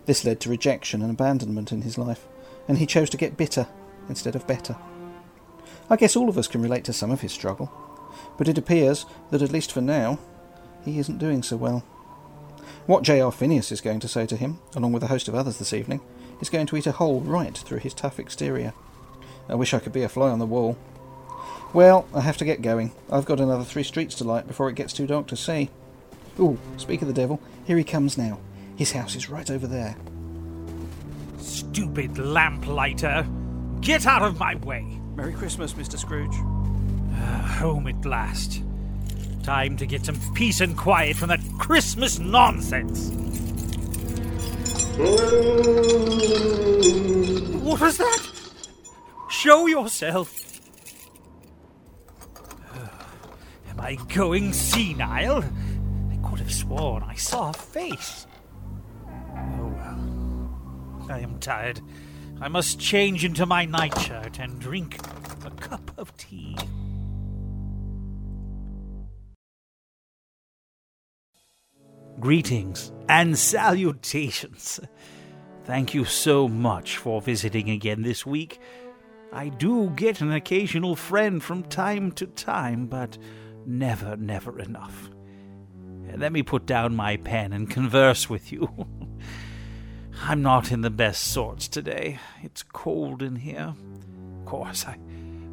This 0.04 0.22
led 0.22 0.38
to 0.40 0.50
rejection 0.50 1.00
and 1.00 1.10
abandonment 1.10 1.72
in 1.72 1.80
his 1.80 1.96
life, 1.96 2.26
and 2.68 2.76
he 2.76 2.84
chose 2.84 3.08
to 3.08 3.16
get 3.16 3.38
bitter 3.38 3.66
instead 4.06 4.36
of 4.36 4.46
better. 4.46 4.76
I 5.88 5.96
guess 5.96 6.14
all 6.14 6.28
of 6.28 6.36
us 6.36 6.46
can 6.46 6.60
relate 6.60 6.84
to 6.84 6.92
some 6.92 7.10
of 7.10 7.22
his 7.22 7.32
struggle, 7.32 7.72
but 8.36 8.48
it 8.48 8.58
appears 8.58 9.06
that 9.30 9.40
at 9.40 9.50
least 9.50 9.72
for 9.72 9.80
now, 9.80 10.18
he 10.84 10.98
isn't 10.98 11.16
doing 11.16 11.42
so 11.42 11.56
well. 11.56 11.82
What 12.84 13.02
J.R. 13.02 13.32
Phineas 13.32 13.72
is 13.72 13.80
going 13.80 14.00
to 14.00 14.08
say 14.08 14.26
to 14.26 14.36
him, 14.36 14.58
along 14.74 14.92
with 14.92 15.04
a 15.04 15.08
host 15.08 15.26
of 15.26 15.34
others 15.34 15.56
this 15.56 15.72
evening, 15.72 16.02
is 16.38 16.50
going 16.50 16.66
to 16.66 16.76
eat 16.76 16.86
a 16.86 16.92
hole 16.92 17.22
right 17.22 17.56
through 17.56 17.78
his 17.78 17.94
tough 17.94 18.20
exterior. 18.20 18.74
I 19.48 19.54
wish 19.54 19.72
I 19.72 19.78
could 19.78 19.94
be 19.94 20.02
a 20.02 20.08
fly 20.10 20.28
on 20.28 20.38
the 20.38 20.44
wall. 20.44 20.76
Well, 21.72 22.06
I 22.14 22.20
have 22.20 22.36
to 22.38 22.44
get 22.44 22.62
going. 22.62 22.92
I've 23.10 23.24
got 23.26 23.40
another 23.40 23.64
three 23.64 23.82
streets 23.82 24.14
to 24.16 24.24
light 24.24 24.46
before 24.46 24.68
it 24.68 24.76
gets 24.76 24.92
too 24.92 25.06
dark 25.06 25.26
to 25.28 25.36
see. 25.36 25.70
Ooh, 26.38 26.58
speak 26.76 27.02
of 27.02 27.08
the 27.08 27.14
devil, 27.14 27.40
here 27.64 27.76
he 27.76 27.84
comes 27.84 28.16
now. 28.16 28.38
His 28.76 28.92
house 28.92 29.14
is 29.14 29.28
right 29.28 29.50
over 29.50 29.66
there. 29.66 29.96
Stupid 31.38 32.18
lamplighter! 32.18 33.26
Get 33.80 34.06
out 34.06 34.22
of 34.22 34.38
my 34.38 34.54
way! 34.56 35.00
Merry 35.14 35.32
Christmas, 35.32 35.72
Mr. 35.72 35.98
Scrooge. 35.98 36.34
Uh, 37.14 37.42
home 37.58 37.86
at 37.86 38.04
last. 38.04 38.62
Time 39.42 39.76
to 39.76 39.86
get 39.86 40.04
some 40.04 40.18
peace 40.34 40.60
and 40.60 40.76
quiet 40.76 41.16
from 41.16 41.28
that 41.28 41.40
Christmas 41.58 42.18
nonsense. 42.18 43.10
What 47.62 47.80
was 47.80 47.98
that? 47.98 48.26
Show 49.30 49.66
yourself. 49.66 50.60
Am 53.70 53.75
I 53.86 53.94
going 54.12 54.52
senile? 54.52 55.44
I 55.44 56.28
could 56.28 56.40
have 56.40 56.52
sworn 56.52 57.04
I 57.04 57.14
saw 57.14 57.50
a 57.50 57.52
face. 57.52 58.26
Oh 59.06 59.72
well. 59.76 61.08
I 61.08 61.20
am 61.20 61.38
tired. 61.38 61.80
I 62.40 62.48
must 62.48 62.80
change 62.80 63.24
into 63.24 63.46
my 63.46 63.64
nightshirt 63.64 64.40
and 64.40 64.58
drink 64.58 64.98
a 65.44 65.52
cup 65.52 65.92
of 65.96 66.16
tea. 66.16 66.56
Greetings 72.18 72.90
and 73.08 73.38
salutations. 73.38 74.80
Thank 75.62 75.94
you 75.94 76.04
so 76.04 76.48
much 76.48 76.96
for 76.96 77.22
visiting 77.22 77.70
again 77.70 78.02
this 78.02 78.26
week. 78.26 78.58
I 79.32 79.48
do 79.48 79.90
get 79.90 80.20
an 80.22 80.32
occasional 80.32 80.96
friend 80.96 81.40
from 81.40 81.62
time 81.62 82.10
to 82.12 82.26
time, 82.26 82.86
but 82.86 83.16
never, 83.66 84.16
never 84.16 84.58
enough. 84.58 85.10
Let 86.16 86.32
me 86.32 86.42
put 86.42 86.66
down 86.66 86.96
my 86.96 87.16
pen 87.16 87.52
and 87.52 87.68
converse 87.68 88.30
with 88.30 88.52
you. 88.52 88.86
I'm 90.22 90.40
not 90.40 90.72
in 90.72 90.80
the 90.80 90.90
best 90.90 91.24
sorts 91.24 91.68
today. 91.68 92.18
It's 92.42 92.62
cold 92.62 93.22
in 93.22 93.36
here. 93.36 93.74
Of 94.38 94.44
course, 94.46 94.86
I 94.86 94.98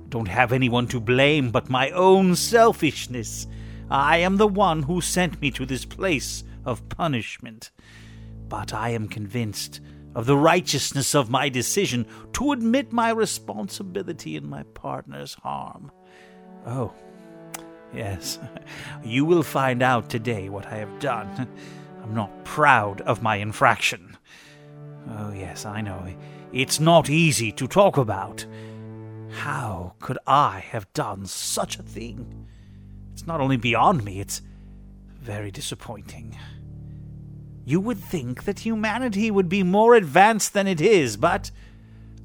don't 0.10 0.28
have 0.28 0.54
anyone 0.54 0.88
to 0.88 1.00
blame 1.00 1.52
but 1.52 1.70
my 1.70 1.90
own 1.92 2.36
selfishness. 2.36 3.48
I 3.90 4.18
am 4.18 4.38
the 4.38 4.48
one 4.48 4.84
who 4.84 5.02
sent 5.02 5.42
me 5.42 5.52
to 5.52 5.66
this 5.66 5.86
place 5.86 6.44
of 6.66 6.88
punishment. 6.88 7.72
But 8.48 8.74
I 8.74 8.90
am 8.90 9.08
convinced 9.08 9.82
of 10.16 10.26
the 10.28 10.38
righteousness 10.38 11.16
of 11.16 11.30
my 11.30 11.50
decision 11.50 12.06
to 12.34 12.52
admit 12.52 12.94
my 12.94 13.10
responsibility 13.10 14.36
in 14.36 14.48
my 14.48 14.64
partner's 14.64 15.34
harm. 15.34 15.92
Oh, 16.66 16.94
yes, 17.94 18.40
you 19.04 19.26
will 19.26 19.44
find 19.44 19.82
out 19.82 20.10
today 20.10 20.50
what 20.50 20.66
I 20.66 20.76
have 20.76 21.00
done. 21.00 21.48
I'm 22.04 22.14
not 22.14 22.44
proud 22.44 23.02
of 23.02 23.22
my 23.22 23.38
infraction. 23.38 24.18
Oh, 25.10 25.32
yes, 25.32 25.66
I 25.66 25.82
know. 25.82 26.08
It's 26.52 26.80
not 26.80 27.10
easy 27.10 27.52
to 27.54 27.68
talk 27.68 27.98
about. 27.98 28.46
How 29.32 29.96
could 30.00 30.20
I 30.28 30.60
have 30.60 30.92
done 30.94 31.26
such 31.26 31.80
a 31.80 31.84
thing? 31.84 32.48
It's 33.14 33.26
not 33.26 33.42
only 33.42 33.58
beyond 33.58 34.04
me, 34.04 34.20
it's 34.20 34.42
very 35.22 35.52
disappointing. 35.52 36.38
You 37.66 37.80
would 37.80 38.00
think 38.00 38.44
that 38.44 38.60
humanity 38.60 39.32
would 39.32 39.50
be 39.50 39.64
more 39.64 39.96
advanced 39.96 40.54
than 40.54 40.68
it 40.68 40.82
is, 40.82 41.16
but 41.16 41.50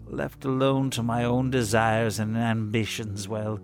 left 0.07 0.45
alone 0.45 0.91
to 0.91 1.03
my 1.03 1.25
own 1.25 1.51
desires 1.51 2.19
and 2.19 2.37
ambitions, 2.37 3.29
well, 3.29 3.61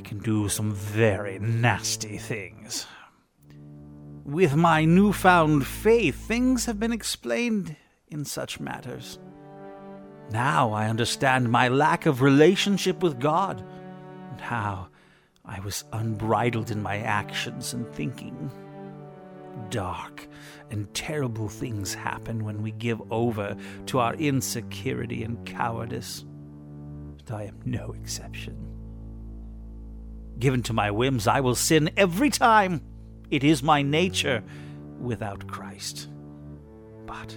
I 0.00 0.02
can 0.02 0.18
do 0.20 0.48
some 0.48 0.72
very 0.72 1.38
nasty 1.38 2.16
things. 2.16 2.86
With 4.24 4.56
my 4.56 4.86
newfound 4.86 5.66
faith, 5.66 6.26
things 6.26 6.64
have 6.64 6.80
been 6.80 6.90
explained 6.90 7.76
in 8.08 8.24
such 8.24 8.60
matters. 8.60 9.18
Now 10.30 10.72
I 10.72 10.88
understand 10.88 11.52
my 11.52 11.68
lack 11.68 12.06
of 12.06 12.22
relationship 12.22 13.02
with 13.02 13.20
God, 13.20 13.62
and 14.30 14.40
how 14.40 14.88
I 15.44 15.60
was 15.60 15.84
unbridled 15.92 16.70
in 16.70 16.82
my 16.82 16.96
actions 17.00 17.74
and 17.74 17.86
thinking. 17.92 18.50
Dark 19.68 20.26
and 20.70 20.92
terrible 20.94 21.50
things 21.50 21.92
happen 21.92 22.42
when 22.42 22.62
we 22.62 22.70
give 22.70 23.02
over 23.12 23.54
to 23.84 23.98
our 23.98 24.14
insecurity 24.14 25.24
and 25.24 25.44
cowardice. 25.44 26.22
And 26.22 27.30
I 27.30 27.42
am 27.42 27.60
no 27.66 27.92
exception. 27.92 28.69
Given 30.40 30.62
to 30.64 30.72
my 30.72 30.90
whims, 30.90 31.26
I 31.26 31.40
will 31.40 31.54
sin 31.54 31.90
every 31.98 32.30
time. 32.30 32.80
It 33.30 33.44
is 33.44 33.62
my 33.62 33.82
nature 33.82 34.42
without 34.98 35.46
Christ. 35.46 36.08
But 37.06 37.36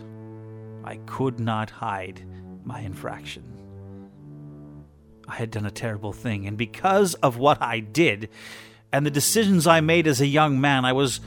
I 0.86 0.96
could 1.06 1.40
not 1.40 1.70
hide 1.70 2.26
my 2.64 2.80
infraction. 2.80 3.44
I 5.28 5.36
had 5.36 5.52
done 5.52 5.66
a 5.66 5.72
terrible 5.72 6.14
thing, 6.14 6.48
and 6.48 6.58
because 6.58 7.14
of 7.16 7.38
what 7.38 7.62
I 7.62 7.82
did 7.82 8.30
and 8.92 9.06
the 9.06 9.12
decisions 9.12 9.68
I 9.68 9.82
made 9.82 10.08
as 10.08 10.22
a 10.22 10.28
young 10.28 10.62
man, 10.62 10.86
I 10.86 10.94
was 10.94 11.20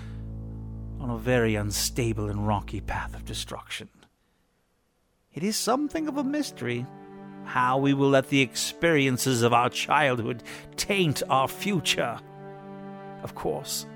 on 0.98 1.10
a 1.10 1.18
very 1.18 1.56
unstable 1.56 2.30
and 2.30 2.46
rocky 2.46 2.80
path 2.80 3.14
of 3.14 3.24
destruction. 3.26 3.88
It 5.34 5.42
is 5.42 5.56
something 5.56 6.08
of 6.08 6.16
a 6.16 6.24
mystery 6.24 6.86
how 7.46 7.78
we 7.78 7.94
will 7.94 8.10
let 8.10 8.28
the 8.28 8.40
experiences 8.40 9.42
of 9.42 9.52
our 9.52 9.70
childhood 9.70 10.42
taint 10.76 11.22
our 11.30 11.48
future. 11.48 12.18
Of 13.22 13.34
course, 13.34 13.86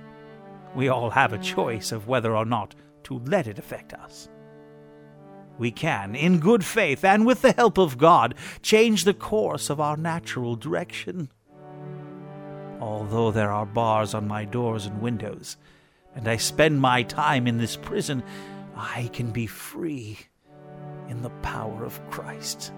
we 0.74 0.88
all 0.88 1.10
have 1.10 1.32
a 1.32 1.38
choice 1.38 1.92
of 1.92 2.06
whether 2.08 2.36
or 2.36 2.44
not 2.44 2.74
to 3.04 3.18
let 3.18 3.46
it 3.46 3.58
affect 3.58 3.92
us. 3.92 4.28
We 5.58 5.70
can, 5.70 6.14
in 6.14 6.38
good 6.38 6.64
faith 6.64 7.04
and 7.04 7.26
with 7.26 7.42
the 7.42 7.52
help 7.52 7.76
of 7.76 7.98
God, 7.98 8.34
change 8.62 9.04
the 9.04 9.12
course 9.12 9.68
of 9.68 9.80
our 9.80 9.96
natural 9.96 10.56
direction. 10.56 11.30
Although 12.80 13.30
there 13.30 13.52
are 13.52 13.66
bars 13.66 14.14
on 14.14 14.26
my 14.26 14.46
doors 14.46 14.86
and 14.86 15.02
windows, 15.02 15.58
and 16.14 16.26
I 16.26 16.36
spend 16.36 16.80
my 16.80 17.02
time 17.02 17.46
in 17.46 17.58
this 17.58 17.76
prison, 17.76 18.22
I 18.74 19.10
can 19.12 19.32
be 19.32 19.46
free 19.46 20.18
in 21.08 21.20
the 21.20 21.30
power 21.42 21.84
of 21.84 22.00
Christ. 22.10 22.72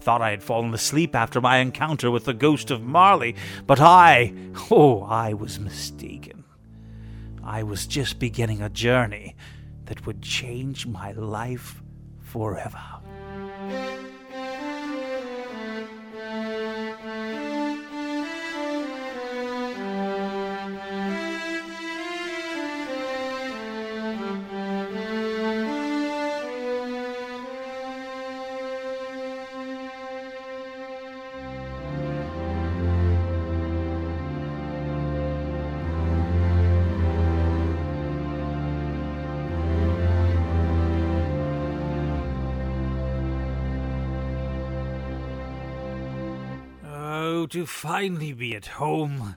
Thought 0.00 0.22
I 0.22 0.30
had 0.30 0.42
fallen 0.42 0.72
asleep 0.72 1.14
after 1.14 1.40
my 1.40 1.58
encounter 1.58 2.10
with 2.10 2.24
the 2.24 2.32
ghost 2.34 2.70
of 2.70 2.82
Marley, 2.82 3.36
but 3.66 3.80
I, 3.80 4.32
oh, 4.70 5.02
I 5.02 5.34
was 5.34 5.60
mistaken. 5.60 6.44
I 7.44 7.62
was 7.62 7.86
just 7.86 8.18
beginning 8.18 8.62
a 8.62 8.70
journey 8.70 9.36
that 9.84 10.06
would 10.06 10.22
change 10.22 10.86
my 10.86 11.12
life 11.12 11.82
forever. 12.20 12.99
To 47.50 47.66
finally 47.66 48.32
be 48.32 48.54
at 48.54 48.66
home 48.66 49.36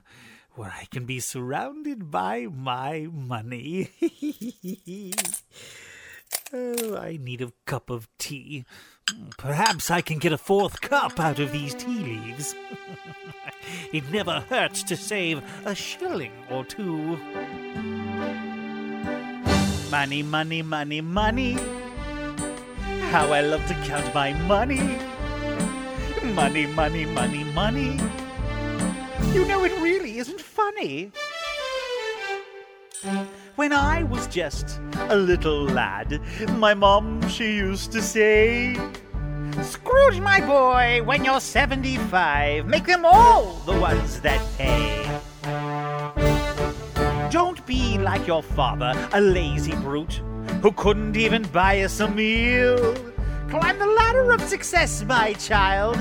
where 0.54 0.70
I 0.70 0.86
can 0.90 1.04
be 1.04 1.18
surrounded 1.18 2.10
by 2.12 2.46
my 2.46 3.08
money. 3.12 3.90
oh, 6.52 6.96
I 6.96 7.18
need 7.20 7.42
a 7.42 7.52
cup 7.66 7.90
of 7.90 8.08
tea. 8.18 8.64
Perhaps 9.36 9.90
I 9.90 10.00
can 10.00 10.18
get 10.18 10.32
a 10.32 10.38
fourth 10.38 10.80
cup 10.80 11.18
out 11.18 11.40
of 11.40 11.50
these 11.50 11.74
tea 11.74 11.98
leaves. 11.98 12.54
it 13.92 14.08
never 14.12 14.44
hurts 14.48 14.84
to 14.84 14.96
save 14.96 15.42
a 15.64 15.74
shilling 15.74 16.32
or 16.50 16.64
two. 16.64 17.16
Money, 19.90 20.22
money, 20.22 20.62
money, 20.62 21.00
money. 21.00 21.58
How 23.10 23.32
I 23.32 23.40
love 23.40 23.66
to 23.66 23.74
count 23.86 24.14
my 24.14 24.32
money. 24.44 24.98
Money, 26.22 26.66
money, 26.66 27.04
money, 27.06 27.44
money. 27.44 28.00
You 29.32 29.44
know, 29.46 29.64
it 29.64 29.72
really 29.80 30.18
isn't 30.18 30.40
funny. 30.40 31.12
When 33.56 33.72
I 33.72 34.02
was 34.04 34.26
just 34.28 34.80
a 35.08 35.16
little 35.16 35.64
lad, 35.64 36.20
my 36.58 36.74
mom, 36.74 37.26
she 37.28 37.56
used 37.56 37.92
to 37.92 38.02
say, 38.02 38.76
Scrooge, 39.62 40.20
my 40.20 40.40
boy, 40.40 41.02
when 41.04 41.24
you're 41.24 41.40
75, 41.40 42.66
make 42.66 42.86
them 42.86 43.04
all 43.04 43.54
the 43.66 43.78
ones 43.78 44.20
that 44.20 44.40
pay. 44.56 45.04
Don't 47.30 47.64
be 47.66 47.98
like 47.98 48.26
your 48.26 48.42
father, 48.42 48.92
a 49.12 49.20
lazy 49.20 49.74
brute 49.76 50.20
who 50.62 50.72
couldn't 50.72 51.16
even 51.16 51.42
buy 51.44 51.82
us 51.82 52.00
a 52.00 52.08
meal. 52.08 52.94
Climb 53.54 53.78
the 53.78 53.86
ladder 53.86 54.32
of 54.32 54.40
success, 54.40 55.04
my 55.04 55.32
child, 55.34 55.96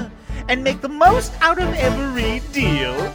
and 0.50 0.64
make 0.64 0.82
the 0.82 0.90
most 0.90 1.32
out 1.40 1.62
of 1.62 1.72
every 1.76 2.40
deal. 2.52 2.96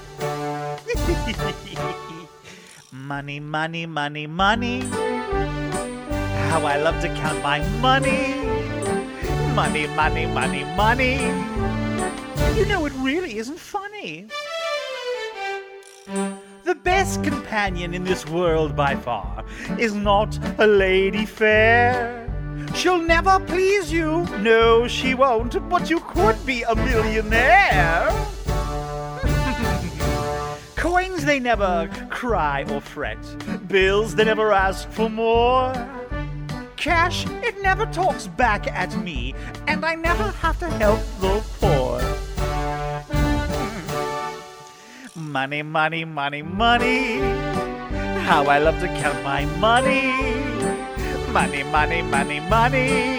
money, 2.92 3.40
money, 3.40 3.84
money, 3.84 4.28
money. 4.28 4.82
How 6.50 6.64
I 6.64 6.76
love 6.76 7.00
to 7.00 7.08
count 7.16 7.42
my 7.42 7.58
money. 7.80 8.36
Money, 9.56 9.88
money, 9.88 10.26
money, 10.26 10.62
money. 10.76 11.16
You 12.56 12.64
know, 12.66 12.86
it 12.86 12.92
really 12.98 13.38
isn't 13.38 13.58
funny. 13.58 14.28
The 16.62 16.76
best 16.76 17.24
companion 17.24 17.92
in 17.92 18.04
this 18.04 18.24
world 18.24 18.76
by 18.76 18.94
far 18.94 19.44
is 19.80 19.94
not 19.94 20.38
a 20.60 20.66
lady 20.68 21.26
fair. 21.26 22.17
She'll 22.74 23.00
never 23.00 23.40
please 23.40 23.92
you, 23.92 24.24
no, 24.38 24.86
she 24.86 25.14
won't, 25.14 25.68
but 25.68 25.90
you 25.90 26.00
could 26.00 26.44
be 26.46 26.62
a 26.62 26.74
millionaire. 26.74 28.08
Coins 30.76 31.24
they 31.24 31.40
never 31.40 31.90
cry 32.08 32.64
or 32.70 32.80
fret, 32.80 33.18
bills 33.68 34.14
they 34.14 34.24
never 34.24 34.52
ask 34.52 34.88
for 34.90 35.10
more. 35.10 35.72
Cash, 36.76 37.26
it 37.42 37.60
never 37.60 37.86
talks 37.86 38.28
back 38.28 38.68
at 38.68 38.96
me, 39.02 39.34
and 39.66 39.84
I 39.84 39.96
never 39.96 40.30
have 40.42 40.58
to 40.60 40.70
help 40.70 41.00
the 41.20 41.42
poor. 41.58 42.00
Money, 45.16 45.62
money, 45.62 46.04
money, 46.04 46.42
money. 46.42 47.18
How 48.20 48.44
I 48.46 48.58
love 48.58 48.78
to 48.80 48.86
count 48.86 49.22
my 49.24 49.44
money. 49.56 50.37
Money, 51.32 51.62
money, 51.62 52.02
money, 52.02 52.40
money. 52.40 53.18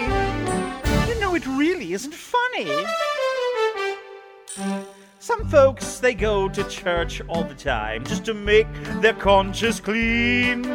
You 1.08 1.20
know, 1.20 1.34
it 1.34 1.46
really 1.46 1.92
isn't 1.92 2.14
funny. 2.14 2.84
Some 5.20 5.46
folks, 5.48 5.98
they 5.98 6.14
go 6.14 6.48
to 6.48 6.64
church 6.64 7.22
all 7.28 7.44
the 7.44 7.54
time 7.54 8.04
just 8.04 8.24
to 8.24 8.34
make 8.34 8.66
their 9.00 9.14
conscience 9.14 9.78
clean. 9.78 10.66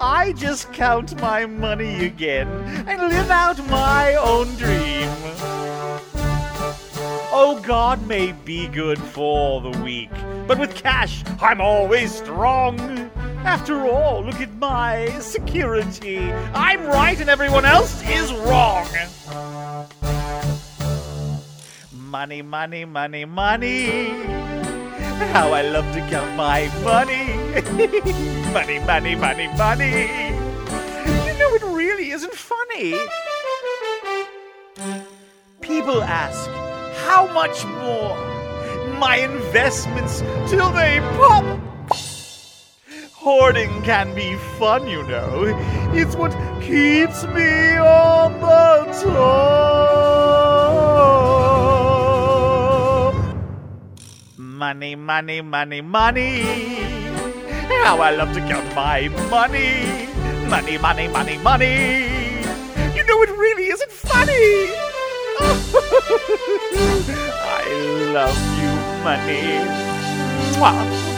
I 0.00 0.32
just 0.32 0.72
count 0.72 1.20
my 1.20 1.46
money 1.46 2.04
again 2.04 2.48
and 2.86 3.08
live 3.08 3.30
out 3.30 3.58
my 3.68 4.14
own 4.16 4.54
dream. 4.56 5.08
Oh, 7.34 7.58
God 7.64 8.06
may 8.06 8.32
be 8.32 8.68
good 8.68 8.98
for 8.98 9.62
the 9.62 9.70
weak, 9.82 10.10
but 10.46 10.58
with 10.58 10.74
cash, 10.74 11.24
I'm 11.40 11.62
always 11.62 12.14
strong. 12.14 12.78
After 13.44 13.86
all, 13.86 14.22
look 14.22 14.38
at 14.40 14.52
my 14.56 15.08
security. 15.18 16.30
I'm 16.52 16.84
right 16.84 17.18
and 17.18 17.30
everyone 17.30 17.64
else 17.64 18.02
is 18.06 18.30
wrong. 18.34 18.86
Money, 21.90 22.42
money, 22.42 22.84
money, 22.84 23.24
money. 23.24 24.10
How 25.32 25.54
I 25.54 25.62
love 25.62 25.90
to 25.94 26.00
count 26.10 26.36
my 26.36 26.70
money. 26.84 27.32
money, 28.52 28.78
money, 28.80 29.14
money, 29.14 29.48
money. 29.56 30.08
You 31.26 31.38
know, 31.38 31.54
it 31.54 31.62
really 31.62 32.10
isn't 32.10 32.34
funny. 32.34 33.00
People 35.62 36.02
ask, 36.02 36.50
how 37.06 37.26
much 37.32 37.64
more? 37.64 38.16
My 38.98 39.16
investments 39.16 40.20
till 40.48 40.70
they 40.70 41.00
pop. 41.16 41.44
Hoarding 43.14 43.82
can 43.82 44.14
be 44.14 44.36
fun, 44.58 44.88
you 44.88 45.02
know. 45.04 45.44
It's 45.92 46.16
what 46.16 46.32
keeps 46.60 47.24
me 47.24 47.76
on 47.78 48.40
the 48.40 48.86
top. 49.02 49.92
Money, 54.36 54.94
money, 54.96 55.40
money, 55.40 55.80
money. 55.80 56.42
How 57.84 58.00
I 58.00 58.10
love 58.10 58.32
to 58.34 58.40
count 58.40 58.74
my 58.74 59.08
money. 59.30 60.08
Money, 60.48 60.78
money, 60.78 61.08
money, 61.08 61.38
money. 61.38 62.02
You 62.96 63.04
know, 63.06 63.22
it 63.22 63.30
really 63.30 63.66
isn't 63.66 63.92
funny. 63.92 64.91
I 67.44 67.64
love 68.12 68.38
you, 68.60 68.72
money. 69.02 69.44
Mwah. 70.54 71.12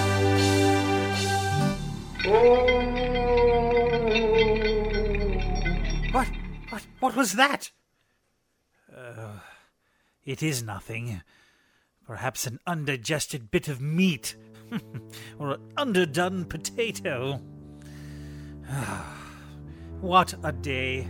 What? 6.12 6.29
What? 6.70 6.83
What 7.01 7.16
was 7.16 7.33
that? 7.33 7.70
Uh, 8.95 9.41
it 10.25 10.43
is 10.43 10.62
nothing. 10.62 11.22
Perhaps 12.07 12.47
an 12.47 12.61
undigested 12.66 13.51
bit 13.51 13.68
of 13.68 13.81
meat, 13.81 14.37
or 15.39 15.53
an 15.53 15.61
underdone 15.77 16.45
potato. 16.45 17.41
what 20.01 20.35
a 20.43 20.53
day! 20.53 21.07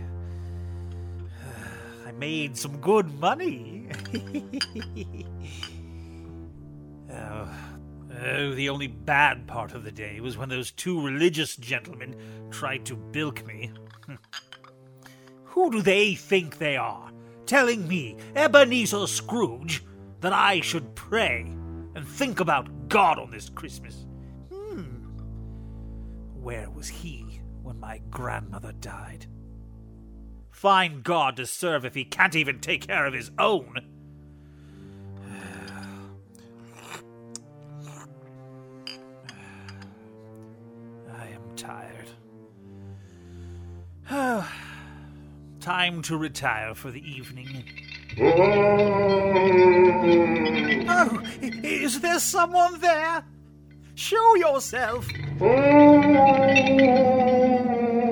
Made 2.17 2.57
some 2.57 2.77
good 2.77 3.19
money. 3.19 3.89
oh, 7.11 7.49
oh, 8.23 8.53
the 8.53 8.69
only 8.69 8.87
bad 8.87 9.47
part 9.47 9.73
of 9.73 9.83
the 9.83 9.91
day 9.91 10.21
was 10.21 10.37
when 10.37 10.49
those 10.49 10.71
two 10.71 11.05
religious 11.05 11.57
gentlemen 11.57 12.15
tried 12.51 12.85
to 12.85 12.95
bilk 12.95 13.45
me. 13.45 13.71
Who 15.43 15.71
do 15.71 15.81
they 15.81 16.15
think 16.15 16.57
they 16.57 16.77
are, 16.77 17.11
telling 17.45 17.87
me, 17.87 18.17
Ebenezer 18.35 19.07
Scrooge, 19.07 19.83
that 20.21 20.33
I 20.33 20.61
should 20.61 20.95
pray 20.95 21.41
and 21.95 22.07
think 22.07 22.39
about 22.39 22.89
God 22.89 23.19
on 23.19 23.29
this 23.29 23.49
Christmas? 23.49 24.05
Hmm. 24.51 24.83
Where 26.33 26.69
was 26.69 26.87
he 26.87 27.41
when 27.61 27.79
my 27.79 28.01
grandmother 28.09 28.71
died? 28.73 29.27
Fine 30.65 31.01
God 31.03 31.35
to 31.35 31.45
serve 31.45 31.85
if 31.85 31.93
he 31.93 32.03
can't 32.03 32.35
even 32.35 32.59
take 32.59 32.87
care 32.87 33.05
of 33.05 33.13
his 33.13 33.29
own. 33.37 33.81
I 41.07 41.27
am 41.27 41.43
tired. 41.55 42.09
Time 45.59 46.01
to 46.01 46.17
retire 46.17 46.73
for 46.73 46.89
the 46.89 47.07
evening. 47.07 47.63
Oh, 50.87 51.19
is 51.41 51.99
there 51.99 52.19
someone 52.19 52.79
there? 52.79 53.25
Show 53.93 54.35
yourself. 54.35 55.07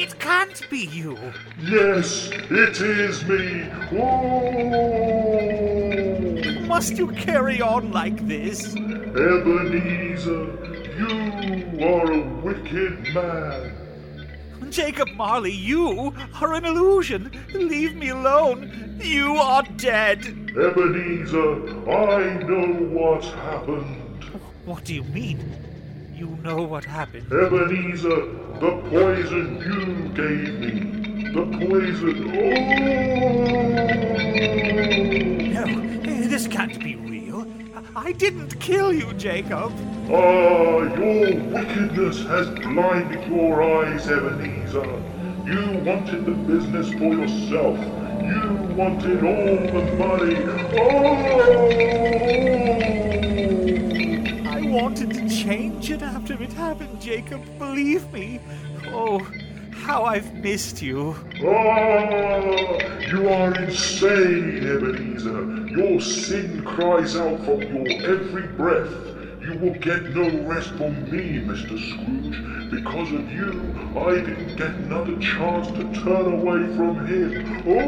It 0.00 0.14
can't 0.20 0.62
be 0.70 0.86
you. 0.86 1.18
Yes, 1.60 2.30
it 2.32 2.80
is 2.80 3.24
me. 3.24 3.68
Oh, 3.98 4.62
Must 6.68 6.96
you 6.96 7.08
carry 7.08 7.60
on 7.60 7.90
like 7.90 8.28
this? 8.28 8.76
Ebenezer, 8.76 10.46
you 10.96 11.82
are 11.84 12.12
a 12.12 12.20
wicked 12.44 13.12
man. 13.12 13.74
Jacob 14.70 15.08
Marley, 15.16 15.50
you 15.50 16.14
are 16.40 16.54
an 16.54 16.64
illusion. 16.64 17.32
Leave 17.52 17.96
me 17.96 18.10
alone. 18.10 19.00
You 19.02 19.34
are 19.34 19.64
dead. 19.78 20.24
Ebenezer, 20.56 21.90
I 21.90 22.34
know 22.44 22.72
what's 22.96 23.30
happened. 23.30 24.22
What 24.64 24.84
do 24.84 24.94
you 24.94 25.02
mean? 25.02 25.67
You 26.18 26.36
know 26.42 26.62
what 26.64 26.84
happened. 26.84 27.32
Ebenezer, 27.32 28.26
the 28.58 28.82
poison 28.90 29.58
you 29.62 30.08
gave 30.20 30.58
me. 30.58 30.70
The 31.30 31.44
poison. 31.64 32.16
Oh! 32.34 32.56
No, 35.52 35.64
this 36.26 36.48
can't 36.48 36.80
be 36.80 36.96
real. 36.96 37.46
I 37.94 38.10
didn't 38.10 38.58
kill 38.58 38.92
you, 38.92 39.12
Jacob. 39.14 39.72
Ah, 40.10 40.82
your 40.98 41.36
wickedness 41.52 42.24
has 42.24 42.50
blinded 42.50 43.24
your 43.28 43.62
eyes, 43.62 44.08
Ebenezer. 44.08 45.00
You 45.46 45.78
wanted 45.84 46.24
the 46.24 46.32
business 46.32 46.90
for 46.94 47.14
yourself. 47.14 47.78
You 48.24 48.74
wanted 48.74 49.22
all 49.22 49.56
the 49.70 49.82
money. 49.94 50.34
Oh! 50.80 51.78
I 54.68 54.70
wanted 54.70 55.14
to 55.14 55.26
change 55.30 55.90
it 55.90 56.02
after 56.02 56.34
it 56.42 56.52
happened, 56.52 57.00
Jacob. 57.00 57.40
Believe 57.58 58.12
me. 58.12 58.38
Oh, 58.88 59.18
how 59.72 60.04
I've 60.04 60.34
missed 60.34 60.82
you. 60.82 61.16
Ah, 61.36 62.44
you 63.10 63.30
are 63.30 63.54
insane, 63.62 64.58
Ebenezer. 64.58 65.68
Your 65.68 66.02
sin 66.02 66.62
cries 66.66 67.16
out 67.16 67.42
from 67.46 67.62
your 67.62 67.88
every 68.02 68.46
breath. 68.58 68.92
You 69.40 69.56
will 69.58 69.72
get 69.72 70.02
no 70.14 70.28
rest 70.46 70.68
from 70.72 71.02
me, 71.10 71.40
Mr. 71.40 71.78
Scrooge. 71.88 72.36
Because 72.70 73.10
of 73.10 73.32
you, 73.32 73.74
I 73.96 74.16
didn't 74.16 74.56
get 74.56 74.74
another 74.74 75.16
chance 75.16 75.68
to 75.68 75.84
turn 76.04 76.40
away 76.40 76.66
from 76.76 77.06
him. 77.06 77.62
Oh! 77.66 77.80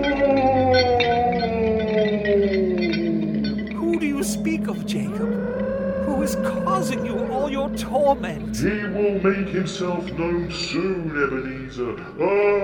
Who 3.77 4.01
do 4.01 4.07
you 4.07 4.23
speak 4.25 4.67
of, 4.67 4.87
Jacob? 4.87 5.60
Who 6.21 6.25
is 6.25 6.37
causing 6.37 7.07
you 7.07 7.17
all 7.33 7.49
your 7.51 7.71
torment? 7.71 8.55
He 8.55 8.69
will 8.69 9.23
make 9.23 9.49
himself 9.49 10.05
known 10.13 10.53
soon, 10.53 11.17
Ebenezer. 11.17 11.97
Oh! 12.21 12.61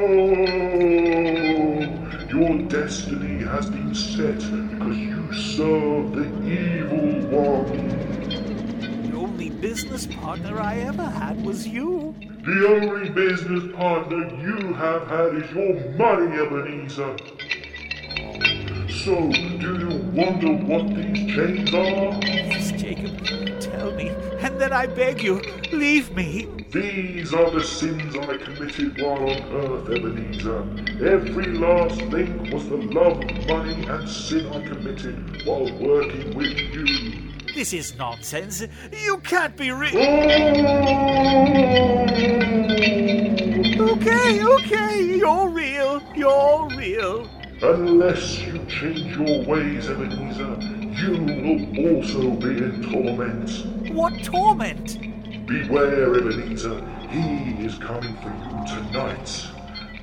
Your 2.28 2.58
destiny 2.68 3.42
has 3.44 3.70
been 3.70 3.94
set 3.94 4.40
because 4.40 4.98
you 4.98 5.32
serve 5.32 6.12
the 6.12 6.26
evil 6.44 7.30
one. 7.30 9.08
The 9.10 9.16
only 9.16 9.48
business 9.48 10.04
partner 10.06 10.60
I 10.60 10.80
ever 10.80 11.04
had 11.04 11.42
was 11.42 11.66
you. 11.66 12.14
The 12.44 12.68
only 12.68 13.08
business 13.08 13.72
partner 13.74 14.36
you 14.36 14.74
have 14.74 15.08
had 15.08 15.34
is 15.34 15.50
your 15.52 15.80
money, 15.96 16.36
Ebenezer. 16.40 17.16
So, 19.02 19.30
do 19.32 19.78
you 19.78 19.96
wonder 20.12 20.52
what 20.66 20.94
these 20.94 21.34
chains 21.34 21.72
are? 21.72 22.35
Then 24.60 24.72
I 24.72 24.86
beg 24.86 25.22
you, 25.22 25.40
leave 25.72 26.14
me. 26.14 26.48
These 26.70 27.32
are 27.32 27.50
the 27.50 27.62
sins 27.62 28.16
I 28.16 28.36
committed 28.36 29.00
while 29.00 29.30
on 29.30 29.42
earth, 29.52 29.88
Ebenezer. 29.90 30.62
Every 31.06 31.46
last 31.46 32.00
link 32.02 32.52
was 32.52 32.68
the 32.68 32.76
love 32.76 33.18
of 33.22 33.46
money 33.46 33.86
and 33.86 34.08
sin 34.08 34.46
I 34.46 34.66
committed 34.66 35.46
while 35.46 35.70
working 35.78 36.34
with 36.36 36.58
you. 36.58 37.32
This 37.54 37.72
is 37.72 37.96
nonsense. 37.96 38.62
You 38.92 39.18
can't 39.18 39.56
be 39.56 39.70
real. 39.70 39.96
Oh! 39.96 40.76
Okay, 43.92 44.44
okay, 44.44 45.02
you're 45.16 45.48
real. 45.48 46.02
You're 46.14 46.68
real. 46.76 47.30
Unless 47.62 48.40
you 48.40 48.58
change 48.66 49.16
your 49.16 49.42
ways, 49.44 49.88
Ebenezer, 49.88 50.75
you 50.98 51.12
will 51.12 52.00
also 52.00 52.30
be 52.30 52.56
in 52.58 52.82
torment. 52.90 53.50
What 53.92 54.22
torment? 54.24 54.98
Beware, 55.46 56.14
Ebenezer. 56.16 56.80
He 57.10 57.64
is 57.64 57.78
coming 57.78 58.16
for 58.16 58.30
you 58.30 58.64
tonight. 58.66 59.46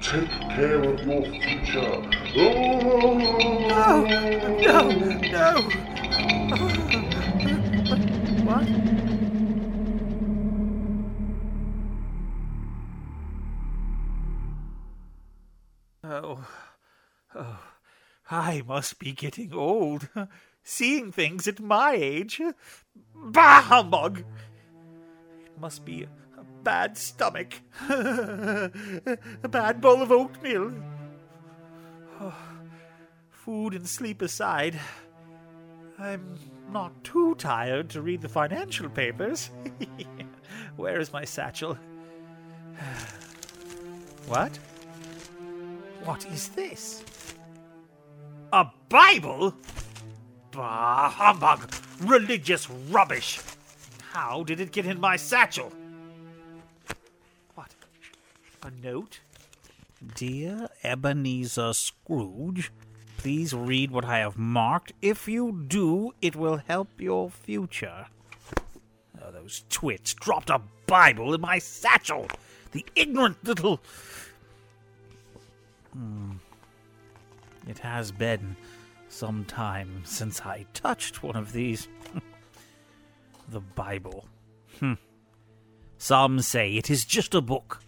Take 0.02 0.30
care 0.30 0.84
of 0.84 1.00
your 1.06 1.24
future. 1.24 2.02
Oh! 2.38 3.18
No, 3.68 4.06
no, 4.62 4.92
no. 5.32 5.62
What? 8.44 8.68
Oh, 16.06 16.46
oh, 17.34 17.60
I 18.30 18.62
must 18.68 19.00
be 19.00 19.14
getting 19.14 19.54
old. 19.54 20.10
Seeing 20.64 21.12
things 21.12 21.48
at 21.48 21.60
my 21.60 21.94
age. 21.94 22.42
Bah, 23.16 23.62
humbug! 23.62 24.20
It 25.46 25.60
must 25.60 25.86
be 25.86 26.04
a 26.04 26.44
bad 26.64 26.98
stomach. 26.98 27.54
a 27.90 28.70
bad 29.50 29.82
bowl 29.82 30.02
of 30.02 30.12
oatmeal. 30.12 30.74
Oh, 32.22 32.36
food 33.30 33.74
and 33.74 33.88
sleep 33.88 34.22
aside, 34.22 34.80
I'm 36.00 36.38
not 36.72 37.04
too 37.04 37.36
tired 37.36 37.90
to 37.92 38.02
read 38.02 38.22
the 38.22 38.30
financial 38.30 38.90
papers. 38.90 39.52
Where 40.76 41.00
is 41.00 41.14
my 41.14 41.24
satchel? 41.24 41.78
what? 44.28 44.58
What 46.04 46.26
is 46.26 46.50
this? 46.50 47.04
A 48.52 48.66
Bible? 48.90 49.56
Bah, 50.54 51.10
humbug! 51.10 51.74
Religious 52.02 52.70
rubbish! 52.70 53.40
How 54.12 54.44
did 54.44 54.60
it 54.60 54.72
get 54.72 54.86
in 54.86 55.00
my 55.00 55.16
satchel? 55.16 55.72
What? 57.56 57.72
A 58.62 58.70
note? 58.70 59.20
Dear 60.16 60.70
Ebenezer 60.84 61.74
Scrooge, 61.74 62.72
please 63.18 63.54
read 63.54 63.90
what 63.90 64.06
I 64.06 64.20
have 64.20 64.38
marked. 64.38 64.94
If 65.02 65.28
you 65.28 65.66
do, 65.68 66.12
it 66.22 66.36
will 66.36 66.58
help 66.58 66.90
your 67.00 67.32
future. 67.32 68.06
Oh, 69.20 69.32
those 69.32 69.64
twits 69.70 70.14
dropped 70.14 70.52
a 70.52 70.62
Bible 70.86 71.34
in 71.34 71.42
my 71.42 71.58
satchel! 71.58 72.28
The 72.74 72.86
ignorant 72.96 73.44
little. 73.44 73.80
Hmm. 75.94 76.34
It 77.68 77.80
has 77.80 78.12
been 78.12 78.56
some 79.14 79.46
time 79.46 80.02
since 80.06 80.42
I 80.42 80.66
touched 80.74 81.22
one 81.22 81.36
of 81.36 81.54
these. 81.54 81.88
the 83.50 83.60
Bible. 83.60 84.26
Hmm. 84.80 84.94
Some 85.98 86.42
say 86.42 86.76
it 86.76 86.90
is 86.90 87.06
just 87.06 87.36
a 87.36 87.42
book. 87.42 87.82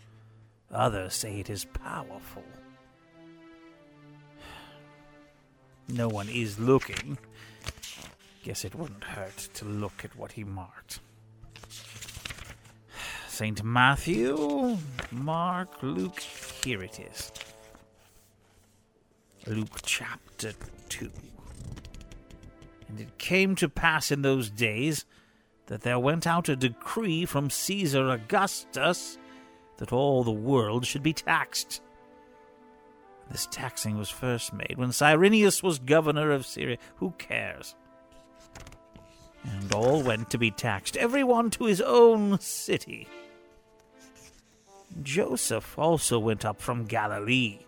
Others 0.71 1.13
say 1.13 1.39
it 1.39 1.49
is 1.49 1.65
powerful. 1.65 2.43
No 5.87 6.07
one 6.07 6.29
is 6.29 6.57
looking. 6.57 7.17
Guess 8.43 8.65
it 8.65 8.73
wouldn't 8.73 9.03
hurt 9.03 9.37
to 9.53 9.65
look 9.65 10.03
at 10.03 10.15
what 10.15 10.31
he 10.31 10.43
marked. 10.43 10.99
St. 13.27 13.63
Matthew, 13.63 14.77
Mark, 15.11 15.83
Luke, 15.83 16.19
here 16.19 16.81
it 16.81 16.99
is. 16.99 17.31
Luke 19.47 19.79
chapter 19.83 20.53
2. 20.89 21.11
And 22.89 22.99
it 22.99 23.17
came 23.17 23.55
to 23.55 23.69
pass 23.69 24.11
in 24.11 24.21
those 24.21 24.49
days 24.49 25.05
that 25.67 25.81
there 25.81 25.99
went 25.99 26.25
out 26.25 26.49
a 26.49 26.55
decree 26.55 27.25
from 27.25 27.49
Caesar 27.49 28.09
Augustus 28.09 29.17
that 29.77 29.93
all 29.93 30.23
the 30.23 30.31
world 30.31 30.85
should 30.85 31.03
be 31.03 31.13
taxed. 31.13 31.81
This 33.29 33.47
taxing 33.51 33.97
was 33.97 34.09
first 34.09 34.53
made 34.53 34.75
when 34.77 34.91
Cyrenius 34.91 35.61
was 35.61 35.79
governor 35.79 36.31
of 36.31 36.45
Syria. 36.45 36.77
Who 36.97 37.11
cares? 37.17 37.75
And 39.43 39.71
all 39.73 40.01
went 40.01 40.31
to 40.31 40.37
be 40.39 40.51
taxed, 40.51 40.97
every 40.97 41.23
one 41.23 41.51
to 41.51 41.65
his 41.65 41.81
own 41.81 42.39
city. 42.39 43.07
Joseph 45.03 45.77
also 45.77 46.17
went 46.17 46.45
up 46.45 46.61
from 46.61 46.85
Galilee, 46.85 47.59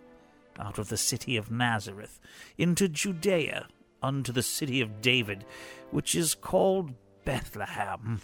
out 0.58 0.78
of 0.78 0.88
the 0.88 0.96
city 0.96 1.36
of 1.36 1.50
Nazareth, 1.50 2.18
into 2.56 2.88
Judea, 2.88 3.68
unto 4.02 4.32
the 4.32 4.42
city 4.42 4.80
of 4.80 5.00
David, 5.00 5.44
which 5.90 6.14
is 6.14 6.34
called 6.34 6.94
Bethlehem 7.24 8.20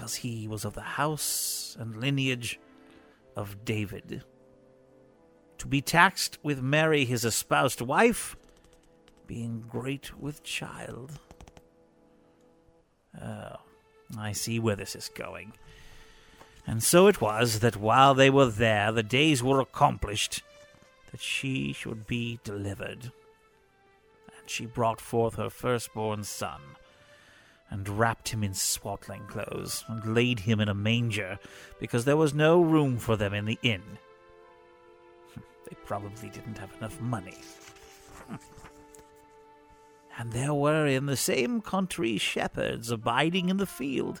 because 0.00 0.14
he 0.14 0.48
was 0.48 0.64
of 0.64 0.72
the 0.72 0.80
house 0.80 1.76
and 1.78 1.94
lineage 1.94 2.58
of 3.36 3.66
David. 3.66 4.24
To 5.58 5.66
be 5.66 5.82
taxed 5.82 6.38
with 6.42 6.62
Mary, 6.62 7.04
his 7.04 7.22
espoused 7.22 7.82
wife, 7.82 8.34
being 9.26 9.62
great 9.68 10.18
with 10.18 10.42
child. 10.42 11.18
Oh, 13.22 13.56
I 14.16 14.32
see 14.32 14.58
where 14.58 14.74
this 14.74 14.96
is 14.96 15.10
going. 15.14 15.52
And 16.70 16.84
so 16.84 17.08
it 17.08 17.20
was 17.20 17.58
that 17.58 17.76
while 17.76 18.14
they 18.14 18.30
were 18.30 18.46
there, 18.46 18.92
the 18.92 19.02
days 19.02 19.42
were 19.42 19.58
accomplished 19.58 20.44
that 21.10 21.20
she 21.20 21.72
should 21.72 22.06
be 22.06 22.38
delivered. 22.44 23.10
And 24.38 24.48
she 24.48 24.66
brought 24.66 25.00
forth 25.00 25.34
her 25.34 25.50
firstborn 25.50 26.22
son 26.22 26.60
and 27.70 27.88
wrapped 27.88 28.28
him 28.28 28.44
in 28.44 28.54
swaddling 28.54 29.26
clothes, 29.26 29.84
and 29.88 30.14
laid 30.14 30.38
him 30.38 30.60
in 30.60 30.68
a 30.68 30.74
manger, 30.74 31.40
because 31.80 32.04
there 32.04 32.16
was 32.16 32.34
no 32.34 32.60
room 32.60 32.98
for 32.98 33.16
them 33.16 33.34
in 33.34 33.46
the 33.46 33.58
inn. 33.62 33.82
They 35.68 35.76
probably 35.84 36.28
didn't 36.28 36.58
have 36.58 36.72
enough 36.78 37.00
money. 37.00 37.38
And 40.18 40.32
there 40.32 40.54
were 40.54 40.86
in 40.86 41.06
the 41.06 41.16
same 41.16 41.62
country 41.62 42.18
shepherds 42.18 42.90
abiding 42.90 43.48
in 43.48 43.56
the 43.56 43.66
field, 43.66 44.20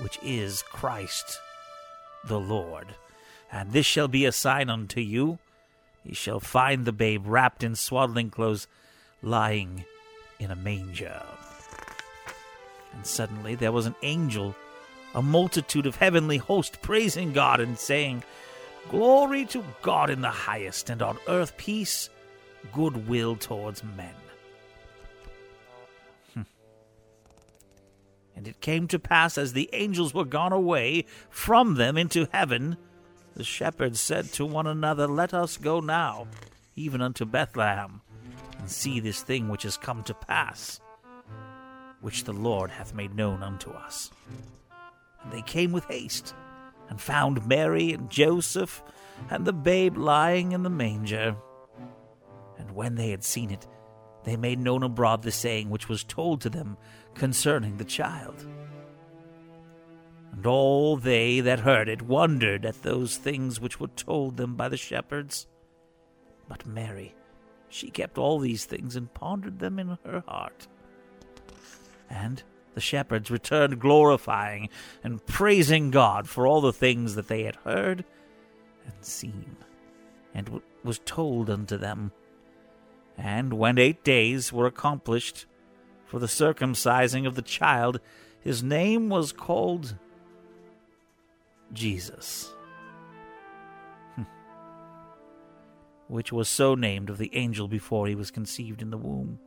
which 0.00 0.18
is 0.22 0.62
Christ 0.62 1.40
the 2.24 2.40
Lord. 2.40 2.94
And 3.52 3.72
this 3.72 3.86
shall 3.86 4.08
be 4.08 4.24
a 4.24 4.32
sign 4.32 4.70
unto 4.70 5.00
you. 5.00 5.38
Ye 6.04 6.14
shall 6.14 6.40
find 6.40 6.84
the 6.84 6.92
babe 6.92 7.24
wrapped 7.26 7.62
in 7.62 7.74
swaddling 7.74 8.30
clothes, 8.30 8.66
lying 9.22 9.84
in 10.38 10.50
a 10.50 10.56
manger. 10.56 11.22
And 12.92 13.06
suddenly 13.06 13.54
there 13.54 13.72
was 13.72 13.86
an 13.86 13.94
angel, 14.02 14.54
a 15.14 15.22
multitude 15.22 15.86
of 15.86 15.96
heavenly 15.96 16.38
hosts 16.38 16.78
praising 16.80 17.32
God 17.32 17.60
and 17.60 17.78
saying, 17.78 18.22
Glory 18.88 19.44
to 19.46 19.62
God 19.82 20.10
in 20.10 20.20
the 20.20 20.30
highest, 20.30 20.88
and 20.90 21.02
on 21.02 21.18
earth 21.28 21.56
peace, 21.56 22.08
goodwill 22.72 23.36
towards 23.36 23.84
men. 23.84 24.14
And 28.40 28.48
it 28.48 28.62
came 28.62 28.88
to 28.88 28.98
pass 28.98 29.36
as 29.36 29.52
the 29.52 29.68
angels 29.74 30.14
were 30.14 30.24
gone 30.24 30.54
away 30.54 31.04
from 31.28 31.74
them 31.74 31.98
into 31.98 32.26
heaven, 32.32 32.78
the 33.36 33.44
shepherds 33.44 34.00
said 34.00 34.32
to 34.32 34.46
one 34.46 34.66
another, 34.66 35.06
Let 35.06 35.34
us 35.34 35.58
go 35.58 35.80
now, 35.80 36.26
even 36.74 37.02
unto 37.02 37.26
Bethlehem, 37.26 38.00
and 38.58 38.70
see 38.70 38.98
this 38.98 39.22
thing 39.22 39.50
which 39.50 39.64
has 39.64 39.76
come 39.76 40.02
to 40.04 40.14
pass 40.14 40.80
which 42.00 42.24
the 42.24 42.32
Lord 42.32 42.70
hath 42.70 42.94
made 42.94 43.14
known 43.14 43.42
unto 43.42 43.72
us. 43.72 44.10
And 45.22 45.30
they 45.30 45.42
came 45.42 45.70
with 45.70 45.84
haste, 45.84 46.34
and 46.88 46.98
found 46.98 47.46
Mary 47.46 47.92
and 47.92 48.08
Joseph, 48.08 48.82
and 49.28 49.44
the 49.44 49.52
babe 49.52 49.98
lying 49.98 50.52
in 50.52 50.62
the 50.62 50.70
manger. 50.70 51.36
And 52.56 52.70
when 52.74 52.94
they 52.94 53.10
had 53.10 53.22
seen 53.22 53.50
it, 53.50 53.66
they 54.24 54.38
made 54.38 54.58
known 54.60 54.82
abroad 54.82 55.24
the 55.24 55.30
saying 55.30 55.68
which 55.68 55.90
was 55.90 56.04
told 56.04 56.40
to 56.40 56.48
them 56.48 56.78
concerning 57.14 57.76
the 57.76 57.84
child. 57.84 58.46
And 60.32 60.46
all 60.46 60.96
they 60.96 61.40
that 61.40 61.60
heard 61.60 61.88
it 61.88 62.02
wondered 62.02 62.64
at 62.64 62.82
those 62.82 63.16
things 63.16 63.60
which 63.60 63.80
were 63.80 63.88
told 63.88 64.36
them 64.36 64.54
by 64.54 64.68
the 64.68 64.76
shepherds. 64.76 65.46
But 66.48 66.66
Mary, 66.66 67.14
she 67.68 67.90
kept 67.90 68.18
all 68.18 68.38
these 68.38 68.64
things 68.64 68.96
and 68.96 69.12
pondered 69.12 69.58
them 69.58 69.78
in 69.78 69.98
her 70.04 70.24
heart. 70.26 70.66
And 72.08 72.42
the 72.74 72.80
shepherds 72.80 73.30
returned 73.30 73.80
glorifying 73.80 74.68
and 75.02 75.24
praising 75.26 75.90
God 75.90 76.28
for 76.28 76.46
all 76.46 76.60
the 76.60 76.72
things 76.72 77.14
that 77.16 77.28
they 77.28 77.42
had 77.42 77.56
heard 77.56 78.04
and 78.86 79.04
seen, 79.04 79.56
and 80.34 80.60
was 80.82 81.00
told 81.04 81.50
unto 81.50 81.76
them. 81.76 82.12
And 83.18 83.52
when 83.52 83.78
eight 83.78 84.02
days 84.02 84.52
were 84.52 84.66
accomplished 84.66 85.46
for 86.10 86.18
the 86.18 86.26
circumcising 86.26 87.24
of 87.24 87.36
the 87.36 87.42
child, 87.42 88.00
his 88.40 88.64
name 88.64 89.08
was 89.08 89.30
called 89.30 89.94
Jesus, 91.72 92.52
hmm. 94.16 94.24
which 96.08 96.32
was 96.32 96.48
so 96.48 96.74
named 96.74 97.10
of 97.10 97.18
the 97.18 97.30
angel 97.32 97.68
before 97.68 98.08
he 98.08 98.16
was 98.16 98.32
conceived 98.32 98.82
in 98.82 98.90
the 98.90 98.98
womb. 98.98 99.38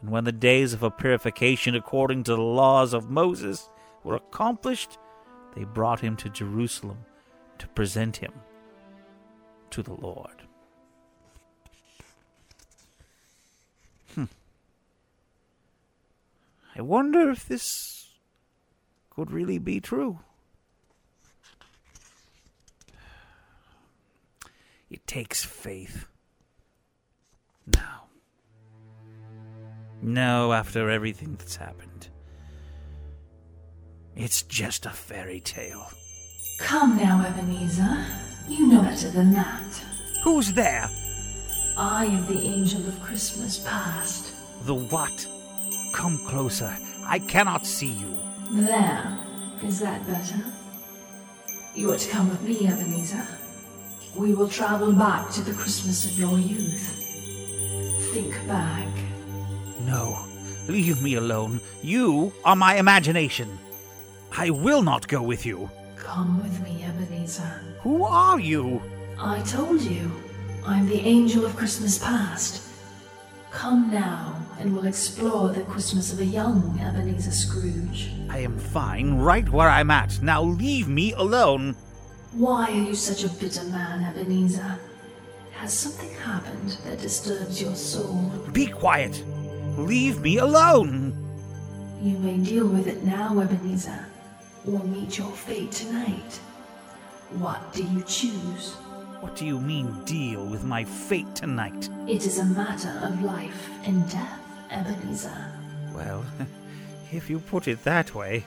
And 0.00 0.10
when 0.10 0.24
the 0.24 0.32
days 0.32 0.72
of 0.72 0.82
a 0.82 0.90
purification 0.90 1.74
according 1.74 2.22
to 2.24 2.36
the 2.36 2.40
laws 2.40 2.94
of 2.94 3.10
Moses 3.10 3.68
were 4.02 4.16
accomplished, 4.16 4.96
they 5.54 5.64
brought 5.64 6.00
him 6.00 6.16
to 6.16 6.30
Jerusalem 6.30 7.04
to 7.58 7.68
present 7.68 8.16
him 8.16 8.32
to 9.68 9.82
the 9.82 9.92
Lord. 9.92 10.45
I 16.76 16.82
wonder 16.82 17.30
if 17.30 17.46
this 17.46 18.18
could 19.08 19.30
really 19.30 19.58
be 19.58 19.80
true. 19.80 20.18
It 24.90 25.06
takes 25.06 25.42
faith. 25.42 26.06
No. 27.66 27.80
No, 30.02 30.52
after 30.52 30.90
everything 30.90 31.36
that's 31.36 31.56
happened. 31.56 32.08
It's 34.14 34.42
just 34.42 34.86
a 34.86 34.90
fairy 34.90 35.40
tale. 35.40 35.90
Come 36.58 36.98
now, 36.98 37.24
Ebenezer. 37.26 38.04
You 38.48 38.66
know 38.66 38.82
better 38.82 39.10
than 39.10 39.32
that. 39.32 39.82
Who's 40.22 40.52
there? 40.52 40.90
I 41.76 42.06
am 42.06 42.26
the 42.26 42.40
angel 42.40 42.86
of 42.86 43.00
Christmas 43.02 43.58
past. 43.58 44.34
The 44.64 44.74
what? 44.74 45.26
Come 45.96 46.18
closer. 46.18 46.76
I 47.06 47.18
cannot 47.18 47.64
see 47.64 47.90
you. 47.90 48.18
There. 48.50 49.18
Is 49.64 49.80
that 49.80 50.06
better? 50.06 50.36
You 51.74 51.90
are 51.90 51.96
to 51.96 52.10
come 52.10 52.28
with 52.28 52.42
me, 52.42 52.68
Ebenezer. 52.68 53.26
We 54.14 54.34
will 54.34 54.46
travel 54.46 54.92
back 54.92 55.30
to 55.30 55.40
the 55.40 55.54
Christmas 55.54 56.04
of 56.04 56.18
your 56.18 56.38
youth. 56.38 56.86
Think 58.12 58.34
back. 58.46 58.86
No. 59.86 60.18
Leave 60.68 61.00
me 61.00 61.14
alone. 61.14 61.62
You 61.82 62.30
are 62.44 62.56
my 62.56 62.76
imagination. 62.76 63.58
I 64.36 64.50
will 64.50 64.82
not 64.82 65.08
go 65.08 65.22
with 65.22 65.46
you. 65.46 65.70
Come 65.96 66.42
with 66.42 66.62
me, 66.62 66.84
Ebenezer. 66.84 67.62
Who 67.80 68.04
are 68.04 68.38
you? 68.38 68.82
I 69.18 69.40
told 69.40 69.80
you. 69.80 70.12
I'm 70.66 70.88
the 70.88 71.00
angel 71.00 71.46
of 71.46 71.56
Christmas 71.56 71.98
past. 71.98 72.62
Come 73.50 73.90
now, 73.90 74.35
and 74.58 74.74
we'll 74.74 74.86
explore 74.86 75.50
the 75.50 75.62
Christmas 75.62 76.12
of 76.12 76.20
a 76.20 76.24
young 76.24 76.78
Ebenezer 76.80 77.30
Scrooge. 77.30 78.10
I 78.30 78.38
am 78.38 78.58
fine 78.58 79.14
right 79.18 79.48
where 79.48 79.68
I'm 79.68 79.90
at. 79.90 80.20
Now 80.22 80.42
leave 80.42 80.88
me 80.88 81.12
alone. 81.12 81.74
Why 82.32 82.70
are 82.70 82.82
you 82.88 82.94
such 82.94 83.24
a 83.24 83.28
bitter 83.28 83.64
man, 83.64 84.04
Ebenezer? 84.04 84.78
Has 85.52 85.72
something 85.72 86.10
happened 86.16 86.76
that 86.84 87.00
disturbs 87.00 87.60
your 87.60 87.74
soul? 87.74 88.30
Be 88.52 88.66
quiet. 88.66 89.22
Leave 89.76 90.20
me 90.20 90.38
alone. 90.38 91.14
You 92.02 92.18
may 92.18 92.36
deal 92.38 92.66
with 92.66 92.86
it 92.86 93.02
now, 93.04 93.38
Ebenezer, 93.40 94.06
or 94.70 94.80
meet 94.84 95.18
your 95.18 95.30
fate 95.30 95.72
tonight. 95.72 96.40
What 97.38 97.72
do 97.72 97.82
you 97.82 98.02
choose? 98.02 98.74
What 99.20 99.34
do 99.34 99.46
you 99.46 99.58
mean, 99.58 100.04
deal 100.04 100.46
with 100.46 100.62
my 100.62 100.84
fate 100.84 101.34
tonight? 101.34 101.88
It 102.06 102.26
is 102.26 102.38
a 102.38 102.44
matter 102.44 103.00
of 103.02 103.22
life 103.22 103.70
and 103.84 104.08
death, 104.10 104.40
Ebenezer. 104.76 105.52
Well, 105.94 106.24
if 107.12 107.30
you 107.30 107.38
put 107.40 107.66
it 107.68 107.82
that 107.84 108.14
way, 108.14 108.44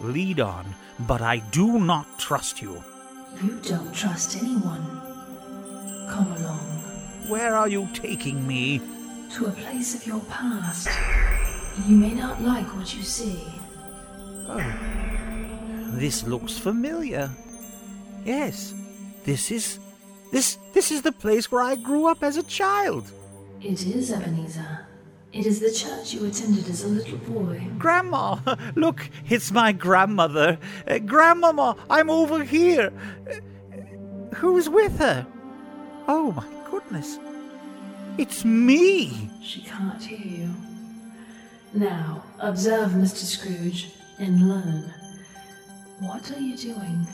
lead 0.00 0.40
on, 0.40 0.74
but 1.00 1.20
I 1.20 1.38
do 1.50 1.80
not 1.80 2.06
trust 2.18 2.62
you. 2.62 2.82
You 3.42 3.60
don't 3.62 3.92
trust 3.94 4.36
anyone. 4.36 4.84
Come 6.08 6.32
along. 6.38 6.66
Where 7.28 7.56
are 7.56 7.68
you 7.68 7.88
taking 7.92 8.46
me? 8.46 8.80
To 9.34 9.46
a 9.46 9.50
place 9.50 9.94
of 9.94 10.06
your 10.06 10.20
past. 10.20 10.88
You 11.86 11.96
may 11.96 12.14
not 12.14 12.42
like 12.42 12.66
what 12.76 12.94
you 12.94 13.02
see. 13.02 13.44
Oh. 14.48 14.74
This 15.92 16.24
looks 16.24 16.58
familiar. 16.58 17.30
Yes. 18.24 18.74
This 19.24 19.50
is 19.50 19.78
this 20.32 20.58
this 20.72 20.90
is 20.90 21.02
the 21.02 21.12
place 21.12 21.50
where 21.50 21.62
I 21.62 21.76
grew 21.76 22.06
up 22.06 22.22
as 22.22 22.36
a 22.36 22.42
child. 22.42 23.10
It 23.62 23.84
is, 23.86 24.10
Ebenezer. 24.10 24.86
It 25.32 25.46
is 25.46 25.60
the 25.60 25.70
church 25.70 26.12
you 26.12 26.24
attended 26.26 26.68
as 26.68 26.82
a 26.82 26.88
little 26.88 27.18
boy. 27.18 27.64
Grandma, 27.78 28.38
look, 28.74 29.08
it's 29.28 29.52
my 29.52 29.70
grandmother. 29.70 30.58
Uh, 30.88 30.98
Grandmama, 30.98 31.76
I'm 31.88 32.10
over 32.10 32.42
here. 32.42 32.92
Uh, 33.30 34.34
who's 34.34 34.68
with 34.68 34.98
her? 34.98 35.24
Oh 36.08 36.32
my 36.32 36.46
goodness. 36.68 37.18
It's 38.18 38.44
me. 38.44 39.30
She 39.40 39.60
can't 39.62 40.02
hear 40.02 40.18
you. 40.18 40.54
Now, 41.72 42.24
observe 42.40 42.90
Mr. 42.90 43.24
Scrooge 43.24 43.92
and 44.18 44.48
learn. 44.48 44.92
What 46.00 46.28
are 46.32 46.40
you 46.40 46.56
doing? 46.56 47.06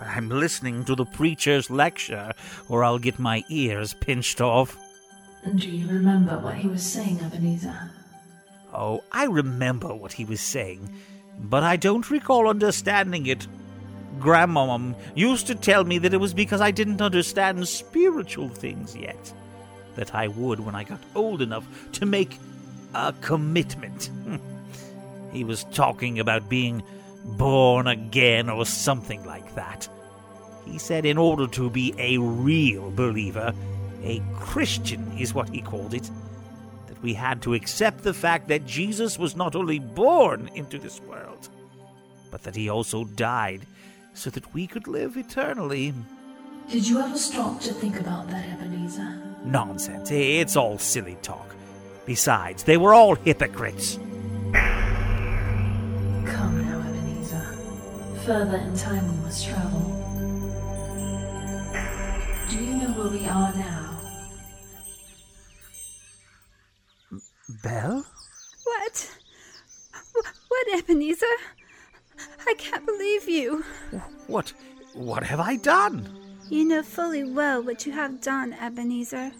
I'm 0.00 0.28
listening 0.30 0.84
to 0.84 0.96
the 0.96 1.04
preacher's 1.04 1.70
lecture, 1.70 2.32
or 2.68 2.82
I'll 2.82 2.98
get 2.98 3.20
my 3.20 3.44
ears 3.48 3.94
pinched 3.94 4.40
off. 4.40 4.76
Do 5.56 5.70
you 5.70 5.88
remember 5.88 6.38
what 6.38 6.56
he 6.56 6.68
was 6.68 6.84
saying, 6.84 7.20
Ebenezer? 7.20 7.90
Oh, 8.72 9.02
I 9.10 9.24
remember 9.24 9.94
what 9.94 10.12
he 10.12 10.24
was 10.24 10.40
saying, 10.40 10.90
but 11.38 11.62
I 11.62 11.76
don't 11.76 12.10
recall 12.10 12.48
understanding 12.48 13.26
it. 13.26 13.46
Grandmom 14.18 14.94
used 15.14 15.46
to 15.46 15.54
tell 15.54 15.84
me 15.84 15.98
that 15.98 16.12
it 16.12 16.18
was 16.18 16.34
because 16.34 16.60
I 16.60 16.70
didn't 16.70 17.00
understand 17.00 17.66
spiritual 17.66 18.48
things 18.48 18.94
yet. 18.94 19.32
That 19.94 20.14
I 20.14 20.28
would 20.28 20.60
when 20.60 20.74
I 20.74 20.84
got 20.84 21.00
old 21.14 21.40
enough 21.40 21.66
to 21.92 22.06
make 22.06 22.38
a 22.94 23.14
commitment. 23.20 24.10
he 25.32 25.42
was 25.42 25.64
talking 25.64 26.20
about 26.20 26.48
being 26.48 26.82
born 27.24 27.86
again 27.86 28.50
or 28.50 28.66
something 28.66 29.24
like 29.24 29.54
that. 29.54 29.88
He 30.66 30.78
said 30.78 31.06
in 31.06 31.18
order 31.18 31.46
to 31.48 31.70
be 31.70 31.94
a 31.98 32.18
real 32.18 32.90
believer, 32.90 33.54
a 34.02 34.22
Christian 34.38 35.12
is 35.18 35.34
what 35.34 35.48
he 35.48 35.60
called 35.60 35.94
it, 35.94 36.10
that 36.86 37.02
we 37.02 37.14
had 37.14 37.42
to 37.42 37.54
accept 37.54 38.02
the 38.02 38.14
fact 38.14 38.48
that 38.48 38.66
Jesus 38.66 39.18
was 39.18 39.36
not 39.36 39.54
only 39.54 39.78
born 39.78 40.50
into 40.54 40.78
this 40.78 41.00
world, 41.00 41.48
but 42.30 42.42
that 42.42 42.56
he 42.56 42.68
also 42.68 43.04
died 43.04 43.66
so 44.14 44.30
that 44.30 44.52
we 44.54 44.66
could 44.66 44.86
live 44.88 45.16
eternally. 45.16 45.94
Did 46.70 46.86
you 46.86 47.00
ever 47.00 47.16
stop 47.16 47.60
to 47.62 47.72
think 47.72 47.98
about 48.00 48.28
that, 48.30 48.48
Ebenezer? 48.48 49.20
Nonsense. 49.44 50.10
It's 50.10 50.56
all 50.56 50.78
silly 50.78 51.16
talk. 51.22 51.54
Besides, 52.06 52.62
they 52.64 52.76
were 52.76 52.94
all 52.94 53.14
hypocrites. 53.14 53.96
Come 53.96 54.54
now, 56.62 56.80
Ebenezer. 56.80 57.56
Further 58.24 58.56
in 58.58 58.76
time 58.76 59.08
we 59.08 59.16
must 59.24 59.46
travel. 59.46 59.96
Do 62.48 62.56
you 62.56 62.74
know 62.76 62.92
where 62.94 63.08
we 63.08 63.26
are 63.26 63.52
now? 63.54 63.79
Belle? 67.62 68.04
What? 68.64 69.16
What, 70.48 70.78
Ebenezer? 70.78 71.26
I 72.46 72.54
can't 72.58 72.86
believe 72.86 73.28
you. 73.28 73.64
What? 74.26 74.52
What 74.94 75.22
have 75.22 75.40
I 75.40 75.56
done? 75.56 76.08
You 76.48 76.64
know 76.64 76.82
fully 76.82 77.24
well 77.24 77.62
what 77.62 77.86
you 77.86 77.92
have 77.92 78.20
done, 78.20 78.54
Ebenezer. 78.54 79.30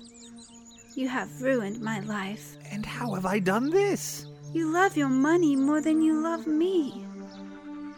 You 0.94 1.08
have 1.08 1.42
ruined 1.42 1.80
my 1.80 2.00
life. 2.00 2.56
And 2.70 2.84
how 2.84 3.14
have 3.14 3.26
I 3.26 3.38
done 3.38 3.70
this? 3.70 4.26
You 4.52 4.70
love 4.70 4.96
your 4.96 5.08
money 5.08 5.56
more 5.56 5.80
than 5.80 6.02
you 6.02 6.20
love 6.20 6.46
me. 6.46 7.04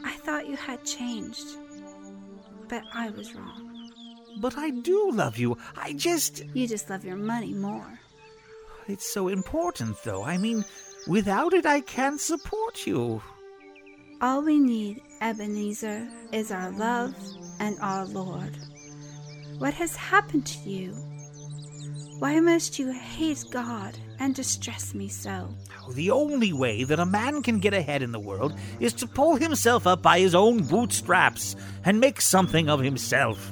I 0.04 0.12
thought 0.12 0.48
you 0.48 0.56
had 0.56 0.84
changed, 0.84 1.56
but 2.68 2.82
I 2.92 3.10
was 3.10 3.34
wrong. 3.34 3.90
But 4.40 4.56
I 4.56 4.70
do 4.70 5.10
love 5.12 5.38
you. 5.38 5.56
I 5.76 5.92
just. 5.92 6.44
You 6.54 6.66
just 6.66 6.90
love 6.90 7.04
your 7.04 7.16
money 7.16 7.54
more. 7.54 8.00
It's 8.88 9.12
so 9.12 9.28
important, 9.28 9.96
though. 10.02 10.24
I 10.24 10.38
mean, 10.38 10.64
without 11.06 11.54
it, 11.54 11.66
I 11.66 11.80
can't 11.80 12.20
support 12.20 12.86
you. 12.86 13.22
All 14.20 14.42
we 14.42 14.58
need, 14.58 15.02
Ebenezer, 15.20 16.08
is 16.32 16.50
our 16.50 16.70
love 16.70 17.14
and 17.60 17.76
our 17.80 18.06
Lord. 18.06 18.56
What 19.58 19.74
has 19.74 19.96
happened 19.96 20.46
to 20.46 20.68
you? 20.68 20.92
Why 22.18 22.38
must 22.38 22.78
you 22.78 22.92
hate 22.92 23.44
God 23.50 23.98
and 24.20 24.34
distress 24.34 24.94
me 24.94 25.08
so? 25.08 25.48
The 25.92 26.10
only 26.12 26.52
way 26.52 26.84
that 26.84 27.00
a 27.00 27.06
man 27.06 27.42
can 27.42 27.58
get 27.58 27.74
ahead 27.74 28.02
in 28.02 28.12
the 28.12 28.20
world 28.20 28.54
is 28.78 28.92
to 28.94 29.08
pull 29.08 29.34
himself 29.34 29.86
up 29.88 30.02
by 30.02 30.20
his 30.20 30.34
own 30.34 30.62
bootstraps 30.62 31.56
and 31.84 31.98
make 31.98 32.20
something 32.20 32.68
of 32.68 32.78
himself. 32.78 33.50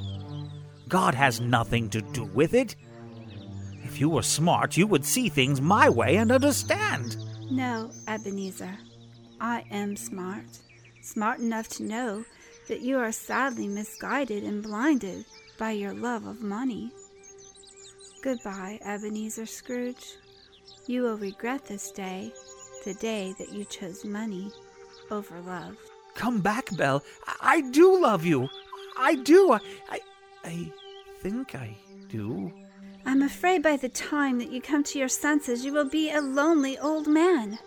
God 0.88 1.14
has 1.14 1.40
nothing 1.40 1.90
to 1.90 2.00
do 2.00 2.24
with 2.26 2.54
it. 2.54 2.76
If 4.00 4.04
you 4.04 4.08
were 4.08 4.22
smart, 4.22 4.78
you 4.78 4.86
would 4.86 5.04
see 5.04 5.28
things 5.28 5.60
my 5.60 5.90
way 5.90 6.16
and 6.16 6.32
understand. 6.32 7.18
No, 7.50 7.90
Ebenezer. 8.08 8.78
I 9.42 9.62
am 9.70 9.94
smart. 9.94 10.46
Smart 11.02 11.40
enough 11.40 11.68
to 11.76 11.82
know 11.82 12.24
that 12.68 12.80
you 12.80 12.96
are 12.96 13.12
sadly 13.12 13.68
misguided 13.68 14.42
and 14.42 14.62
blinded 14.62 15.26
by 15.58 15.72
your 15.72 15.92
love 15.92 16.24
of 16.24 16.40
money. 16.40 16.90
Goodbye, 18.22 18.78
Ebenezer 18.86 19.44
Scrooge. 19.44 20.16
You 20.86 21.02
will 21.02 21.18
regret 21.18 21.66
this 21.66 21.90
day, 21.90 22.32
the 22.86 22.94
day 22.94 23.34
that 23.38 23.52
you 23.52 23.66
chose 23.66 24.02
money 24.06 24.50
over 25.10 25.38
love. 25.42 25.76
Come 26.14 26.40
back, 26.40 26.74
Belle. 26.74 27.04
I, 27.26 27.36
I 27.42 27.60
do 27.60 28.00
love 28.00 28.24
you. 28.24 28.48
I 28.96 29.16
do. 29.16 29.52
I, 29.52 29.60
I, 29.90 30.00
I 30.42 30.72
think 31.20 31.54
I 31.54 31.76
do. 32.08 32.50
I'm 33.06 33.22
afraid 33.22 33.62
by 33.62 33.76
the 33.76 33.88
time 33.88 34.38
that 34.38 34.52
you 34.52 34.60
come 34.60 34.84
to 34.84 34.98
your 34.98 35.08
senses, 35.08 35.64
you 35.64 35.72
will 35.72 35.88
be 35.88 36.10
a 36.10 36.20
lonely 36.20 36.78
old 36.78 37.06
man. 37.06 37.58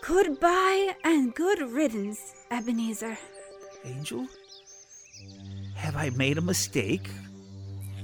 Goodbye 0.00 0.96
and 1.04 1.34
good 1.34 1.60
riddance, 1.60 2.34
Ebenezer. 2.50 3.16
Angel? 3.84 4.26
Have 5.76 5.96
I 5.96 6.10
made 6.10 6.38
a 6.38 6.42
mistake? 6.42 7.08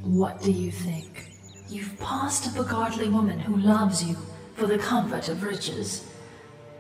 What 0.03 0.41
do 0.41 0.53
you 0.53 0.70
think? 0.70 1.32
You've 1.68 1.99
passed 1.99 2.49
up 2.49 2.64
a 2.64 2.68
godly 2.68 3.09
woman 3.09 3.39
who 3.39 3.57
loves 3.57 4.03
you 4.03 4.16
for 4.55 4.66
the 4.66 4.78
comfort 4.78 5.28
of 5.28 5.43
riches. 5.43 6.07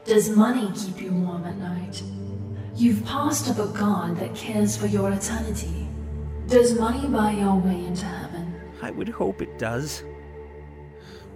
Does 0.04 0.30
money 0.30 0.72
keep 0.74 1.02
you 1.02 1.12
warm 1.12 1.44
at 1.44 1.56
night? 1.56 2.02
You've 2.74 3.04
passed 3.04 3.50
up 3.50 3.58
a 3.58 3.66
God 3.76 4.18
that 4.18 4.34
cares 4.34 4.76
for 4.76 4.86
your 4.86 5.12
eternity. 5.12 5.88
Does 6.46 6.78
money 6.78 7.06
buy 7.08 7.32
your 7.32 7.56
way 7.56 7.84
into 7.84 8.06
heaven? 8.06 8.27
I 8.82 8.90
would 8.90 9.08
hope 9.08 9.42
it 9.42 9.58
does. 9.58 10.04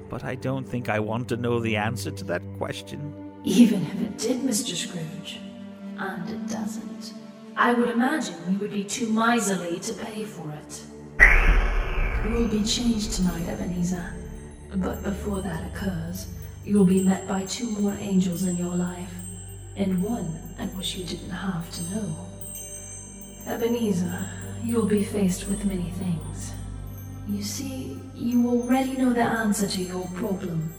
But 0.09 0.25
I 0.25 0.35
don't 0.35 0.69
think 0.69 0.89
I 0.89 1.01
want 1.01 1.29
to 1.31 1.37
know 1.37 1.59
the 1.61 1.77
answer 1.77 2.11
to 2.11 2.25
that 2.25 2.43
question. 2.59 3.33
Even 3.45 3.83
if 3.83 4.01
it 4.01 4.19
did, 4.19 4.41
Mr. 4.43 4.75
Scrooge. 4.75 5.39
And 5.99 6.29
it 6.29 6.49
doesn't. 6.49 7.15
I 7.57 7.75
would 7.75 7.91
imagine 7.91 8.35
we 8.49 8.57
would 8.57 8.73
be 8.73 8.85
too 8.85 9.09
miserly 9.09 9.79
to 9.81 9.93
pay 9.95 10.25
for 10.25 10.51
it. 10.53 10.83
You 12.25 12.35
will 12.35 12.49
be 12.49 12.63
changed 12.63 13.13
tonight, 13.13 13.49
Ebenezer. 13.49 14.15
But 14.77 15.03
before 15.03 15.43
that 15.43 15.67
occurs, 15.75 16.29
you 16.65 16.79
will 16.79 16.87
be 16.87 17.03
met 17.03 17.27
by 17.27 17.45
two 17.45 17.71
more 17.73 17.97
angels 17.99 18.45
in 18.45 18.57
your 18.57 18.75
life, 18.75 19.13
and 19.77 20.03
one 20.03 20.39
at 20.59 20.75
which 20.77 20.97
you 20.97 21.05
didn't 21.05 21.31
have 21.31 21.71
to 21.73 21.95
know. 21.95 22.17
Ebenezer, 23.47 24.27
you 24.65 24.77
will 24.77 24.87
be 24.87 25.05
faced 25.05 25.49
with 25.49 25.65
many 25.65 25.91
things. 25.91 26.52
You 27.33 27.43
see, 27.43 27.99
you 28.15 28.47
already 28.47 28.93
know 28.93 29.15
the 29.15 29.23
answer 29.23 29.67
to 29.67 29.83
your 29.83 30.07
problem, 30.09 30.71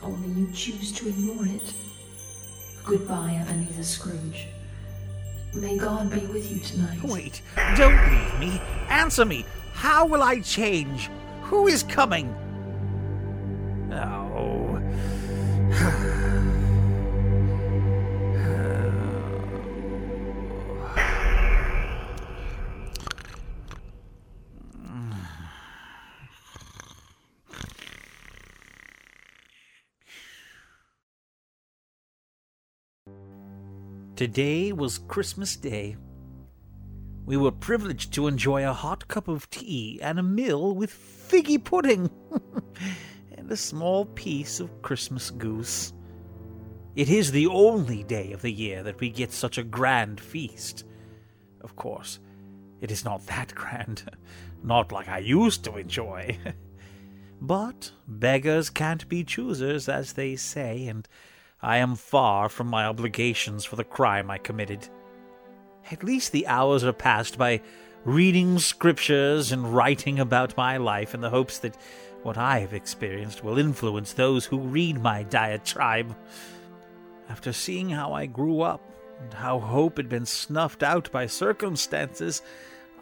only 0.00 0.40
you 0.40 0.50
choose 0.54 0.90
to 0.92 1.08
ignore 1.08 1.44
it. 1.44 1.74
Goodbye, 2.82 3.38
Ebenezer 3.42 3.82
Scrooge. 3.82 4.48
May 5.52 5.76
God 5.76 6.10
be 6.10 6.20
with 6.20 6.50
you 6.50 6.60
tonight. 6.60 7.02
Wait, 7.02 7.42
don't 7.76 8.00
leave 8.10 8.40
me. 8.40 8.58
Answer 8.88 9.26
me. 9.26 9.44
How 9.74 10.06
will 10.06 10.22
I 10.22 10.40
change? 10.40 11.10
Who 11.42 11.66
is 11.68 11.82
coming? 11.82 12.34
Oh. 13.92 14.80
Today 34.18 34.72
was 34.72 34.98
Christmas 34.98 35.54
Day. 35.54 35.96
We 37.24 37.36
were 37.36 37.52
privileged 37.52 38.12
to 38.14 38.26
enjoy 38.26 38.68
a 38.68 38.72
hot 38.72 39.06
cup 39.06 39.28
of 39.28 39.48
tea 39.48 40.00
and 40.02 40.18
a 40.18 40.24
meal 40.24 40.74
with 40.74 40.90
figgy 40.90 41.62
pudding 41.62 42.10
and 43.36 43.48
a 43.48 43.56
small 43.56 44.06
piece 44.06 44.58
of 44.58 44.82
Christmas 44.82 45.30
goose. 45.30 45.92
It 46.96 47.08
is 47.08 47.30
the 47.30 47.46
only 47.46 48.02
day 48.02 48.32
of 48.32 48.42
the 48.42 48.50
year 48.50 48.82
that 48.82 48.98
we 48.98 49.08
get 49.08 49.30
such 49.30 49.56
a 49.56 49.62
grand 49.62 50.20
feast. 50.20 50.84
Of 51.60 51.76
course, 51.76 52.18
it 52.80 52.90
is 52.90 53.04
not 53.04 53.24
that 53.28 53.54
grand, 53.54 54.02
not 54.64 54.90
like 54.90 55.08
I 55.08 55.18
used 55.18 55.62
to 55.66 55.76
enjoy. 55.76 56.36
but 57.40 57.92
beggars 58.08 58.68
can't 58.68 59.08
be 59.08 59.22
choosers, 59.22 59.88
as 59.88 60.14
they 60.14 60.34
say, 60.34 60.88
and 60.88 61.08
I 61.60 61.78
am 61.78 61.96
far 61.96 62.48
from 62.48 62.68
my 62.68 62.84
obligations 62.84 63.64
for 63.64 63.74
the 63.74 63.84
crime 63.84 64.30
I 64.30 64.38
committed. 64.38 64.88
At 65.90 66.04
least 66.04 66.30
the 66.30 66.46
hours 66.46 66.84
are 66.84 66.92
passed 66.92 67.36
by 67.36 67.62
reading 68.04 68.60
scriptures 68.60 69.50
and 69.50 69.74
writing 69.74 70.20
about 70.20 70.56
my 70.56 70.76
life 70.76 71.14
in 71.14 71.20
the 71.20 71.30
hopes 71.30 71.58
that 71.58 71.76
what 72.22 72.38
I 72.38 72.60
have 72.60 72.74
experienced 72.74 73.42
will 73.42 73.58
influence 73.58 74.12
those 74.12 74.44
who 74.44 74.58
read 74.58 75.02
my 75.02 75.24
diatribe. 75.24 76.16
After 77.28 77.52
seeing 77.52 77.90
how 77.90 78.12
I 78.12 78.26
grew 78.26 78.60
up 78.60 78.80
and 79.20 79.34
how 79.34 79.58
hope 79.58 79.96
had 79.96 80.08
been 80.08 80.26
snuffed 80.26 80.84
out 80.84 81.10
by 81.10 81.26
circumstances, 81.26 82.40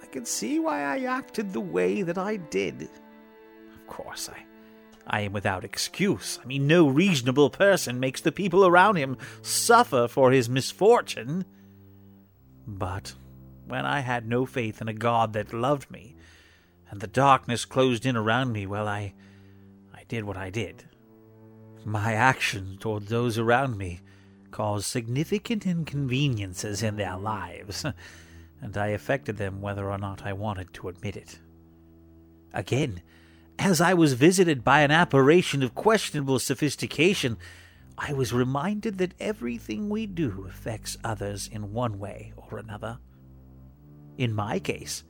I 0.02 0.06
could 0.06 0.26
see 0.26 0.58
why 0.60 0.82
I 0.82 1.04
acted 1.04 1.52
the 1.52 1.60
way 1.60 2.00
that 2.00 2.16
I 2.16 2.36
did. 2.36 2.82
Of 2.82 3.86
course, 3.86 4.30
I 4.30 4.45
I 5.06 5.20
am 5.20 5.32
without 5.32 5.64
excuse. 5.64 6.38
I 6.42 6.46
mean, 6.46 6.66
no 6.66 6.88
reasonable 6.88 7.50
person 7.50 8.00
makes 8.00 8.20
the 8.20 8.32
people 8.32 8.66
around 8.66 8.96
him 8.96 9.16
suffer 9.40 10.08
for 10.08 10.32
his 10.32 10.48
misfortune. 10.48 11.44
But 12.66 13.14
when 13.66 13.86
I 13.86 14.00
had 14.00 14.28
no 14.28 14.46
faith 14.46 14.80
in 14.80 14.88
a 14.88 14.92
God 14.92 15.32
that 15.34 15.52
loved 15.52 15.90
me, 15.90 16.16
and 16.90 17.00
the 17.00 17.06
darkness 17.06 17.64
closed 17.64 18.06
in 18.06 18.16
around 18.16 18.52
me, 18.52 18.66
well, 18.66 18.88
I, 18.88 19.14
I 19.94 20.02
did 20.08 20.24
what 20.24 20.36
I 20.36 20.50
did. 20.50 20.84
My 21.84 22.14
actions 22.14 22.78
toward 22.80 23.06
those 23.06 23.38
around 23.38 23.76
me 23.78 24.00
caused 24.50 24.86
significant 24.86 25.66
inconveniences 25.66 26.82
in 26.82 26.96
their 26.96 27.16
lives, 27.16 27.84
and 28.60 28.76
I 28.76 28.88
affected 28.88 29.36
them 29.36 29.60
whether 29.60 29.90
or 29.90 29.98
not 29.98 30.26
I 30.26 30.32
wanted 30.32 30.72
to 30.74 30.88
admit 30.88 31.16
it. 31.16 31.38
Again, 32.52 33.02
as 33.58 33.80
I 33.80 33.94
was 33.94 34.12
visited 34.12 34.64
by 34.64 34.80
an 34.80 34.90
apparition 34.90 35.62
of 35.62 35.74
questionable 35.74 36.38
sophistication, 36.38 37.38
I 37.98 38.12
was 38.12 38.32
reminded 38.32 38.98
that 38.98 39.14
everything 39.18 39.88
we 39.88 40.06
do 40.06 40.46
affects 40.48 40.98
others 41.02 41.48
in 41.50 41.72
one 41.72 41.98
way 41.98 42.32
or 42.36 42.58
another. 42.58 42.98
In 44.18 44.34
my 44.34 44.58
case, 44.58 45.04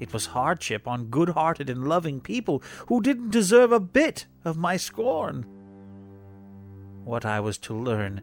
it 0.00 0.12
was 0.12 0.26
hardship 0.26 0.88
on 0.88 1.06
good 1.06 1.30
hearted 1.30 1.70
and 1.70 1.86
loving 1.88 2.20
people 2.20 2.62
who 2.88 3.00
didn't 3.00 3.30
deserve 3.30 3.70
a 3.70 3.78
bit 3.80 4.26
of 4.44 4.56
my 4.56 4.76
scorn. 4.76 5.46
What 7.04 7.24
I 7.24 7.38
was 7.40 7.58
to 7.58 7.74
learn 7.74 8.20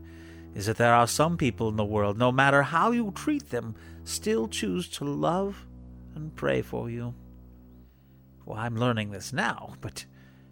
is 0.56 0.66
that 0.66 0.78
there 0.78 0.94
are 0.94 1.08
some 1.08 1.38
people 1.38 1.70
in 1.70 1.78
the 1.78 1.86
world, 1.86 2.18
no 2.18 2.32
matter 2.32 2.64
how 2.64 2.92
you 2.92 3.12
treat 3.12 3.50
them, 3.50 3.76
still 4.04 4.48
choose 4.48 4.90
to 4.90 5.06
love 5.06 5.66
and 6.16 6.36
pray 6.36 6.62
for 6.62 6.90
you. 6.90 7.14
Well, 8.50 8.58
I'm 8.58 8.76
learning 8.76 9.12
this 9.12 9.32
now, 9.32 9.76
but 9.80 10.06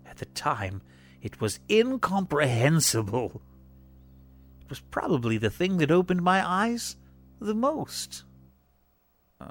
at 0.06 0.18
the 0.18 0.26
time 0.26 0.84
it 1.24 1.41
was 1.41 1.60
incomprehensible. 1.68 3.41
It 4.61 4.69
was 4.69 4.82
probably 4.82 5.40
the 5.40 5.49
thing 5.49 5.78
that 5.78 5.90
opened 5.90 6.22
my 6.22 6.48
eyes 6.48 6.95
the 7.41 7.56
most. 7.56 8.24
Uh, 9.41 9.48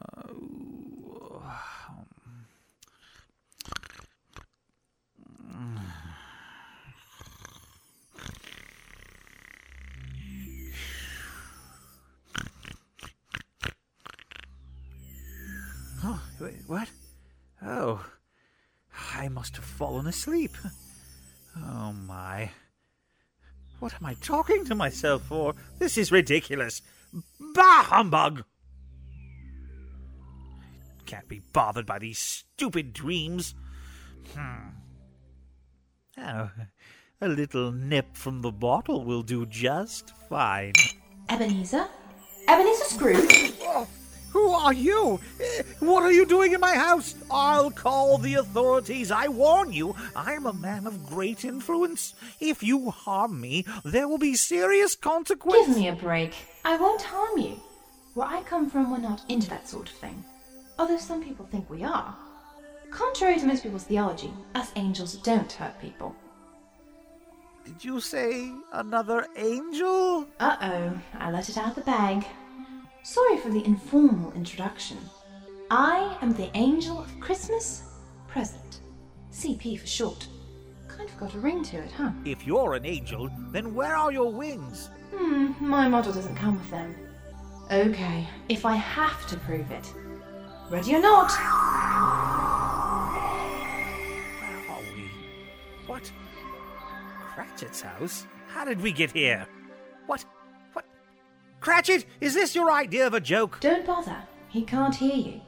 oh, 16.05 16.23
wait, 16.39 16.55
what? 16.69 16.89
Oh, 17.61 18.07
I 19.19 19.29
must 19.29 19.57
have 19.57 19.65
fallen 19.65 20.07
asleep. 20.07 20.57
Oh 21.57 21.93
my. 21.93 22.51
What 23.79 23.95
am 23.95 24.05
I 24.05 24.15
talking 24.21 24.65
to 24.67 24.75
myself 24.75 25.23
for? 25.23 25.55
This 25.79 25.97
is 25.97 26.13
ridiculous. 26.13 26.83
Bah 27.55 27.83
humbug! 27.85 28.45
Can't 31.07 31.29
be 31.29 31.41
bothered 31.53 31.87
by 31.87 31.99
these 31.99 32.19
stupid 32.19 32.93
dreams. 32.93 33.55
Hmm. 34.35 34.69
Oh, 36.19 36.51
a 37.21 37.29
little 37.29 37.73
nip 37.73 38.17
from 38.17 38.43
the 38.43 38.53
bottle 38.53 39.05
will 39.05 39.23
do 39.23 39.47
just 39.47 40.13
fine. 40.29 40.75
Ebenezer? 41.31 41.87
Ebenezer 42.49 42.85
Scrooge? 42.85 43.55
Who 44.37 44.51
are 44.51 44.75
you? 44.75 45.19
Eh, 45.41 45.63
What 45.81 46.03
are 46.03 46.13
you 46.13 46.27
doing 46.27 46.53
in 46.53 46.61
my 46.61 46.75
house? 46.75 47.15
I'll 47.31 47.71
call 47.71 48.19
the 48.19 48.35
authorities. 48.35 49.11
I 49.11 49.29
warn 49.29 49.73
you, 49.73 49.97
I'm 50.15 50.45
a 50.45 50.53
man 50.53 50.87
of 50.87 51.07
great 51.07 51.43
influence. 51.43 52.13
If 52.39 52.63
you 52.63 52.91
harm 52.91 53.41
me, 53.41 53.65
there 53.83 54.07
will 54.09 54.19
be 54.19 54.35
serious 54.35 54.95
consequences. 54.95 55.69
Give 55.69 55.77
me 55.79 55.89
a 55.89 55.95
break. 55.95 56.35
I 56.67 56.77
won't 56.77 57.01
harm 57.01 57.39
you. 57.39 57.59
Where 58.13 58.27
I 58.29 58.43
come 58.43 58.69
from, 58.69 58.91
we're 58.91 58.99
not 58.99 59.23
into 59.31 59.49
that 59.49 59.67
sort 59.71 59.89
of 59.89 59.95
thing. 59.97 60.23
Although 60.79 60.99
some 60.99 61.25
people 61.25 61.47
think 61.47 61.71
we 61.71 61.83
are. 61.83 62.15
Contrary 62.91 63.39
to 63.41 63.47
most 63.47 63.63
people's 63.63 63.85
theology, 63.85 64.31
us 64.55 64.71
angels 64.77 65.15
don't 65.17 65.51
hurt 65.51 65.81
people. 65.81 66.15
Did 67.65 67.83
you 67.83 68.01
say 68.01 68.53
another 68.75 69.29
angel? 69.35 70.27
Uh 70.39 70.57
oh, 70.61 71.01
I 71.19 71.31
let 71.31 71.49
it 71.49 71.57
out 71.57 71.71
of 71.71 71.75
the 71.77 71.81
bag. 71.97 72.27
Sorry 73.07 73.37
for 73.37 73.51
the 73.51 73.65
informal 73.65 74.33
introduction. 74.33 74.99
I 75.71 76.19
am 76.23 76.33
the 76.33 76.51
Angel 76.57 76.99
of 76.99 77.21
Christmas 77.21 77.85
Present. 78.27 78.81
CP 79.31 79.79
for 79.79 79.87
short. 79.87 80.27
Kind 80.89 81.09
of 81.09 81.17
got 81.17 81.33
a 81.35 81.39
ring 81.39 81.63
to 81.67 81.77
it, 81.77 81.93
huh? 81.93 82.11
If 82.25 82.45
you're 82.45 82.75
an 82.75 82.85
angel, 82.85 83.31
then 83.53 83.77
where 83.77 83.95
are 83.95 84.11
your 84.11 84.33
wings? 84.33 84.91
Hmm, 85.15 85.53
my 85.61 85.87
model 85.87 86.13
doesn't 86.13 86.35
come 86.35 86.59
with 86.59 86.69
them. 86.69 86.97
Okay, 87.71 88.27
if 88.49 88.67
I 88.67 88.75
have 88.75 89.25
to 89.29 89.37
prove 89.37 89.71
it. 89.71 89.95
Ready 90.69 90.97
or 90.97 91.01
not? 91.01 91.31
Where 94.41 94.69
are 94.69 94.83
we? 94.97 95.09
What? 95.87 96.11
Cratchit's 97.37 97.83
house? 97.83 98.27
How 98.49 98.65
did 98.65 98.81
we 98.81 98.91
get 98.91 99.13
here? 99.13 99.47
What? 100.09 100.25
What? 101.67 101.75
Cratchit, 101.75 102.07
is 102.21 102.35
this 102.35 102.55
your 102.55 102.71
idea 102.71 103.07
of 103.09 103.15
a 103.15 103.21
joke? 103.21 103.59
Don't 103.61 103.85
bother. 103.85 104.17
He 104.49 104.63
can't 104.63 104.95
hear 104.95 105.17
you. 105.17 105.41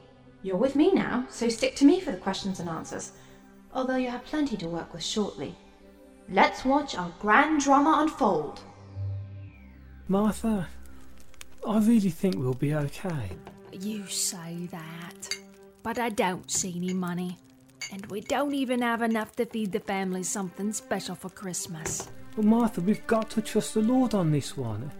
You're 0.43 0.57
with 0.57 0.75
me 0.75 0.91
now, 0.91 1.25
so 1.29 1.47
stick 1.47 1.77
to 1.77 1.85
me 1.85 2.01
for 2.01 2.11
the 2.11 2.17
questions 2.17 2.59
and 2.59 2.69
answers. 2.69 3.13
Although 3.73 3.95
you 3.95 4.09
have 4.09 4.25
plenty 4.25 4.57
to 4.57 4.67
work 4.67 4.93
with 4.93 5.01
shortly. 5.01 5.55
Let's 6.29 6.65
watch 6.65 6.97
our 6.97 7.11
grand 7.19 7.61
drama 7.61 7.99
unfold. 8.01 8.59
Martha, 10.09 10.67
I 11.65 11.79
really 11.79 12.09
think 12.09 12.35
we'll 12.35 12.53
be 12.53 12.75
okay. 12.75 13.31
You 13.71 14.05
say 14.07 14.67
that, 14.71 15.29
but 15.83 15.99
I 15.99 16.09
don't 16.09 16.51
see 16.51 16.73
any 16.75 16.93
money. 16.93 17.37
And 17.93 18.05
we 18.07 18.19
don't 18.19 18.53
even 18.53 18.81
have 18.81 19.01
enough 19.01 19.37
to 19.37 19.45
feed 19.45 19.71
the 19.71 19.79
family 19.79 20.23
something 20.23 20.73
special 20.73 21.15
for 21.15 21.29
Christmas. 21.29 22.09
But 22.35 22.43
Martha, 22.43 22.81
we've 22.81 23.07
got 23.07 23.29
to 23.31 23.41
trust 23.41 23.73
the 23.73 23.81
Lord 23.81 24.13
on 24.13 24.31
this 24.31 24.57
one. 24.57 24.91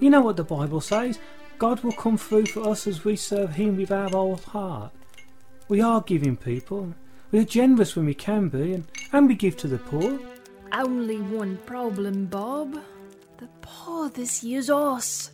You 0.00 0.10
know 0.10 0.20
what 0.20 0.36
the 0.36 0.44
Bible 0.44 0.80
says 0.80 1.18
God 1.58 1.80
will 1.80 1.92
come 1.92 2.18
through 2.18 2.46
for 2.46 2.68
us 2.68 2.86
as 2.86 3.04
we 3.04 3.16
serve 3.16 3.54
Him 3.54 3.76
with 3.76 3.92
our 3.92 4.08
whole 4.08 4.36
heart. 4.36 4.92
We 5.68 5.80
are 5.80 6.00
giving 6.00 6.36
people. 6.36 6.94
We 7.30 7.38
are 7.38 7.44
generous 7.44 7.96
when 7.96 8.06
we 8.06 8.14
can 8.14 8.48
be, 8.48 8.74
and, 8.74 8.84
and 9.12 9.28
we 9.28 9.34
give 9.34 9.56
to 9.58 9.68
the 9.68 9.78
poor. 9.78 10.18
Only 10.72 11.20
one 11.20 11.56
problem, 11.64 12.26
Bob. 12.26 12.74
The 13.38 13.48
poor 13.62 14.08
this 14.10 14.42
year's 14.42 14.68
us. 14.68 15.30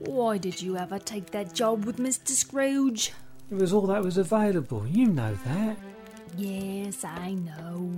Why 0.00 0.36
did 0.38 0.60
you 0.60 0.76
ever 0.76 0.98
take 0.98 1.30
that 1.30 1.54
job 1.54 1.84
with 1.84 1.98
Mr. 1.98 2.30
Scrooge? 2.30 3.12
It 3.50 3.54
was 3.54 3.72
all 3.72 3.86
that 3.86 4.02
was 4.02 4.18
available. 4.18 4.86
You 4.86 5.06
know 5.06 5.36
that. 5.46 5.76
Yes, 6.36 7.04
I 7.04 7.34
know. 7.34 7.92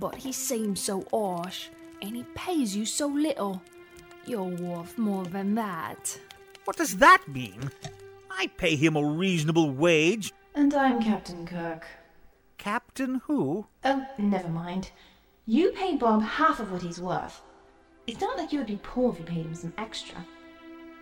But 0.00 0.14
he 0.14 0.32
seems 0.32 0.80
so 0.80 1.06
harsh, 1.10 1.68
and 2.00 2.16
he 2.16 2.22
pays 2.34 2.74
you 2.74 2.86
so 2.86 3.06
little. 3.06 3.62
You're 4.28 4.42
worth 4.42 4.98
more 4.98 5.24
than 5.24 5.54
that. 5.54 6.20
What 6.66 6.76
does 6.76 6.98
that 6.98 7.22
mean? 7.26 7.70
I 8.30 8.48
pay 8.58 8.76
him 8.76 8.94
a 8.94 9.02
reasonable 9.02 9.70
wage. 9.70 10.34
And 10.54 10.74
I'm 10.74 11.02
Captain 11.02 11.46
Kirk. 11.46 11.86
Captain 12.58 13.22
who? 13.24 13.66
Oh, 13.86 14.06
never 14.18 14.48
mind. 14.48 14.90
You 15.46 15.70
pay 15.70 15.96
Bob 15.96 16.20
half 16.22 16.60
of 16.60 16.70
what 16.70 16.82
he's 16.82 17.00
worth. 17.00 17.40
It's 18.06 18.20
not 18.20 18.36
like 18.36 18.52
you 18.52 18.58
would 18.58 18.66
be 18.66 18.78
poor 18.82 19.12
if 19.12 19.18
you 19.18 19.24
paid 19.24 19.46
him 19.46 19.54
some 19.54 19.72
extra. 19.78 20.22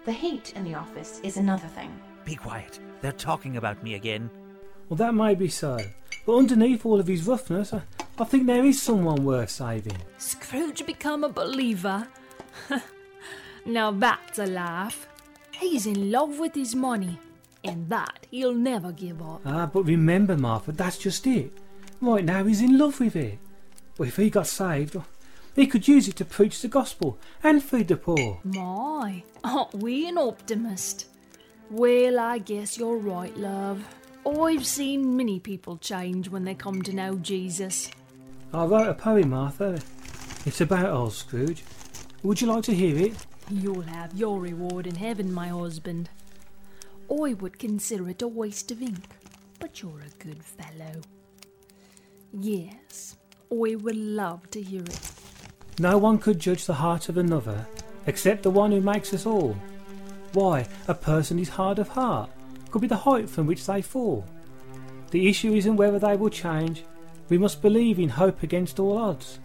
The 0.05 0.12
heat 0.12 0.53
in 0.55 0.62
the 0.62 0.77
office 0.77 1.19
is 1.24 1.36
another 1.36 1.66
thing. 1.66 2.01
Be 2.24 2.36
quiet. 2.36 2.78
They're 3.01 3.11
talking 3.11 3.57
about 3.57 3.82
me 3.82 3.94
again. 3.94 4.31
Well, 4.89 4.98
that 4.98 5.15
may 5.16 5.35
be 5.35 5.48
so. 5.48 5.78
But 6.27 6.36
underneath 6.36 6.86
all 6.86 7.01
of 7.01 7.09
his 7.09 7.27
roughness, 7.27 7.74
I, 7.74 7.82
I 8.20 8.24
think 8.24 8.47
there 8.47 8.65
is 8.65 8.81
someone 8.81 9.24
worth 9.24 9.51
saving. 9.51 9.98
Scrooge 10.16 10.86
become 10.86 11.24
a 11.24 11.28
believer? 11.28 12.07
now 13.67 13.91
that's 13.91 14.39
a 14.39 14.47
laugh. 14.47 15.07
He's 15.53 15.87
in 15.87 16.11
love 16.11 16.39
with 16.39 16.55
his 16.55 16.75
money, 16.75 17.19
and 17.65 17.89
that 17.89 18.27
he'll 18.31 18.55
never 18.55 18.93
give 18.93 19.21
up. 19.23 19.41
Ah, 19.45 19.67
but 19.67 19.83
remember, 19.85 20.37
Martha, 20.37 20.73
that's 20.73 20.99
just 20.99 21.27
it. 21.27 21.53
Right 22.01 22.25
now 22.25 22.45
he's 22.45 22.61
in 22.61 22.79
love 22.79 23.01
with 23.01 23.17
it. 23.17 23.39
But 23.97 24.09
if 24.09 24.17
he 24.17 24.29
got 24.29 24.47
saved, 24.47 24.97
he 25.55 25.67
could 25.67 25.89
use 25.89 26.07
it 26.07 26.17
to 26.17 26.25
preach 26.25 26.61
the 26.61 26.69
gospel 26.69 27.19
and 27.43 27.63
feed 27.63 27.89
the 27.89 27.97
poor. 27.97 28.41
My, 28.45 29.23
aren't 29.43 29.75
we 29.75 30.07
an 30.09 30.19
optimist? 30.19 31.07
Well, 31.71 32.21
I 32.21 32.39
guess 32.39 32.79
you're 32.79 32.99
right, 32.99 33.35
love. 33.37 33.83
I've 34.27 34.67
seen 34.67 35.17
many 35.17 35.41
people 35.41 35.79
change 35.79 36.29
when 36.29 36.45
they 36.45 36.55
come 36.55 36.83
to 36.83 36.93
know 36.93 37.15
Jesus. 37.17 37.91
I 38.53 38.65
wrote 38.65 38.89
a 38.89 38.95
poem, 38.95 39.31
Martha. 39.31 39.81
It's 40.45 40.61
about 40.61 40.93
old 40.93 41.13
Scrooge. 41.13 41.65
Would 42.23 42.41
you 42.41 42.49
like 42.49 42.65
to 42.65 42.75
hear 42.75 42.97
it? 42.99 43.15
You'll 43.48 43.82
have 43.82 44.12
your 44.14 44.40
reward 44.40 44.89
in 44.89 44.97
heaven, 44.97 45.32
my 45.32 45.48
husband. 45.48 46.09
I 47.09 47.35
would 47.35 47.60
consider 47.60 48.09
it 48.10 48.23
a 48.23 48.27
waste 48.27 48.73
of 48.73 48.82
ink, 48.82 49.09
but 49.60 49.81
you're 49.81 50.01
a 50.01 50.24
good 50.24 50.43
fellow. 50.43 51.01
Yes, 52.32 53.16
I 53.52 53.77
would 53.77 53.97
love 53.97 54.51
to 54.51 54.60
hear 54.60 54.82
it. 54.82 55.12
No 55.78 55.97
one 55.97 56.18
could 56.18 56.40
judge 56.40 56.66
the 56.66 56.74
heart 56.74 57.09
of 57.09 57.16
another 57.16 57.66
except 58.06 58.43
the 58.43 58.51
one 58.51 58.73
who 58.73 58.81
makes 58.81 59.12
us 59.12 59.27
all. 59.27 59.56
Why, 60.32 60.66
a 60.89 60.94
person 60.94 61.39
is 61.39 61.48
hard 61.51 61.78
of 61.78 61.89
heart 61.89 62.31
could 62.70 62.82
be 62.82 62.89
the 62.89 62.97
height 62.97 63.28
from 63.28 63.47
which 63.47 63.66
they 63.66 63.82
fall. 63.82 64.24
The 65.10 65.28
issue 65.28 65.55
isn't 65.55 65.77
whether 65.77 65.98
they 65.98 66.16
will 66.16 66.31
change. 66.31 66.85
We 67.28 67.39
must 67.39 67.62
believe 67.62 67.98
in 67.98 68.09
hope 68.09 68.43
against 68.43 68.78
all 68.78 68.98
odds, 68.98 69.39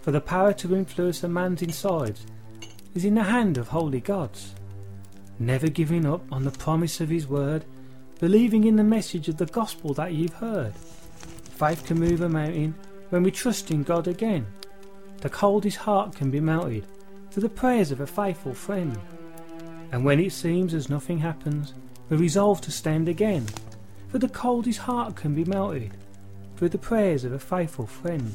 for 0.00 0.10
the 0.10 0.20
power 0.20 0.52
to 0.54 0.74
influence 0.74 1.22
a 1.22 1.28
man's 1.28 1.62
insides 1.62 2.26
is 2.96 3.04
in 3.04 3.14
the 3.14 3.24
hand 3.24 3.58
of 3.58 3.68
holy 3.68 4.00
gods. 4.00 4.54
Never 5.38 5.68
giving 5.68 6.06
up 6.06 6.22
on 6.32 6.44
the 6.44 6.50
promise 6.50 7.00
of 7.00 7.10
his 7.10 7.26
word, 7.26 7.64
believing 8.18 8.64
in 8.64 8.76
the 8.76 8.84
message 8.84 9.28
of 9.28 9.36
the 9.36 9.46
gospel 9.46 9.92
that 9.94 10.14
you've 10.14 10.34
heard. 10.34 10.74
Faith 10.74 11.84
can 11.84 11.98
move 11.98 12.22
a 12.22 12.28
mountain 12.28 12.74
when 13.10 13.22
we 13.22 13.30
trust 13.30 13.70
in 13.70 13.82
God 13.82 14.08
again. 14.08 14.46
The 15.18 15.28
coldest 15.28 15.76
heart 15.76 16.14
can 16.14 16.30
be 16.30 16.40
melted 16.40 16.86
through 17.30 17.42
the 17.42 17.48
prayers 17.48 17.90
of 17.90 18.00
a 18.00 18.06
faithful 18.06 18.54
friend. 18.54 18.98
And 19.92 20.04
when 20.04 20.18
it 20.18 20.32
seems 20.32 20.72
as 20.72 20.88
nothing 20.88 21.18
happens, 21.18 21.74
we 22.08 22.16
resolve 22.16 22.60
to 22.62 22.70
stand 22.70 23.08
again. 23.08 23.46
For 24.08 24.18
the 24.18 24.28
coldest 24.28 24.78
heart 24.80 25.16
can 25.16 25.34
be 25.34 25.44
melted 25.44 25.92
through 26.56 26.70
the 26.70 26.78
prayers 26.78 27.24
of 27.24 27.32
a 27.32 27.38
faithful 27.38 27.86
friend. 27.86 28.32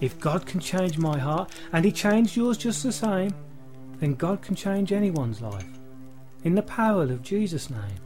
If 0.00 0.18
God 0.18 0.46
can 0.46 0.60
change 0.60 0.98
my 0.98 1.18
heart, 1.18 1.52
and 1.72 1.84
He 1.84 1.92
changed 1.92 2.36
yours 2.36 2.58
just 2.58 2.82
the 2.82 2.92
same, 2.92 3.34
then 4.00 4.14
God 4.14 4.42
can 4.42 4.54
change 4.54 4.92
anyone's 4.92 5.40
life. 5.40 5.68
In 6.42 6.54
the 6.54 6.62
power 6.62 7.02
of 7.02 7.22
Jesus' 7.22 7.70
name. 7.70 8.00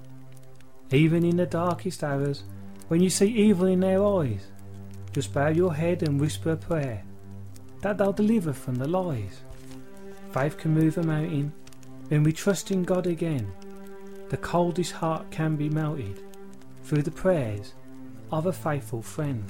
Even 0.91 1.25
in 1.25 1.37
the 1.37 1.47
darkest 1.47 2.05
hours, 2.05 2.43
when 2.89 3.01
you 3.01 3.09
see 3.09 3.27
evil 3.27 3.67
in 3.67 3.81
their 3.81 4.05
eyes, 4.05 4.49
just 5.13 5.33
bow 5.33 5.49
your 5.49 5.73
head 5.73 6.03
and 6.03 6.21
whisper 6.21 6.51
a 6.51 6.57
prayer 6.57 7.03
that 7.81 7.99
they'll 7.99 8.13
deliver 8.13 8.53
from 8.53 8.75
the 8.75 8.89
lies. 8.89 9.41
Faith 10.33 10.59
can 10.59 10.75
move 10.75 10.99
a 10.99 11.03
mountain 11.03 11.53
when 12.09 12.23
we 12.23 12.33
trust 12.33 12.71
in 12.71 12.83
God 12.83 13.07
again. 13.07 13.53
The 14.31 14.37
coldest 14.39 14.93
heart 14.93 15.31
can 15.31 15.55
be 15.55 15.69
melted 15.69 16.21
through 16.83 17.03
the 17.03 17.11
prayers 17.11 17.75
of 18.33 18.47
a 18.47 18.53
faithful 18.53 19.03
friend. 19.03 19.45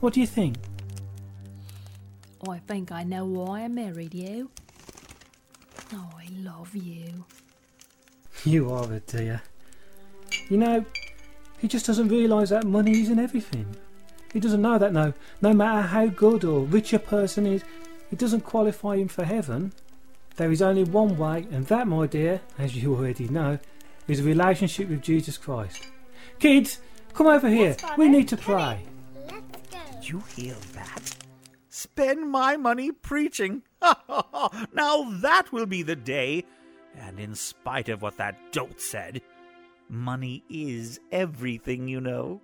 What 0.00 0.14
do 0.14 0.20
you 0.20 0.26
think? 0.26 0.56
Oh, 2.44 2.50
I 2.52 2.58
think 2.58 2.92
I 2.92 3.02
know 3.02 3.24
why 3.24 3.62
I 3.62 3.68
married 3.68 4.14
you. 4.14 4.50
Oh, 5.92 6.10
I 6.16 6.26
love 6.38 6.74
you. 6.74 7.24
You 8.44 8.70
are 8.72 8.92
a 8.92 9.00
dear. 9.00 9.42
You 10.50 10.58
know, 10.58 10.84
he 11.58 11.66
just 11.66 11.86
doesn't 11.86 12.08
realise 12.08 12.50
that 12.50 12.64
money 12.64 13.00
isn't 13.00 13.18
everything. 13.18 13.74
He 14.32 14.38
doesn't 14.38 14.62
know 14.62 14.78
that 14.78 14.92
no, 14.92 15.14
no 15.42 15.52
matter 15.52 15.80
how 15.88 16.06
good 16.06 16.44
or 16.44 16.60
rich 16.60 16.92
a 16.92 16.98
person 16.98 17.46
is, 17.46 17.64
it 18.12 18.18
doesn't 18.18 18.42
qualify 18.42 18.96
him 18.98 19.08
for 19.08 19.24
heaven. 19.24 19.72
There 20.36 20.52
is 20.52 20.62
only 20.62 20.84
one 20.84 21.16
way, 21.16 21.46
and 21.50 21.66
that, 21.66 21.88
my 21.88 22.06
dear, 22.06 22.40
as 22.58 22.76
you 22.76 22.94
already 22.94 23.26
know, 23.28 23.58
is 24.06 24.20
a 24.20 24.22
relationship 24.22 24.90
with 24.90 25.02
Jesus 25.02 25.38
Christ. 25.38 25.88
Kids, 26.38 26.78
come 27.14 27.26
over 27.26 27.48
here. 27.48 27.74
we 27.96 28.08
need 28.08 28.28
to 28.28 28.36
pray. 28.36 28.82
Did 29.28 30.08
you 30.08 30.22
hear 30.36 30.54
that? 30.74 31.16
Spend 31.76 32.30
my 32.30 32.56
money 32.56 32.90
preaching. 32.90 33.62
now 33.82 35.10
that 35.20 35.48
will 35.52 35.66
be 35.66 35.82
the 35.82 35.94
day. 35.94 36.42
And 36.94 37.20
in 37.20 37.34
spite 37.34 37.90
of 37.90 38.00
what 38.00 38.16
that 38.16 38.50
dolt 38.50 38.80
said, 38.80 39.20
money 39.90 40.42
is 40.48 41.00
everything, 41.12 41.86
you 41.86 42.00
know. 42.00 42.40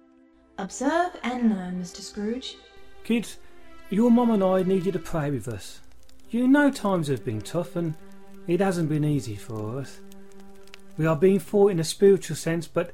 Observe 0.59 1.17
and 1.23 1.49
learn, 1.49 1.81
Mr. 1.81 2.03
Scrooge. 2.03 2.57
Kids, 3.05 3.39
your 3.89 4.11
mum 4.11 4.33
and 4.33 4.45
I 4.45 4.65
need 4.65 4.85
you 4.85 4.93
to 4.93 4.99
pray 4.99 5.31
with 5.31 5.49
us. 5.49 5.81
You 6.29 6.47
know 6.47 6.71
times 6.71 7.09
have 7.09 7.25
been 7.25 7.41
tough 7.41 7.75
and 7.75 7.95
it 8.47 8.61
hasn't 8.61 8.91
been 8.91 9.03
easy 9.03 9.37
for 9.37 9.79
us. 9.79 10.01
We 10.99 11.07
are 11.07 11.17
being 11.17 11.39
fought 11.39 11.71
in 11.71 11.81
a 11.81 11.85
spiritual 11.85 12.37
sense, 12.37 12.67
but 12.67 12.93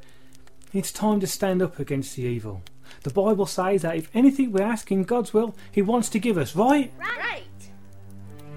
it's 0.73 0.93
time 0.93 1.19
to 1.19 1.27
stand 1.27 1.63
up 1.63 1.81
against 1.81 2.15
the 2.15 2.23
evil. 2.23 2.63
The 3.03 3.11
Bible 3.11 3.47
says 3.47 3.83
that 3.83 3.97
if 3.97 4.11
anything 4.15 4.53
we 4.53 4.61
ask 4.61 4.91
in 4.91 5.05
God's 5.05 5.33
will, 5.33 5.57
He 5.73 5.83
wants 5.83 6.09
to 6.11 6.19
give 6.19 6.39
us, 6.39 6.55
right? 6.57 6.93
Right. 6.99 7.43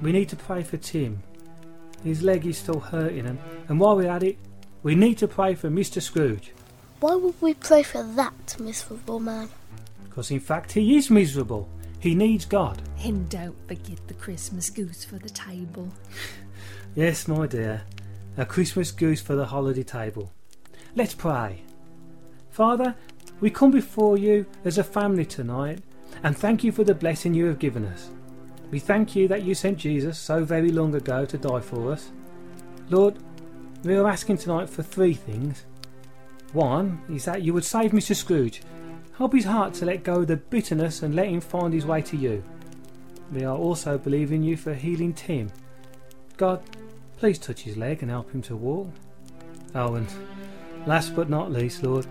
We 0.01 0.11
need 0.11 0.29
to 0.29 0.35
pray 0.35 0.63
for 0.63 0.77
Tim. 0.77 1.21
His 2.03 2.23
leg 2.23 2.45
is 2.45 2.57
still 2.57 2.79
hurting, 2.79 3.27
and, 3.27 3.39
and 3.69 3.79
while 3.79 3.95
we're 3.95 4.09
at 4.09 4.23
it, 4.23 4.37
we 4.83 4.95
need 4.95 5.19
to 5.19 5.27
pray 5.27 5.53
for 5.53 5.69
Mr. 5.69 6.01
Scrooge. 6.01 6.51
Why 6.99 7.15
would 7.15 7.39
we 7.41 7.53
pray 7.53 7.83
for 7.83 8.03
that 8.03 8.55
miserable 8.59 9.19
man? 9.19 9.49
Because 10.03 10.31
in 10.31 10.39
fact, 10.39 10.71
he 10.71 10.97
is 10.97 11.09
miserable. 11.09 11.69
He 11.99 12.15
needs 12.15 12.45
God. 12.45 12.81
And 13.03 13.29
don't 13.29 13.55
forget 13.67 14.07
the 14.07 14.15
Christmas 14.15 14.69
goose 14.69 15.05
for 15.05 15.17
the 15.17 15.29
table. 15.29 15.89
Yes, 16.93 17.25
my 17.25 17.47
dear. 17.47 17.83
A 18.35 18.45
Christmas 18.45 18.91
goose 18.91 19.21
for 19.21 19.33
the 19.33 19.45
holiday 19.45 19.83
table. 19.83 20.33
Let's 20.93 21.13
pray. 21.13 21.61
Father, 22.49 22.95
we 23.41 23.49
come 23.49 23.72
before 23.72 24.18
you 24.18 24.45
as 24.63 24.77
a 24.77 24.84
family 24.84 25.26
tonight 25.26 25.80
and 26.23 26.38
thank 26.38 26.63
you 26.63 26.72
for 26.72 26.84
the 26.84 26.93
blessing 26.93 27.34
you 27.34 27.47
have 27.47 27.59
given 27.59 27.84
us. 27.85 28.11
We 28.69 28.80
thank 28.80 29.15
you 29.15 29.27
that 29.27 29.43
you 29.43 29.55
sent 29.55 29.80
Jesus 29.80 30.18
so 30.18 30.45
very 30.45 30.72
long 30.72 30.93
ago 30.95 31.26
to 31.26 31.38
die 31.38 31.59
for 31.59 31.91
us. 31.91 32.11
Lord, 32.89 33.18
we 33.84 33.95
are 33.95 34.07
asking 34.07 34.38
tonight 34.38 34.69
for 34.69 34.84
three 34.84 35.15
things. 35.15 35.65
One 36.53 37.01
is 37.09 37.26
that 37.26 37.41
you 37.41 37.53
would 37.53 37.65
save 37.65 37.91
Mr. 37.91 38.15
Scrooge. 38.15 38.61
Help 39.18 39.34
his 39.34 39.45
heart 39.45 39.73
to 39.76 39.85
let 39.85 40.03
go 40.03 40.22
of 40.22 40.27
the 40.27 40.38
bitterness 40.38 41.01
and 41.01 41.15
let 41.15 41.27
him 41.27 41.41
find 41.41 41.73
his 41.73 41.85
way 41.85 42.01
to 42.03 42.18
you. 42.18 42.43
We 43.31 43.43
are 43.43 43.57
also 43.57 43.97
believing 43.97 44.43
you 44.43 44.55
for 44.55 44.73
healing 44.73 45.13
Tim. 45.13 45.51
God, 46.38 46.61
please 47.18 47.39
touch 47.39 47.61
his 47.61 47.77
leg 47.77 48.03
and 48.03 48.11
help 48.11 48.31
him 48.31 48.41
to 48.43 48.55
walk. 48.55 48.89
Oh, 49.73 49.95
and 49.95 50.07
last 50.85 51.15
but 51.15 51.30
not 51.30 51.51
least, 51.51 51.84
Lord, 51.84 52.05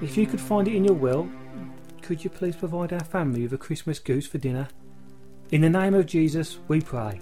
if 0.00 0.16
you 0.16 0.26
could 0.26 0.40
find 0.40 0.68
it 0.68 0.74
in 0.74 0.84
your 0.84 0.94
will, 0.94 1.28
could 2.02 2.22
you 2.24 2.30
please 2.30 2.56
provide 2.56 2.92
our 2.92 3.04
family 3.04 3.42
with 3.42 3.52
a 3.52 3.58
Christmas 3.58 3.98
goose 3.98 4.26
for 4.26 4.38
dinner? 4.38 4.68
In 5.50 5.62
the 5.62 5.70
name 5.70 5.94
of 5.94 6.06
Jesus, 6.06 6.58
we 6.68 6.80
pray. 6.80 7.18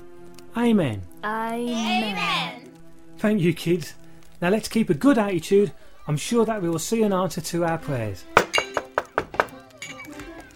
Amen. 0.56 1.02
Amen. 1.24 2.70
Thank 3.18 3.40
you, 3.40 3.54
kids. 3.54 3.94
Now 4.40 4.50
let's 4.50 4.68
keep 4.68 4.90
a 4.90 4.94
good 4.94 5.18
attitude. 5.18 5.72
I'm 6.06 6.16
sure 6.16 6.44
that 6.44 6.62
we 6.62 6.68
will 6.68 6.78
see 6.78 7.02
an 7.02 7.12
answer 7.12 7.40
to 7.40 7.64
our 7.64 7.78
prayers. 7.78 8.24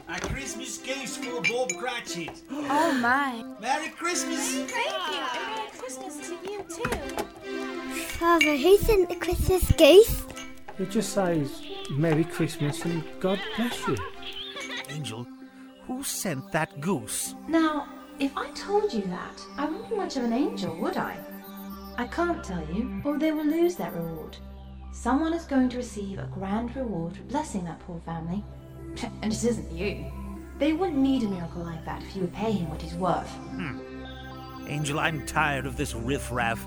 A 0.09 0.21
Christmas 0.21 0.79
goose 0.79 1.17
for 1.17 1.41
Bob 1.43 1.73
Cratchit. 1.79 2.43
Oh 2.73 2.93
my. 2.93 3.43
Merry 3.61 3.89
Christmas. 3.89 4.71
Thank 4.71 4.93
you. 5.11 5.19
And 5.19 5.57
Merry 5.57 5.71
Christmas 5.77 6.29
to 6.29 6.35
you 6.49 6.65
too. 6.69 6.91
Father, 8.19 8.57
who 8.57 8.77
sent 8.79 9.09
the 9.09 9.17
Christmas 9.17 9.73
goose? 9.73 10.23
It 10.79 10.91
just 10.91 11.13
says 11.13 11.63
Merry 11.91 12.23
Christmas 12.23 12.85
and 12.85 13.03
God 13.19 13.41
bless 13.57 13.87
you. 13.89 13.97
Angel, 14.91 15.27
who 15.87 16.05
sent 16.05 16.53
that 16.53 16.81
goose? 16.81 17.35
Now, 17.49 17.89
if 18.21 18.37
I 18.37 18.49
told 18.51 18.93
you 18.93 19.03
that, 19.03 19.45
I 19.57 19.65
wouldn't 19.65 19.91
be 19.91 19.97
much 19.97 20.17
of 20.17 20.23
an 20.23 20.33
angel, 20.33 20.77
would 20.77 20.97
I? 20.97 21.17
I 21.97 22.07
can't 22.07 22.45
tell 22.45 22.65
you, 22.73 23.03
or 23.05 23.19
they 23.19 23.33
will 23.33 23.45
lose 23.45 23.75
that 23.77 23.93
reward. 23.95 24.37
Someone 24.93 25.33
is 25.33 25.45
going 25.45 25.69
to 25.71 25.79
receive 25.79 26.19
a 26.19 26.31
grand 26.33 26.75
reward 26.77 27.17
for 27.17 27.23
blessing 27.25 27.65
that 27.65 27.81
poor 27.81 28.01
family. 28.07 28.45
And 29.23 29.33
it 29.33 29.45
isn't 29.45 29.73
you. 29.73 30.05
They 30.59 30.73
wouldn't 30.73 30.99
need 30.99 31.25
a 31.25 31.29
miracle 31.29 31.63
like 31.65 31.85
that 31.85 32.03
if 32.03 32.15
you 32.15 32.23
would 32.23 32.35
pay 32.35 32.53
him 32.53 32.71
what 32.71 32.83
he's 32.83 32.95
worth. 32.95 33.29
Hmm. 33.29 33.81
Angel, 34.67 35.01
I'm 35.01 35.27
tired 35.27 35.67
of 35.67 35.77
this 35.77 35.95
riffraff. 35.95 36.65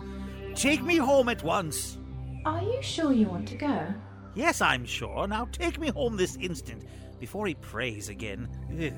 Take 0.56 0.84
me 0.84 0.98
home 0.98 1.30
at 1.30 1.44
once. 1.44 1.98
Are 2.46 2.62
you 2.62 2.82
sure 2.82 3.14
you 3.14 3.28
want 3.28 3.48
to 3.50 3.56
go? 3.56 3.94
Yes, 4.36 4.62
I'm 4.62 4.86
sure. 4.86 5.28
Now 5.28 5.48
take 5.52 5.80
me 5.80 5.90
home 5.90 6.18
this 6.18 6.38
instant 6.38 6.84
before 7.20 7.46
he 7.48 7.56
prays 7.56 8.10
again. 8.10 8.50
Ew, 8.72 8.92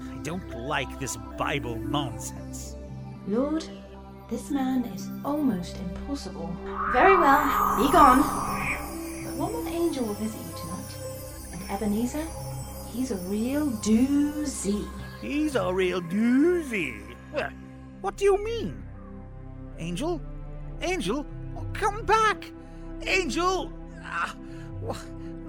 I 0.00 0.18
don't 0.22 0.48
like 0.50 1.00
this 1.00 1.16
Bible 1.38 1.76
nonsense. 1.76 2.76
Lord, 3.26 3.64
this 4.30 4.50
man 4.50 4.84
is 4.84 5.08
almost 5.24 5.76
impossible. 5.78 6.54
Very 6.92 7.16
well, 7.16 7.42
be 7.78 7.90
gone. 7.92 8.20
But 9.24 9.34
one 9.36 9.52
more 9.52 9.68
angel 9.68 10.04
will 10.04 10.14
visit 10.14 10.40
you 10.40 10.52
tonight. 10.60 10.94
And 11.52 11.70
Ebenezer, 11.70 12.26
he's 12.92 13.10
a 13.10 13.16
real 13.28 13.70
doozy. 13.70 14.86
He's 15.20 15.56
a 15.56 15.72
real 15.72 16.02
doozy. 16.02 17.16
Well, 17.32 17.50
what 18.02 18.16
do 18.16 18.24
you 18.24 18.44
mean? 18.44 18.82
Angel? 19.78 20.20
Angel? 20.82 21.24
Oh, 21.56 21.66
come 21.72 22.04
back! 22.04 22.44
Angel! 23.06 23.72
Ah, 24.02 24.36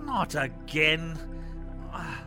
not 0.06 0.36
again. 0.36 1.18
Ah, 1.92 2.25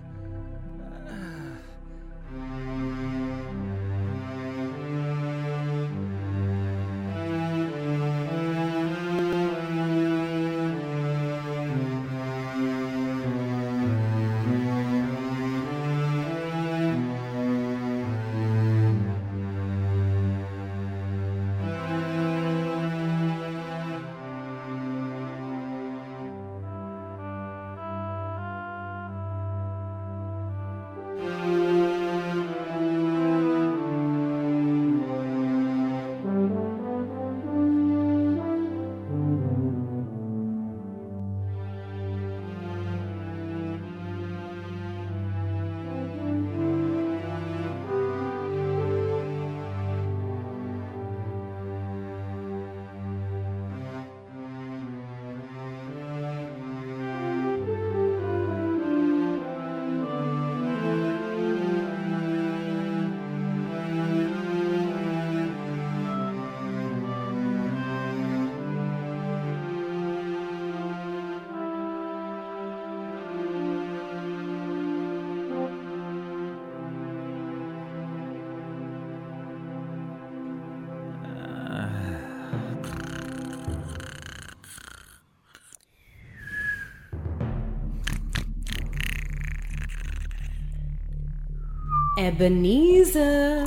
Ebenezer! 92.39 93.66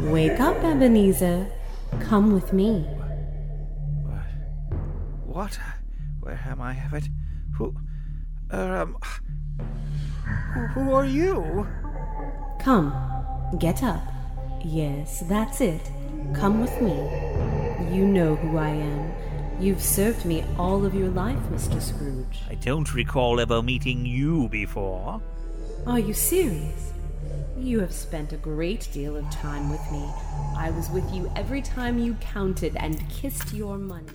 Wake 0.00 0.40
up, 0.40 0.56
Ebenezer. 0.64 1.46
Come 2.00 2.32
with 2.32 2.54
me. 2.54 2.86
What? 5.26 5.58
Where 6.20 6.40
am 6.46 6.62
I? 6.62 6.72
Have 6.72 6.94
it? 6.94 7.10
Who? 7.58 7.74
Uh, 8.50 8.56
um. 8.56 8.96
Who, 10.54 10.60
who 10.68 10.94
are 10.94 11.04
you? 11.04 11.68
Come, 12.60 12.94
get 13.58 13.82
up. 13.82 14.02
Yes, 14.64 15.22
that's 15.28 15.60
it. 15.60 15.90
Come 16.32 16.62
with 16.62 16.80
me. 16.80 16.96
You 17.94 18.06
know 18.06 18.36
who 18.36 18.56
I 18.56 18.70
am. 18.70 19.12
You've 19.60 19.82
served 19.82 20.24
me 20.24 20.42
all 20.56 20.86
of 20.86 20.94
your 20.94 21.10
life, 21.10 21.42
Mr. 21.50 21.78
Scrooge. 21.78 22.40
I 22.48 22.54
don't 22.54 22.94
recall 22.94 23.38
ever 23.38 23.62
meeting 23.62 24.06
you 24.06 24.48
before. 24.48 25.20
Are 25.86 25.98
you 25.98 26.14
serious? 26.14 26.91
You 27.62 27.78
have 27.78 27.92
spent 27.92 28.32
a 28.32 28.36
great 28.38 28.88
deal 28.92 29.16
of 29.16 29.30
time 29.30 29.70
with 29.70 29.92
me. 29.92 30.04
I 30.56 30.72
was 30.72 30.90
with 30.90 31.08
you 31.14 31.30
every 31.36 31.62
time 31.62 31.96
you 31.96 32.14
counted 32.14 32.74
and 32.74 33.08
kissed 33.08 33.54
your 33.54 33.78
money. 33.78 34.08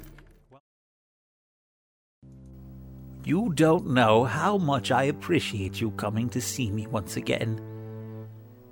You 3.24 3.54
don't 3.54 3.88
know 3.88 4.26
how 4.26 4.58
much 4.58 4.92
I 4.92 5.04
appreciate 5.04 5.80
you 5.80 5.92
coming 5.92 6.28
to 6.32 6.42
see 6.42 6.70
me 6.70 6.88
once 6.88 7.16
again. 7.16 7.62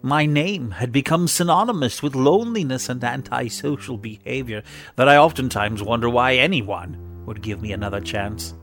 My 0.02 0.26
name 0.26 0.72
had 0.72 0.92
become 0.92 1.30
synonymous 1.30 2.04
with 2.04 2.14
loneliness 2.14 2.90
and 2.90 3.02
antisocial 3.02 3.96
behavior 3.96 4.62
that 4.98 5.08
I 5.08 5.16
oftentimes 5.16 5.84
wonder 5.84 6.10
why 6.10 6.36
anyone 6.36 7.24
would 7.26 7.42
give 7.42 7.62
me 7.62 7.72
another 7.72 8.02
chance. 8.02 8.54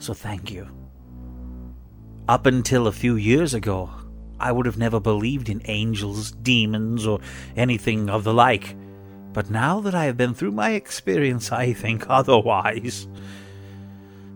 So 0.00 0.12
thank 0.12 0.50
you. 0.50 0.68
Up 2.28 2.44
until 2.44 2.88
a 2.88 2.92
few 2.92 3.16
years 3.16 3.54
ago, 3.54 3.88
I 4.38 4.52
would 4.52 4.66
have 4.66 4.78
never 4.78 5.00
believed 5.00 5.48
in 5.48 5.62
angels, 5.64 6.30
demons, 6.30 7.06
or 7.06 7.20
anything 7.56 8.10
of 8.10 8.24
the 8.24 8.34
like. 8.34 8.76
But 9.32 9.50
now 9.50 9.80
that 9.80 9.94
I 9.94 10.04
have 10.04 10.16
been 10.16 10.34
through 10.34 10.52
my 10.52 10.70
experience, 10.70 11.52
I 11.52 11.72
think 11.72 12.06
otherwise. 12.08 13.06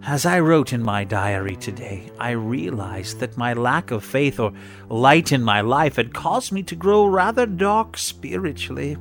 As 0.02 0.24
I 0.24 0.40
wrote 0.40 0.72
in 0.72 0.82
my 0.82 1.04
diary 1.04 1.56
today, 1.56 2.10
I 2.18 2.30
realized 2.30 3.20
that 3.20 3.36
my 3.36 3.52
lack 3.52 3.90
of 3.90 4.02
faith 4.02 4.40
or 4.40 4.52
light 4.88 5.30
in 5.30 5.42
my 5.42 5.60
life 5.60 5.96
had 5.96 6.14
caused 6.14 6.52
me 6.52 6.62
to 6.64 6.74
grow 6.74 7.04
rather 7.06 7.44
dark 7.44 7.98
spiritually. 7.98 8.96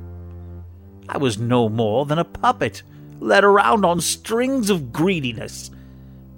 I 1.08 1.16
was 1.16 1.38
no 1.38 1.70
more 1.70 2.04
than 2.04 2.18
a 2.18 2.24
puppet, 2.24 2.82
led 3.18 3.44
around 3.44 3.84
on 3.84 4.00
strings 4.00 4.68
of 4.68 4.92
greediness 4.92 5.70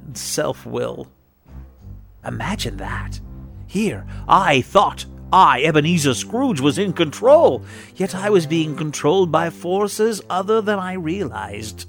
and 0.07 0.17
self 0.17 0.65
will. 0.65 1.09
Imagine 2.25 2.77
that. 2.77 3.21
Here, 3.73 4.05
I 4.29 4.61
thought 4.61 5.07
I, 5.33 5.63
Ebenezer 5.63 6.13
Scrooge, 6.13 6.61
was 6.61 6.77
in 6.77 6.93
control, 6.93 7.65
yet 7.97 8.15
I 8.15 8.29
was 8.29 8.47
being 8.47 8.77
controlled 8.77 9.33
by 9.33 9.49
forces 9.49 10.21
other 10.29 10.61
than 10.61 10.79
I 10.79 10.93
realized. 10.93 11.89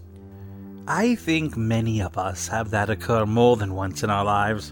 I 0.88 1.15
think 1.15 1.57
many 1.57 2.01
of 2.01 2.18
us 2.18 2.47
have 2.47 2.69
that 2.69 2.89
occur 2.89 3.26
more 3.26 3.57
than 3.57 3.76
once 3.76 4.01
in 4.01 4.10
our 4.10 4.23
lives. 4.23 4.72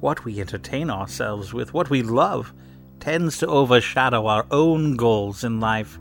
What 0.00 0.24
we 0.24 0.40
entertain 0.40 0.88
ourselves 0.88 1.52
with, 1.52 1.74
what 1.74 1.90
we 1.90 2.00
love, 2.00 2.54
tends 2.98 3.36
to 3.40 3.46
overshadow 3.46 4.26
our 4.26 4.46
own 4.50 4.96
goals 4.96 5.44
in 5.44 5.60
life. 5.60 5.98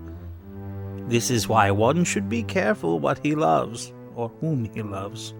This 1.09 1.29
is 1.29 1.49
why 1.49 1.71
one 1.71 2.05
should 2.05 2.29
be 2.29 2.43
careful 2.43 3.01
what 3.01 3.19
he 3.21 3.35
loves, 3.35 3.91
or 4.15 4.29
whom 4.39 4.63
he 4.73 4.81
loves. 4.81 5.33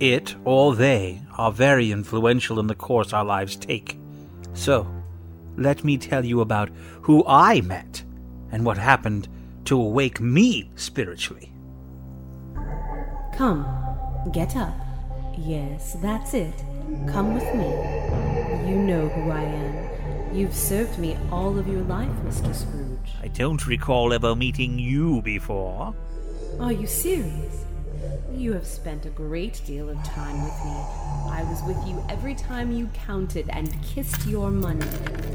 It 0.00 0.34
or 0.44 0.74
they 0.74 1.22
are 1.36 1.52
very 1.52 1.92
influential 1.92 2.58
in 2.58 2.66
the 2.66 2.74
course 2.74 3.12
our 3.12 3.24
lives 3.24 3.56
take. 3.56 3.98
So, 4.54 4.86
let 5.56 5.84
me 5.84 5.98
tell 5.98 6.24
you 6.24 6.40
about 6.40 6.70
who 7.02 7.24
I 7.26 7.60
met 7.60 8.02
and 8.50 8.64
what 8.64 8.78
happened 8.78 9.28
to 9.66 9.80
awake 9.80 10.20
me 10.20 10.70
spiritually. 10.76 11.52
Come, 13.34 13.66
get 14.32 14.56
up. 14.56 14.74
Yes, 15.38 15.96
that's 16.02 16.34
it. 16.34 16.54
Come 17.08 17.34
with 17.34 17.54
me. 17.54 17.68
You 18.70 18.78
know 18.78 19.08
who 19.08 19.30
I 19.30 19.42
am. 19.42 20.34
You've 20.34 20.54
served 20.54 20.98
me 20.98 21.16
all 21.30 21.58
of 21.58 21.66
your 21.68 21.82
life, 21.82 22.10
Mr. 22.24 22.54
Scrooge. 22.54 23.12
I 23.22 23.28
don't 23.28 23.66
recall 23.66 24.12
ever 24.12 24.34
meeting 24.34 24.78
you 24.78 25.22
before. 25.22 25.94
Are 26.60 26.72
you 26.72 26.86
serious? 26.86 27.64
You 28.34 28.52
have 28.54 28.66
spent 28.66 29.06
a 29.06 29.10
great 29.10 29.60
deal 29.66 29.88
of 29.88 30.02
time 30.04 30.42
with 30.42 30.64
me. 30.64 30.76
I 31.30 31.44
was 31.48 31.62
with 31.62 31.86
you 31.86 32.04
every 32.08 32.34
time 32.34 32.72
you 32.72 32.88
counted 32.94 33.48
and 33.50 33.70
kissed 33.82 34.26
your 34.26 34.50
money. 34.50 34.86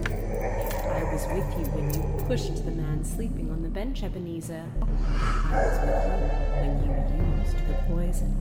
I 0.07 1.03
was 1.11 1.25
with 1.27 1.47
you 1.57 1.65
when 1.73 1.93
you 1.93 2.25
pushed 2.25 2.65
the 2.65 2.71
man 2.71 3.03
sleeping 3.03 3.49
on 3.51 3.61
the 3.61 3.69
bench, 3.69 4.03
Ebenezer. 4.03 4.63
I 4.81 5.51
was 5.51 5.79
with 5.81 6.85
you 6.85 6.91
when 6.91 7.05
you 7.13 7.39
used 7.39 7.57
the 7.67 7.73
poison. 7.87 8.35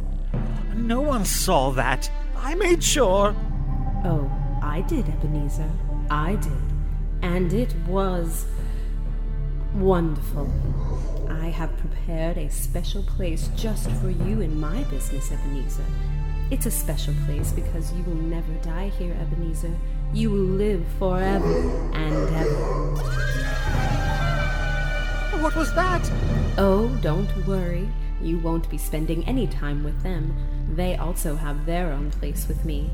No 0.75 1.01
one 1.01 1.25
saw 1.25 1.71
that. 1.73 2.11
I 2.37 2.55
made 2.55 2.83
sure. 2.83 3.35
Oh, 4.05 4.31
I 4.63 4.83
did, 4.83 5.09
Ebenezer. 5.09 5.71
I 6.11 6.37
did. 6.37 6.53
And 7.23 7.53
it 7.53 7.75
was 7.87 8.47
wonderful. 9.75 10.51
I 11.31 11.49
have 11.49 11.77
prepared 11.79 12.39
a 12.39 12.51
special 12.51 13.03
place 13.03 13.49
just 13.57 13.91
for 13.93 14.11
you 14.11 14.41
in 14.41 14.59
my 14.59 14.85
business, 14.85 15.31
Ebenezer. 15.31 15.85
It's 16.51 16.67
a 16.67 16.71
special 16.71 17.15
place 17.27 17.53
because 17.53 17.93
you 17.93 18.05
will 18.05 18.15
never 18.15 18.53
die 18.63 18.89
here, 18.89 19.17
Ebenezer. 19.21 19.75
You 20.13 20.31
will 20.31 20.39
live 20.39 20.85
forever 20.99 21.91
and 21.93 22.15
ever. 22.35 23.17
What 25.43 25.57
was 25.57 25.75
that? 25.75 26.11
Oh, 26.57 26.89
don't 27.03 27.47
worry. 27.47 27.89
You 28.23 28.39
won't 28.39 28.71
be 28.71 28.79
spending 28.79 29.25
any 29.27 29.47
time 29.47 29.85
with 29.85 30.03
them. 30.03 30.35
They 30.75 30.97
also 30.97 31.37
have 31.37 31.67
their 31.67 31.93
own 31.93 32.11
place 32.11 32.49
with 32.49 32.65
me. 32.65 32.91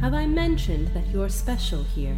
Have 0.00 0.14
I 0.14 0.26
mentioned 0.26 0.88
that 0.88 1.06
you're 1.08 1.28
special 1.28 1.82
here? 1.82 2.16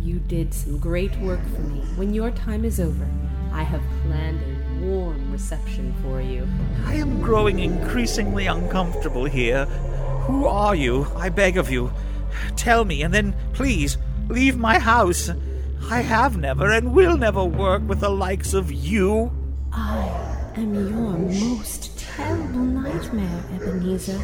You 0.00 0.18
did 0.18 0.54
some 0.54 0.78
great 0.78 1.16
work 1.18 1.42
for 1.54 1.62
me. 1.62 1.80
When 1.96 2.14
your 2.14 2.30
time 2.30 2.64
is 2.64 2.78
over, 2.78 3.06
I 3.52 3.62
have 3.62 3.82
planned 4.04 4.40
a 4.42 4.53
warm 4.84 5.32
reception 5.32 5.94
for 6.02 6.20
you. 6.20 6.46
I 6.86 6.94
am 6.94 7.20
growing 7.20 7.58
increasingly 7.58 8.46
uncomfortable 8.46 9.24
here. 9.24 9.64
Who 10.26 10.46
are 10.46 10.74
you? 10.74 11.06
I 11.16 11.28
beg 11.28 11.56
of 11.56 11.70
you. 11.70 11.92
Tell 12.56 12.84
me, 12.84 13.02
and 13.02 13.12
then 13.12 13.34
please 13.52 13.98
leave 14.28 14.56
my 14.56 14.78
house. 14.78 15.30
I 15.90 16.00
have 16.00 16.36
never 16.36 16.70
and 16.70 16.94
will 16.94 17.16
never 17.16 17.44
work 17.44 17.82
with 17.86 18.00
the 18.00 18.08
likes 18.08 18.54
of 18.54 18.72
you. 18.72 19.32
I 19.72 20.52
am 20.56 20.74
your 20.74 21.18
most 21.18 21.98
terrible 21.98 22.60
nightmare, 22.60 23.44
Ebenezer. 23.54 24.20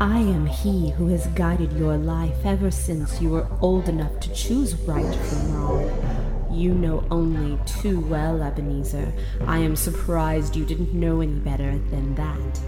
I 0.00 0.18
am 0.18 0.46
he 0.46 0.90
who 0.90 1.08
has 1.08 1.26
guided 1.28 1.72
your 1.72 1.96
life 1.96 2.44
ever 2.44 2.70
since 2.70 3.20
you 3.20 3.30
were 3.30 3.46
old 3.60 3.88
enough 3.88 4.18
to 4.20 4.32
choose 4.32 4.74
right 4.80 5.14
from 5.14 5.54
wrong. 5.54 6.23
You 6.54 6.72
know 6.72 7.04
only 7.10 7.58
too 7.66 7.98
well, 7.98 8.40
Ebenezer. 8.40 9.12
I 9.44 9.58
am 9.58 9.74
surprised 9.74 10.54
you 10.54 10.64
didn't 10.64 10.94
know 10.94 11.20
any 11.20 11.34
better 11.40 11.76
than 11.90 12.14
that. 12.14 12.60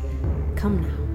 Come 0.57 0.83
now. 0.83 1.07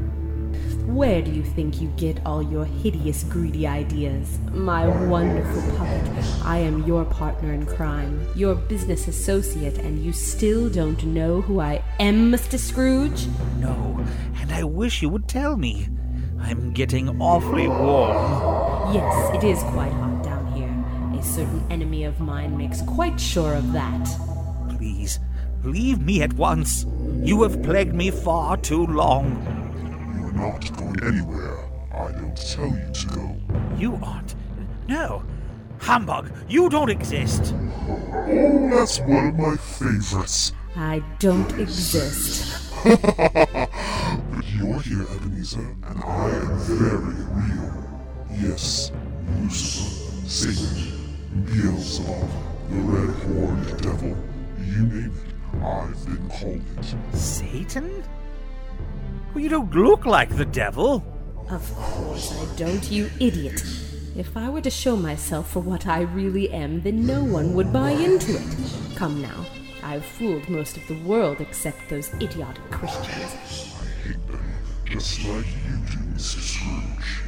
Where 0.94 1.22
do 1.22 1.32
you 1.32 1.44
think 1.44 1.82
you 1.82 1.90
get 1.98 2.26
all 2.26 2.42
your 2.42 2.64
hideous, 2.64 3.24
greedy 3.26 3.68
ideas? 3.68 4.40
My 4.54 4.88
wonderful 4.88 5.62
puppet, 5.78 6.26
I 6.46 6.60
am 6.60 6.88
your 6.88 7.04
partner 7.04 7.52
in 7.52 7.66
crime, 7.66 8.26
your 8.36 8.56
business 8.56 9.10
associate, 9.10 9.78
and 9.78 10.04
you 10.04 10.14
still 10.14 10.70
don't 10.70 11.04
know 11.04 11.42
who 11.42 11.60
I 11.60 11.84
am, 12.00 12.32
Mr. 12.32 12.58
Scrooge? 12.58 13.28
No, 13.60 14.04
and 14.40 14.52
I 14.54 14.64
wish 14.64 15.02
you 15.02 15.10
would 15.10 15.28
tell 15.28 15.58
me. 15.58 15.90
I'm 16.40 16.72
getting 16.72 17.22
awfully 17.22 17.68
warm. 17.68 18.96
Yes, 18.96 19.36
it 19.36 19.44
is 19.44 19.60
quite 19.64 19.92
hot. 19.92 20.11
A 21.22 21.24
certain 21.24 21.64
enemy 21.70 22.04
of 22.06 22.20
mine 22.20 22.58
makes 22.58 22.82
quite 22.82 23.20
sure 23.20 23.54
of 23.54 23.74
that. 23.74 24.08
Please, 24.76 25.20
leave 25.64 26.02
me 26.02 26.24
at 26.24 26.34
once. 26.34 26.88
You 27.22 27.44
have 27.44 27.62
plagued 27.62 27.94
me 27.94 28.10
far 28.10 28.58
too 28.58 28.88
long. 28.88 29.38
You're 30.20 30.32
not 30.32 30.76
going 30.76 31.00
anywhere. 31.04 31.60
I 31.94 32.12
don't 32.12 32.36
tell 32.36 32.66
you 32.66 32.90
to 32.92 33.08
go. 33.08 33.36
You 33.78 34.00
aren't. 34.02 34.34
No. 34.88 35.24
Humbug, 35.80 36.32
you 36.50 36.70
don't 36.70 36.90
exist. 36.90 37.54
Oh, 37.56 38.70
that's 38.72 39.00
one 39.02 39.28
of 39.28 39.36
my 39.38 39.56
favorites. 39.58 40.54
I 40.76 41.04
don't 41.20 41.52
exist. 41.60 42.74
but 42.84 43.00
you're 44.56 44.80
here, 44.80 45.06
Ebenezer, 45.16 45.76
and 45.84 46.04
I 46.04 46.30
am 46.30 46.58
very 46.62 47.14
real. 47.30 48.02
Yes, 48.32 48.92
Lucifer, 49.40 50.28
Satan, 50.28 51.01
Beelzebub, 51.34 52.30
the 52.70 52.76
red-horned 52.76 53.82
devil, 53.82 54.18
you 54.60 54.86
name 54.86 55.14
it, 55.54 55.64
I've 55.64 56.06
been 56.06 56.30
called 56.30 56.62
it. 56.78 57.16
Satan? 57.16 58.04
Well, 59.34 59.42
you 59.42 59.48
don't 59.48 59.74
look 59.74 60.06
like 60.06 60.36
the 60.36 60.44
devil. 60.44 61.06
Of 61.50 61.74
course 61.74 62.34
I 62.38 62.56
don't, 62.58 62.92
you 62.92 63.10
idiot. 63.22 63.64
If 64.18 64.36
I 64.36 64.50
were 64.50 64.60
to 64.60 64.70
show 64.70 64.98
myself 64.98 65.50
for 65.50 65.62
what 65.62 65.88
I 65.88 66.02
really 66.02 66.52
am, 66.52 66.82
then 66.82 67.06
no 67.06 67.24
one 67.24 67.54
would 67.54 67.72
buy 67.72 67.92
into 67.92 68.36
it. 68.36 68.96
Come 68.98 69.22
now. 69.22 69.46
I've 69.84 70.04
fooled 70.04 70.50
most 70.50 70.76
of 70.76 70.86
the 70.90 71.00
world 71.00 71.40
except 71.40 71.90
those 71.90 72.14
idiotic 72.16 72.70
Christians. 72.72 73.08
I 73.08 74.08
hate 74.08 74.28
them, 74.28 74.44
just 74.86 75.26
like 75.26 75.46
you 75.46 75.78
do, 75.90 75.98
Mr. 76.14 76.42
Scrooge. 76.42 77.24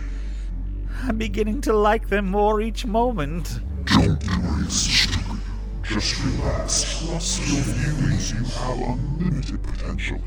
I'm 1.04 1.18
beginning 1.18 1.62
to 1.62 1.74
like 1.74 2.10
them 2.10 2.28
more 2.28 2.60
each 2.60 2.86
moment. 2.86 3.62
Don't 3.86 4.20
do 4.20 4.32
anything 4.32 4.70
stupid. 4.70 5.40
Just 5.84 6.24
relax. 6.24 6.84
Trust 7.06 7.48
your 7.48 7.62
feelings. 7.62 8.32
You 8.32 8.44
have 8.44 8.80
unlimited 8.80 9.62
potential. 9.64 10.20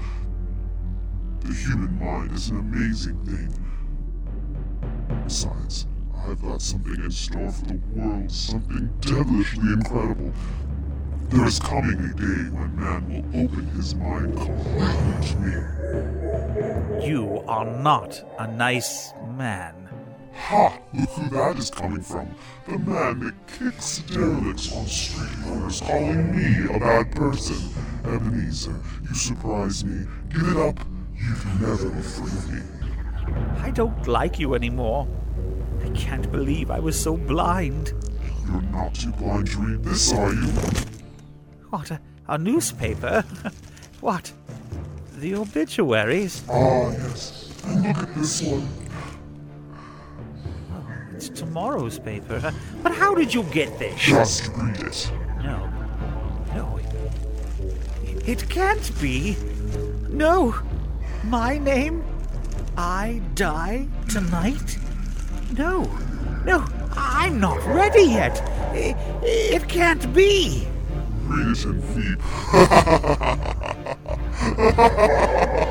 The 1.41 1.55
human 1.55 1.99
mind 1.99 2.33
is 2.33 2.51
an 2.51 2.59
amazing 2.59 3.25
thing. 3.25 3.53
Besides, 5.25 5.87
I've 6.27 6.43
got 6.43 6.61
something 6.61 6.97
in 6.97 7.11
store 7.11 7.51
for 7.51 7.65
the 7.67 7.81
world, 7.95 8.31
something 8.31 8.91
devilishly 9.01 9.73
incredible. 9.73 10.33
There 11.29 11.47
is 11.47 11.59
coming 11.59 11.99
a 11.99 12.15
day 12.15 12.51
when 12.51 12.77
man 12.77 13.09
will 13.09 13.45
open 13.45 13.67
his 13.69 13.95
mind 13.95 14.37
completely 14.37 15.29
to 15.29 15.37
me. 15.41 17.07
You 17.07 17.45
are 17.49 17.65
not 17.65 18.23
a 18.39 18.47
nice 18.47 19.13
man. 19.37 19.86
Ha! 20.37 20.79
Look 20.95 21.09
who 21.11 21.29
that 21.31 21.59
is 21.59 21.71
coming 21.71 22.03
from. 22.03 22.29
The 22.69 22.79
man 22.79 23.21
that 23.21 23.35
kicks 23.47 23.99
derelicts 24.01 24.73
on 24.73 24.87
street 24.87 25.31
corners, 25.45 25.81
calling 25.81 26.37
me 26.37 26.75
a 26.75 26.79
bad 26.79 27.15
person. 27.15 27.57
Ebenezer, 28.05 28.77
you 29.09 29.15
surprise 29.15 29.85
me. 29.85 30.07
Give 30.29 30.49
it 30.49 30.57
up. 30.57 30.79
You 31.17 31.35
can 31.35 31.61
never 31.61 31.89
be 31.89 32.03
free 32.03 32.27
of 32.27 32.53
me. 32.53 32.61
I 33.59 33.71
don't 33.71 34.07
like 34.07 34.39
you 34.39 34.55
anymore. 34.55 35.09
I 35.85 35.89
can't 35.91 36.31
believe 36.31 36.71
I 36.71 36.79
was 36.79 37.01
so 37.01 37.17
blind. 37.17 37.93
You're 38.47 38.63
not 38.63 38.95
too 38.95 39.11
blind 39.13 39.49
to 39.49 39.59
read 39.59 39.83
this, 39.83 40.13
are 40.13 40.33
you? 40.33 40.47
What, 41.71 41.91
a, 41.91 42.01
a 42.29 42.39
newspaper? 42.39 43.25
what? 44.01 44.33
The 45.19 45.35
obituaries? 45.35 46.45
Ah, 46.49 46.91
yes. 46.91 47.53
And 47.65 47.83
Look 47.83 47.97
at 47.99 48.15
this 48.15 48.43
one. 48.43 48.69
It's 51.17 51.31
tomorrow's 51.31 51.99
paper. 51.99 52.53
But 52.83 52.95
how 52.95 53.15
did 53.15 53.33
you 53.33 53.43
get 53.45 53.79
this? 53.79 53.99
Just 53.99 54.49
read 54.49 54.79
it. 54.81 55.11
No. 55.43 55.67
No. 56.55 56.79
It, 58.05 58.29
it 58.29 58.49
can't 58.51 59.01
be. 59.01 59.35
No. 60.11 60.55
My 61.25 61.57
name? 61.57 62.05
I 62.77 63.23
die 63.35 63.89
tonight? 64.11 64.77
No. 65.57 65.85
No. 66.45 66.67
I'm 66.93 67.41
not 67.41 67.65
ready 67.65 68.03
yet. 68.03 68.39
It, 68.75 68.95
it 69.23 69.67
can't 69.71 70.13
be. 70.13 70.69
Read 71.25 71.57
it 71.57 71.65
and 71.65 71.83
feed. 71.83 72.19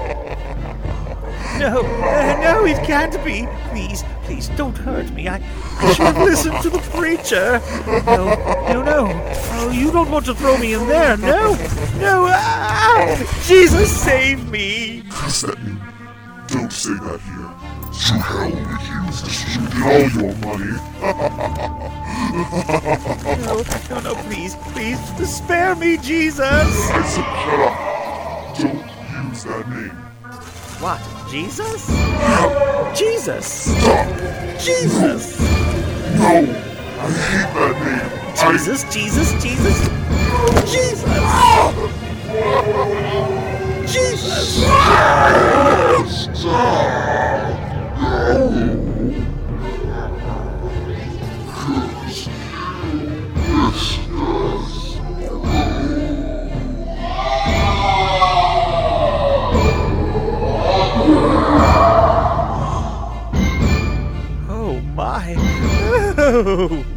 No, 1.59 1.79
uh, 1.79 2.37
no, 2.43 2.65
it 2.65 2.83
can't 2.83 3.13
be. 3.23 3.47
Please, 3.69 4.03
please 4.25 4.49
don't 4.49 4.77
hurt 4.77 5.09
me. 5.11 5.27
I, 5.27 5.41
I 5.79 5.93
should 5.93 6.05
have 6.05 6.17
listened 6.17 6.61
to 6.63 6.69
the 6.69 6.79
preacher. 6.79 7.61
No, 8.05 8.35
no, 8.73 8.83
no. 8.83 9.07
Oh, 9.57 9.71
you 9.71 9.91
don't 9.91 10.09
want 10.11 10.25
to 10.25 10.33
throw 10.35 10.57
me 10.57 10.73
in 10.73 10.87
there. 10.87 11.15
No, 11.17 11.53
no. 11.99 12.27
Ah, 12.29 13.41
Jesus, 13.43 13.89
save 13.95 14.49
me. 14.49 15.03
Is 15.25 15.41
that 15.41 15.57
you? 15.59 15.77
Don't 16.47 16.71
say 16.71 16.93
that 16.93 17.21
here. 17.21 17.51
To 17.95 18.13
hell 18.19 18.49
with 18.49 18.85
you, 18.89 18.99
Mr. 19.07 19.29
Scrooge. 19.29 19.73
Get 19.73 19.85
all 19.93 20.09
your 20.21 20.35
money. 20.43 20.73
No, 23.45 23.63
no, 23.89 23.99
no, 24.01 24.15
please, 24.23 24.55
please, 24.73 24.99
spare 25.29 25.75
me, 25.75 25.97
Jesus. 25.97 26.41
I 26.41 27.03
said 27.03 27.23
shut 27.43 27.59
up. 27.59 27.75
Don't 28.57 29.29
use 29.29 29.43
that 29.43 29.69
name. 29.69 30.14
What, 30.79 30.99
Jesus? 31.29 31.87
Jesus! 32.99 33.45
Stop! 33.45 34.07
Jesus! 34.59 35.39
No! 35.39 36.25
I 36.25 37.09
hate 37.11 37.53
that 37.53 37.73
name. 37.81 38.51
Jesus, 38.51 38.83
Jesus, 38.93 39.31
Jesus! 39.41 39.77
Jesus! 40.71 41.03
Jesus! 43.91 44.65
Oh 47.97 48.94
Oh. 66.37 66.85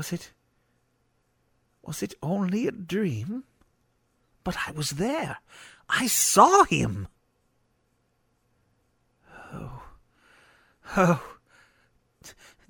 Was 0.00 0.14
it. 0.14 0.32
Was 1.82 2.02
it 2.02 2.14
only 2.22 2.66
a 2.66 2.72
dream? 2.72 3.44
But 4.44 4.56
I 4.66 4.70
was 4.70 4.92
there. 4.92 5.36
I 5.90 6.06
saw 6.06 6.64
him. 6.64 7.06
Oh. 9.52 9.82
Oh. 10.96 11.36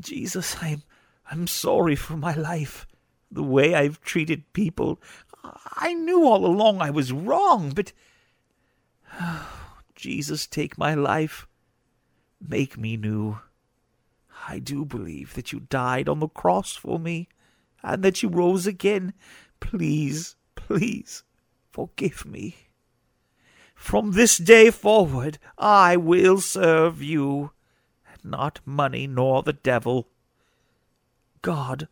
Jesus, 0.01 0.57
I'm. 0.61 0.83
I'm 1.31 1.47
sorry 1.47 1.95
for 1.95 2.17
my 2.17 2.35
life. 2.35 2.89
The 3.31 3.45
way 3.45 3.77
I've 3.77 4.01
treated 4.01 4.53
people. 4.53 5.01
I 5.77 5.95
knew 5.95 6.25
all 6.25 6.45
along 6.45 6.83
I 6.83 6.91
was 6.91 7.13
wrong, 7.13 7.71
but. 7.71 7.93
Oh, 9.21 9.77
Jesus, 9.95 10.49
take 10.49 10.77
my 10.77 10.95
life. 10.95 11.47
Make 12.41 12.77
me 12.77 12.97
new. 12.97 13.39
I 14.49 14.59
do 14.59 14.85
believe 14.85 15.35
that 15.35 15.53
you 15.53 15.61
died 15.61 16.09
on 16.09 16.21
the 16.21 16.29
cross 16.29 16.75
for 16.75 16.99
me, 16.99 17.29
and 17.83 18.03
that 18.03 18.23
you 18.23 18.29
rose 18.29 18.67
again. 18.67 19.15
Please, 19.61 20.37
please, 20.55 21.23
forgive 21.71 22.25
me. 22.27 22.57
From 23.75 24.13
this 24.13 24.37
day 24.37 24.71
forward, 24.71 25.39
I 25.59 25.97
will 25.97 26.41
serve 26.41 27.03
you, 27.03 27.53
and 28.13 28.31
not 28.31 28.61
money 28.65 29.07
nor 29.07 29.43
the 29.43 29.55
devil. 29.55 30.09
God, 31.43 31.89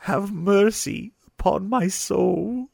have 0.00 0.32
mercy 0.32 1.12
upon 1.26 1.68
my 1.68 1.88
soul. 1.88 2.68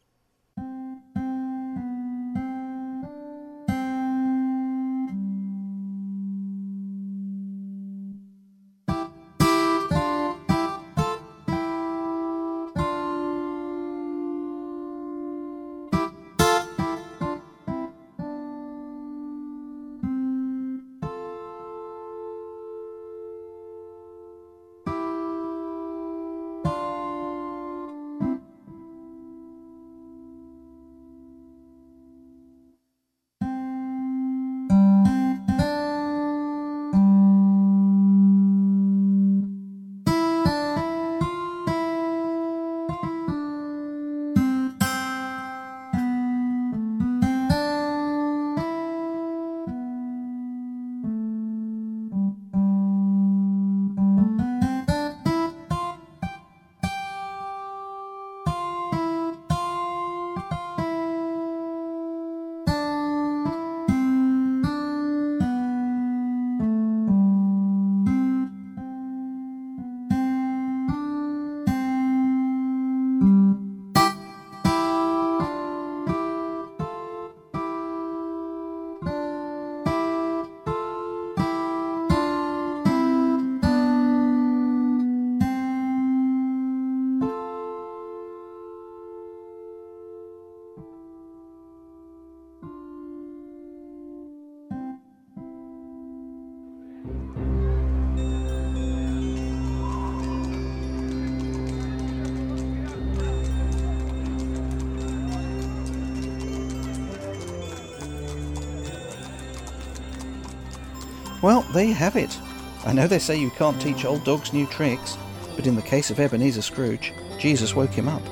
Well, 111.43 111.63
there 111.73 111.85
you 111.85 111.95
have 111.95 112.15
it. 112.15 112.39
I 112.87 112.93
know 112.93 113.09
they 113.09 113.19
say 113.19 113.37
you 113.37 113.51
can't 113.51 113.83
teach 113.83 114.05
old 114.05 114.25
dogs 114.25 114.53
new 114.53 114.65
tricks, 114.67 115.19
but 115.57 115.67
in 115.67 115.75
the 115.75 115.83
case 115.83 116.09
of 116.09 116.21
Ebenezer 116.21 116.63
Scrooge, 116.63 117.13
Jesus 117.39 117.75
woke 117.75 117.91
him 117.91 118.07
up. 118.07 118.23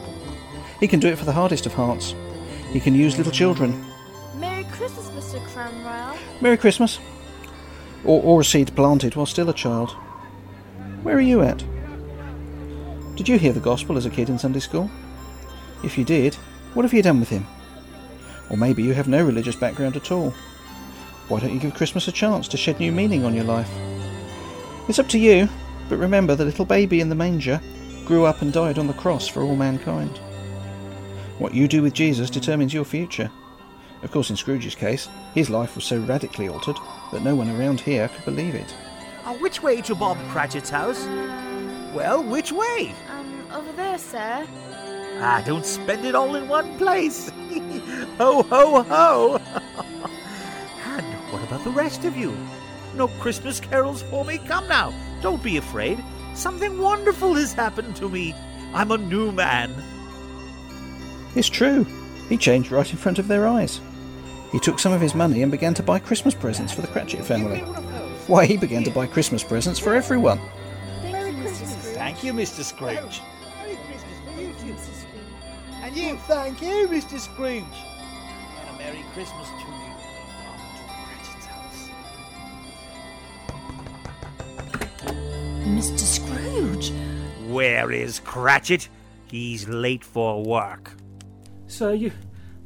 He 0.79 0.87
can 0.87 1.01
do 1.01 1.09
it 1.09 1.19
for 1.19 1.25
the 1.25 1.33
hardest 1.33 1.67
of 1.67 1.75
hearts. 1.75 2.15
He 2.73 2.79
can 2.79 2.95
use 2.95 3.19
little 3.19 3.33
children. 3.33 3.85
Merry 4.37 4.63
Christmas, 4.65 5.09
Mr. 5.11 5.45
Cromwell. 5.49 6.17
Merry 6.41 6.57
Christmas. 6.57 7.01
Or, 8.05 8.23
or 8.23 8.41
a 8.43 8.45
seed 8.45 8.75
planted 8.77 9.17
while 9.17 9.27
still 9.27 9.51
a 9.51 9.55
child. 9.55 9.91
Where 11.03 11.17
are 11.17 11.21
you 11.21 11.43
at? 11.43 11.65
Did 13.17 13.29
you 13.29 13.39
hear 13.39 13.53
the 13.53 13.61
gospel 13.61 13.97
as 13.97 14.07
a 14.07 14.11
kid 14.11 14.29
in 14.29 14.39
Sunday 14.39 14.61
school? 14.61 14.89
If 15.83 15.99
you 15.99 16.05
did, 16.05 16.37
what 16.75 16.85
have 16.85 16.95
you 16.95 17.03
done 17.03 17.19
with 17.19 17.29
him? 17.29 17.47
Or 18.49 18.57
maybe 18.57 18.85
you 18.85 18.95
have 18.95 19.09
no 19.09 19.25
religious 19.25 19.57
background 19.57 19.97
at 19.97 20.13
all. 20.13 20.33
Why 21.31 21.39
don't 21.39 21.55
you 21.55 21.61
give 21.61 21.75
Christmas 21.75 22.09
a 22.09 22.13
chance 22.13 22.49
to 22.49 22.57
shed 22.57 22.81
new 22.81 22.91
meaning 22.91 23.25
on 23.25 23.37
your 23.37 23.45
life? 23.45 23.71
It's 24.89 24.99
up 24.99 25.07
to 25.11 25.19
you, 25.19 25.49
but 25.89 25.97
remember 25.97 26.35
the 26.35 26.45
little 26.45 26.65
baby 26.65 27.01
in 27.01 27.09
the 27.09 27.15
manger 27.15 27.61
grew 28.05 28.25
up 28.25 28.43
and 28.43 28.53
died 28.53 28.81
on 28.81 28.89
the 28.89 28.95
cross 28.95 29.29
for 29.29 29.43
all 29.45 29.55
mankind. 29.55 30.19
What 31.39 31.55
you 31.55 31.69
do 31.69 31.83
with 31.83 31.95
Jesus 31.95 32.31
determines 32.31 32.75
your 32.75 32.85
future. 32.85 33.31
Of 34.03 34.11
course, 34.11 34.31
in 34.31 34.37
Scrooge's 34.37 34.75
case, 34.75 35.09
his 35.33 35.49
life 35.49 35.77
was 35.77 35.85
so 35.85 36.01
radically 36.01 36.49
altered 36.49 36.79
that 37.13 37.23
no 37.23 37.37
one 37.37 37.49
around 37.49 37.79
here 37.79 38.09
could 38.09 38.25
believe 38.25 38.57
it. 38.57 38.75
Uh, 39.25 39.35
which 39.35 39.63
way 39.63 39.81
to 39.83 39.95
Bob 39.95 40.19
Cratchit's 40.31 40.71
house? 40.71 41.07
Well, 41.95 42.25
which 42.25 42.51
way? 42.51 42.93
Um, 43.09 43.47
over 43.53 43.71
there, 43.75 43.99
sir. 43.99 44.45
Ah, 45.21 45.45
don't 45.47 45.65
spend 45.65 46.05
it 46.05 46.17
all 46.17 46.35
in 46.35 46.49
one 46.49 46.77
place. 46.77 47.29
ho, 48.19 48.43
ho, 48.43 48.83
ho! 48.83 49.40
And 51.65 51.75
what 51.75 51.85
about 51.85 51.95
the 51.99 51.99
rest 51.99 52.05
of 52.05 52.17
you? 52.17 52.37
No 52.97 53.09
Christmas 53.09 53.61
carols 53.61 54.03
for 54.03 54.25
me? 54.25 54.39
Come 54.39 54.69
now, 54.69 54.93
don't 55.23 55.43
be 55.43 55.57
afraid. 55.57 56.03
Something 56.35 56.79
wonderful 56.79 57.35
has 57.35 57.53
happened 57.53 57.97
to 57.97 58.09
me. 58.09 58.35
I'm 58.75 58.91
a 58.91 58.99
new 58.99 59.33
man. 59.33 59.73
It's 61.35 61.49
true. 61.49 61.85
He 62.29 62.37
changed 62.37 62.71
right 62.71 62.91
in 62.91 62.97
front 62.97 63.19
of 63.19 63.29
their 63.29 63.47
eyes. 63.47 63.81
He 64.53 64.59
took 64.59 64.79
some 64.79 64.93
of 64.93 65.01
his 65.01 65.15
money 65.15 65.43
and 65.43 65.51
began 65.51 65.75
to 65.75 65.83
buy 65.83 65.99
Christmas 65.99 66.35
presents 66.35 66.73
for 66.73 66.81
the 66.81 66.89
Cratchit 66.89 67.25
family. 67.25 67.61
Why, 68.27 68.47
he 68.47 68.57
began 68.57 68.85
to 68.85 68.91
buy 68.91 69.07
Christmas 69.07 69.43
presents 69.43 69.79
for 69.79 69.95
everyone. 69.95 70.41
Merry 71.03 71.33
Christmas. 71.35 71.75
Thank 71.95 72.25
you, 72.25 72.33
Mr. 72.33 72.63
Scrooge. 72.63 73.21
Merry 73.59 73.77
Christmas 73.87 74.19
for 74.25 74.41
you 74.41 74.49
too, 74.49 74.75
Mrs. 74.75 75.03
Scrooge. 75.03 75.83
And 75.83 75.97
you, 75.97 76.17
thank 76.17 76.63
you, 76.63 76.89
Mr. 76.89 77.19
Scrooge. 77.19 77.65
And 77.65 78.77
a 78.77 78.79
Merry 78.79 79.05
Christmas 79.15 79.49
to 79.49 79.80
Mr. 85.77 85.99
Scrooge. 85.99 86.93
Where 87.49 87.93
is 87.93 88.21
Cratchit? 88.21 88.89
He's 89.31 89.69
late 89.69 90.05
for 90.05 90.43
work. 90.43 90.93
So 91.69 91.93
you, 91.93 92.13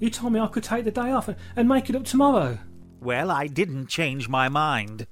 you 0.01 0.10
told 0.10 0.32
me 0.32 0.40
I 0.40 0.47
could 0.47 0.64
take 0.64 0.85
the 0.85 0.90
day 0.90 1.10
off 1.12 1.28
and, 1.28 1.36
and 1.55 1.68
make 1.68 1.90
it 1.90 1.97
up 1.97 2.05
tomorrow. 2.05 2.59
Well, 3.01 3.31
I 3.31 3.47
didn't 3.47 3.89
change 3.89 4.28
my 4.28 4.48
mind. 4.48 5.06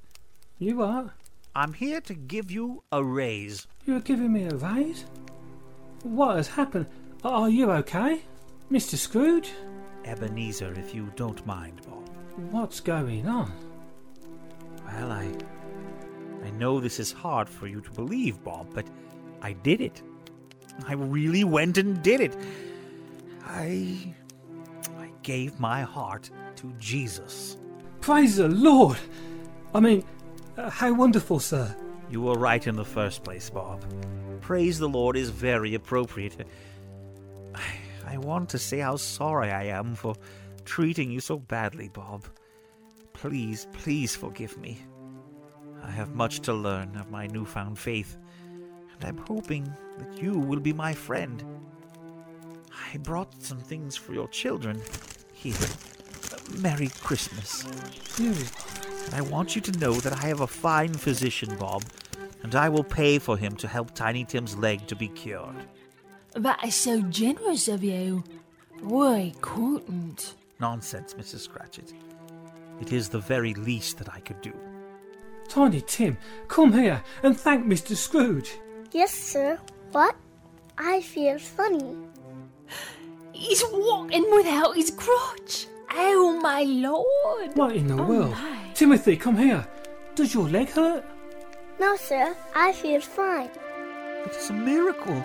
You 0.59 0.83
are? 0.83 1.15
I'm 1.55 1.75
here 1.75 2.01
to 2.03 2.15
give 2.15 2.51
you 2.51 2.83
a 2.91 3.05
raise. 3.05 3.67
You're 3.85 4.01
giving 4.01 4.33
me 4.33 4.45
a 4.45 4.57
raise? 4.57 5.05
What 6.03 6.37
has 6.37 6.49
happened? 6.49 6.87
Are 7.23 7.51
you 7.51 7.71
okay, 7.73 8.23
Mr. 8.71 8.97
Scrooge? 8.97 9.53
Ebenezer, 10.05 10.73
if 10.79 10.95
you 10.95 11.13
don't 11.15 11.45
mind, 11.47 11.83
Bob. 11.87 12.09
What's 12.51 12.81
going 12.81 13.29
on? 13.29 13.53
Well, 14.87 15.13
I. 15.13 15.33
I 16.53 16.59
know 16.59 16.81
this 16.81 17.01
is 17.01 17.13
hard 17.13 17.49
for 17.49 17.67
you 17.67 17.81
to 17.81 17.91
believe, 17.93 18.43
Bob, 18.45 18.69
but 18.75 18.87
I 19.41 19.55
did 19.55 19.81
it. 19.81 20.03
I 20.87 20.93
really 20.93 21.45
went 21.45 21.79
and 21.79 22.03
did 22.03 22.21
it. 22.21 22.37
I. 23.45 24.15
I 24.99 25.11
gave 25.23 25.59
my 25.59 25.83
heart 25.83 26.31
to 26.57 26.73
Jesus. 26.79 27.57
Praise 28.01 28.37
the 28.37 28.49
Lord! 28.49 28.99
I 29.75 29.81
mean, 29.81 30.05
uh, 30.57 30.69
how 30.69 30.93
wonderful, 30.93 31.41
sir. 31.41 31.75
You 32.11 32.21
were 32.21 32.35
right 32.35 32.67
in 32.67 32.77
the 32.77 32.85
first 32.85 33.25
place, 33.25 33.49
Bob. 33.49 33.85
Praise 34.43 34.79
the 34.79 34.89
Lord 34.89 35.17
is 35.17 35.31
very 35.31 35.75
appropriate. 35.75 36.47
I, 37.55 37.63
I 38.07 38.19
want 38.19 38.51
to 38.51 38.59
say 38.59 38.81
how 38.81 38.97
sorry 38.97 39.51
I 39.51 39.65
am 39.65 39.95
for 39.95 40.15
treating 40.65 41.11
you 41.11 41.21
so 41.21 41.39
badly, 41.39 41.89
Bob. 41.89 42.27
Please, 43.15 43.67
please 43.73 44.15
forgive 44.15 44.59
me. 44.59 44.83
I 45.83 45.91
have 45.91 46.15
much 46.15 46.41
to 46.41 46.53
learn 46.55 46.97
of 46.97 47.11
my 47.11 47.27
newfound 47.27 47.79
faith, 47.79 48.17
and 48.95 49.05
I'm 49.05 49.19
hoping 49.19 49.73
that 49.99 50.23
you 50.23 50.39
will 50.39 50.61
be 50.61 50.73
my 50.73 50.95
friend. 50.95 51.43
I 52.93 52.99
brought 52.99 53.43
some 53.43 53.59
things 53.59 53.97
for 53.97 54.13
your 54.15 54.29
children. 54.29 54.81
Here. 55.33 55.57
Merry 56.59 56.89
Christmas. 57.03 57.67
You. 58.19 58.35
I 59.13 59.21
want 59.23 59.55
you 59.55 59.61
to 59.63 59.79
know 59.79 59.95
that 59.95 60.13
I 60.13 60.27
have 60.29 60.41
a 60.41 60.47
fine 60.47 60.95
physician, 60.95 61.57
Bob, 61.57 61.85
and 62.43 62.55
I 62.55 62.69
will 62.69 62.85
pay 62.85 63.19
for 63.19 63.37
him 63.37 63.57
to 63.57 63.69
help 63.69 63.95
Tiny 63.95 64.25
Tim's 64.25 64.57
leg 64.57 64.87
to 64.87 64.97
be 64.97 65.09
cured. 65.09 65.57
That 66.35 66.65
is 66.65 66.75
so 66.75 67.01
generous 67.03 67.69
of 67.69 67.83
you. 67.83 68.25
Why 68.81 69.33
couldn't? 69.41 70.35
Nonsense, 70.61 71.15
Mrs. 71.15 71.49
Cratchit. 71.49 71.93
It 72.81 72.93
is 72.93 73.09
the 73.09 73.21
very 73.21 73.55
least 73.55 73.99
that 73.99 74.13
I 74.13 74.21
could 74.21 74.41
do. 74.41 74.53
Tiny 75.53 75.83
Tim, 75.83 76.17
come 76.49 76.73
here 76.73 77.03
and 77.23 77.39
thank 77.39 77.67
Mr. 77.67 77.95
Scrooge. 77.95 78.53
Yes, 78.93 79.13
sir. 79.13 79.59
What? 79.91 80.17
I 80.79 81.03
feel 81.03 81.39
funny. 81.39 81.95
He's 83.33 83.63
walking 83.71 84.25
without 84.35 84.75
his 84.75 84.91
crutch. 84.91 85.67
Oh, 85.91 86.41
my 86.43 86.63
lord. 86.63 87.55
What 87.55 87.77
in 87.77 87.87
the 87.87 88.03
Oh, 88.03 88.07
world? 88.07 88.31
my. 88.31 88.71
Timothy, 88.73 89.15
come 89.15 89.37
here. 89.37 89.67
Does 90.15 90.33
your 90.33 90.49
leg 90.49 90.71
hurt? 90.71 91.05
No, 91.79 91.97
sir. 91.97 92.35
I 92.55 92.73
feel 92.73 93.03
fine. 93.03 93.51
It 94.25 94.35
is 94.35 94.49
a 94.49 94.55
miracle. 94.55 95.23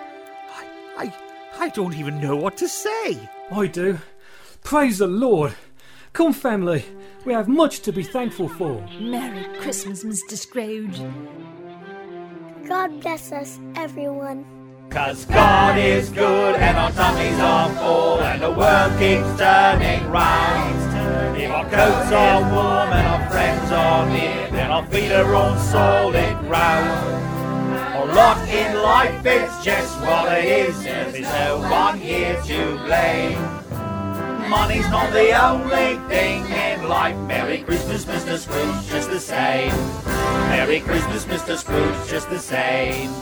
I, 0.58 0.66
I, 1.06 1.14
I 1.58 1.68
don't 1.70 1.94
even 1.94 2.20
know 2.20 2.36
what 2.36 2.58
to 2.58 2.68
say. 2.68 3.18
I 3.50 3.66
do. 3.66 3.98
Praise 4.62 4.98
the 4.98 5.06
Lord. 5.06 5.54
Come, 6.12 6.32
family. 6.32 6.84
We 7.24 7.32
have 7.32 7.48
much 7.48 7.80
to 7.80 7.92
be 7.92 8.02
thankful 8.02 8.48
for. 8.48 8.84
Merry 9.00 9.44
Christmas, 9.60 10.04
Mr. 10.04 10.36
Scrooge. 10.36 11.00
God 12.66 13.00
bless 13.00 13.32
us, 13.32 13.60
everyone. 13.76 14.44
Cause 14.90 15.26
God 15.26 15.78
is 15.78 16.08
good 16.08 16.54
and 16.56 16.76
our 16.78 16.90
tummies 16.92 17.38
are 17.38 17.68
full 17.74 18.20
and 18.20 18.42
the 18.42 18.50
world 18.50 18.98
keeps 18.98 19.38
turning 19.38 20.10
round. 20.10 21.38
If 21.38 21.50
our 21.50 21.64
coats 21.64 22.10
are 22.10 22.40
warm 22.40 22.92
and 22.92 23.06
our 23.06 23.30
friends 23.30 23.70
are 23.70 24.08
near, 24.08 24.48
then 24.50 24.70
our 24.70 24.86
feet 24.86 25.12
are 25.12 25.34
on 25.34 25.58
solid 25.58 26.38
ground. 26.40 26.88
Our 27.96 28.06
lot 28.06 28.48
in 28.48 28.82
life 28.82 29.26
is 29.26 29.64
just 29.64 30.00
what 30.00 30.32
it 30.38 30.44
is, 30.46 30.82
there's 30.82 31.20
no 31.20 31.58
one 31.70 32.00
here 32.00 32.40
to 32.46 32.78
blame. 32.86 33.57
Money's 34.48 34.88
not 34.88 35.12
the 35.12 35.30
only 35.44 35.98
thing 36.08 36.42
in 36.46 36.88
life. 36.88 37.14
Merry 37.26 37.58
Christmas, 37.58 38.06
Mr. 38.06 38.38
Scrooge, 38.38 38.86
just 38.88 39.10
the 39.10 39.20
same. 39.20 39.70
Merry 40.48 40.80
Christmas, 40.80 41.26
Mr. 41.26 41.54
Scrooge, 41.58 42.08
just 42.08 42.30
the 42.30 42.38
same. 42.38 43.12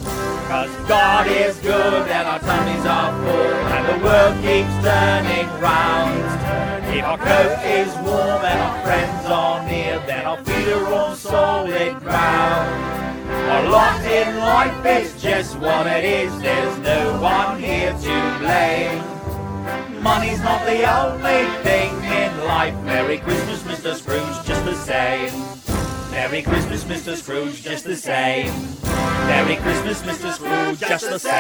Cause 0.47 0.71
God 0.87 1.27
is 1.27 1.57
good 1.59 2.09
and 2.09 2.29
our 2.29 2.39
tummies 2.39 2.87
are 2.87 3.11
full 3.25 3.55
and 3.75 3.89
the 3.89 4.05
world 4.05 4.35
keeps 4.37 4.71
turning 4.87 5.49
round. 5.61 6.95
If 6.97 7.05
our 7.05 7.19
coat 7.19 7.59
is 7.65 7.93
warm 8.07 8.45
and 8.45 8.61
our 8.61 8.83
friends 8.85 9.27
are 9.27 9.69
near, 9.69 9.99
then 10.07 10.25
our 10.27 10.37
feet 10.45 10.69
are 10.69 10.95
on 10.95 11.17
solid 11.17 11.99
ground. 11.99 12.95
Our 13.51 13.69
lot 13.69 14.01
in 14.05 14.39
life 14.39 14.87
is 14.87 15.21
just 15.21 15.59
what 15.59 15.89
it 15.89 16.05
is, 16.05 16.41
there's 16.41 16.79
no 16.79 17.21
one 17.21 17.59
here 17.61 17.93
to 17.93 18.39
blame. 18.39 19.16
Money's 20.07 20.39
not 20.39 20.65
the 20.65 20.85
only 20.89 21.63
thing 21.65 21.93
in 22.05 22.45
life. 22.45 22.81
Merry 22.85 23.19
Christmas, 23.19 23.61
Mr. 23.65 23.93
Scrooge, 23.93 24.47
just 24.47 24.65
the 24.65 24.77
same. 24.77 25.33
Merry 26.13 26.43
Christmas, 26.43 26.85
Mr. 26.85 27.17
Scrooge, 27.17 27.61
just 27.61 27.85
the 27.85 27.97
same. 27.97 28.53
Merry 29.27 29.57
Christmas, 29.57 30.03
Mr. 30.03 30.33
Scrooge, 30.33 30.79
just 30.79 31.11
the 31.11 31.19
same. 31.19 31.35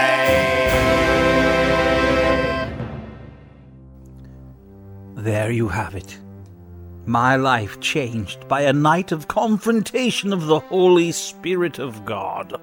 There 5.14 5.52
you 5.52 5.68
have 5.68 5.94
it. 5.94 6.18
My 7.06 7.36
life 7.36 7.78
changed 7.78 8.48
by 8.48 8.62
a 8.62 8.72
night 8.72 9.12
of 9.12 9.28
confrontation 9.28 10.32
of 10.32 10.46
the 10.46 10.58
Holy 10.58 11.12
Spirit 11.12 11.78
of 11.78 12.04
God. 12.04 12.60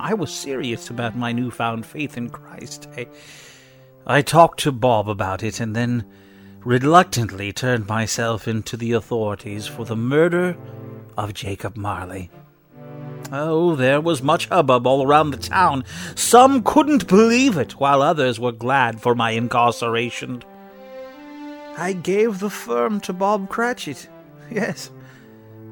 I 0.00 0.14
was 0.14 0.34
serious 0.34 0.90
about 0.90 1.16
my 1.16 1.30
newfound 1.30 1.86
faith 1.86 2.16
in 2.16 2.28
Christ. 2.28 2.88
I, 2.96 3.06
I 4.06 4.20
talked 4.22 4.60
to 4.60 4.72
Bob 4.72 5.08
about 5.08 5.42
it 5.42 5.60
and 5.60 5.74
then 5.74 6.04
reluctantly 6.64 7.52
turned 7.52 7.86
myself 7.86 8.46
into 8.46 8.76
the 8.76 8.92
authorities 8.92 9.66
for 9.66 9.84
the 9.84 9.96
murder 9.96 10.56
of 11.16 11.34
Jacob 11.34 11.76
Marley. 11.76 12.30
Oh, 13.32 13.74
there 13.74 14.00
was 14.00 14.22
much 14.22 14.48
hubbub 14.48 14.86
all 14.86 15.06
around 15.06 15.30
the 15.30 15.38
town. 15.38 15.84
Some 16.14 16.62
couldn't 16.62 17.08
believe 17.08 17.56
it, 17.56 17.80
while 17.80 18.02
others 18.02 18.38
were 18.38 18.52
glad 18.52 19.00
for 19.00 19.14
my 19.14 19.30
incarceration. 19.30 20.42
I 21.76 21.94
gave 21.94 22.38
the 22.38 22.50
firm 22.50 23.00
to 23.00 23.12
Bob 23.12 23.48
Cratchit. 23.48 24.08
Yes. 24.50 24.90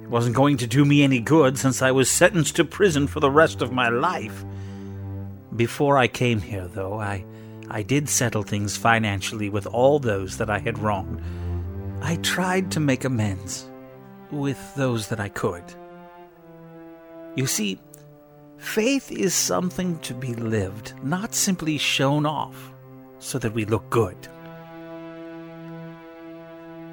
It 0.02 0.08
wasn't 0.08 0.36
going 0.36 0.56
to 0.56 0.66
do 0.66 0.84
me 0.84 1.02
any 1.02 1.20
good 1.20 1.58
since 1.58 1.82
I 1.82 1.92
was 1.92 2.10
sentenced 2.10 2.56
to 2.56 2.64
prison 2.64 3.06
for 3.06 3.20
the 3.20 3.30
rest 3.30 3.62
of 3.62 3.72
my 3.72 3.88
life. 3.88 4.44
Before 5.54 5.98
I 5.98 6.08
came 6.08 6.40
here, 6.40 6.66
though, 6.66 6.98
I, 6.98 7.24
I 7.70 7.82
did 7.82 8.08
settle 8.08 8.42
things 8.42 8.76
financially 8.76 9.48
with 9.48 9.66
all 9.66 9.98
those 9.98 10.38
that 10.38 10.50
I 10.50 10.58
had 10.58 10.78
wronged. 10.78 11.22
I 12.00 12.16
tried 12.16 12.70
to 12.72 12.80
make 12.80 13.04
amends 13.04 13.70
with 14.30 14.74
those 14.74 15.08
that 15.08 15.20
I 15.20 15.28
could. 15.28 15.64
You 17.34 17.46
see, 17.46 17.80
faith 18.58 19.10
is 19.10 19.34
something 19.34 19.98
to 20.00 20.14
be 20.14 20.34
lived, 20.34 20.94
not 21.02 21.34
simply 21.34 21.78
shown 21.78 22.26
off 22.26 22.72
so 23.18 23.38
that 23.38 23.54
we 23.54 23.64
look 23.64 23.88
good. 23.88 24.28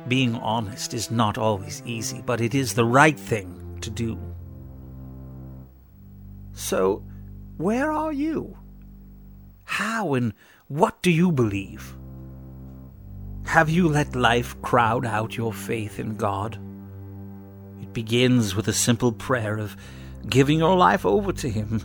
Being 0.08 0.36
honest 0.36 0.94
is 0.94 1.12
not 1.12 1.38
always 1.38 1.84
easy, 1.86 2.22
but 2.26 2.42
it 2.42 2.56
is 2.56 2.74
the 2.74 2.86
right 2.86 3.20
thing 3.20 3.78
to 3.82 3.90
do. 3.90 4.18
So, 6.54 7.04
where 7.58 7.92
are 7.92 8.14
you? 8.14 8.58
How 9.66 10.14
and 10.16 10.34
what 10.70 11.02
do 11.02 11.10
you 11.10 11.32
believe? 11.32 11.96
Have 13.46 13.72
you 13.72 13.90
let 13.90 14.16
life 14.16 14.62
crowd 14.62 15.04
out 15.04 15.36
your 15.36 15.52
faith 15.52 15.98
in 15.98 16.16
God? 16.16 16.60
It 17.82 17.92
begins 17.92 18.56
with 18.56 18.68
a 18.68 18.74
simple 18.74 19.12
prayer 19.12 19.58
of 19.58 19.76
giving 20.28 20.60
your 20.60 20.78
life 20.78 21.08
over 21.08 21.34
to 21.34 21.50
Him, 21.50 21.82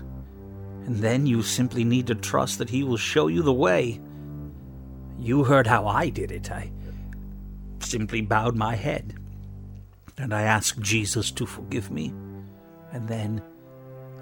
and 0.84 0.96
then 0.96 1.26
you 1.26 1.42
simply 1.42 1.82
need 1.82 2.06
to 2.08 2.14
trust 2.14 2.58
that 2.58 2.68
He 2.68 2.84
will 2.84 2.98
show 2.98 3.28
you 3.28 3.42
the 3.42 3.54
way. 3.54 4.02
You 5.18 5.44
heard 5.44 5.66
how 5.66 5.86
I 5.86 6.10
did 6.10 6.30
it. 6.30 6.52
I 6.52 6.70
simply 7.78 8.20
bowed 8.20 8.54
my 8.54 8.74
head, 8.74 9.14
and 10.18 10.34
I 10.34 10.42
asked 10.42 10.82
Jesus 10.82 11.30
to 11.30 11.46
forgive 11.46 11.90
me, 11.90 12.12
and 12.92 13.08
then 13.08 13.40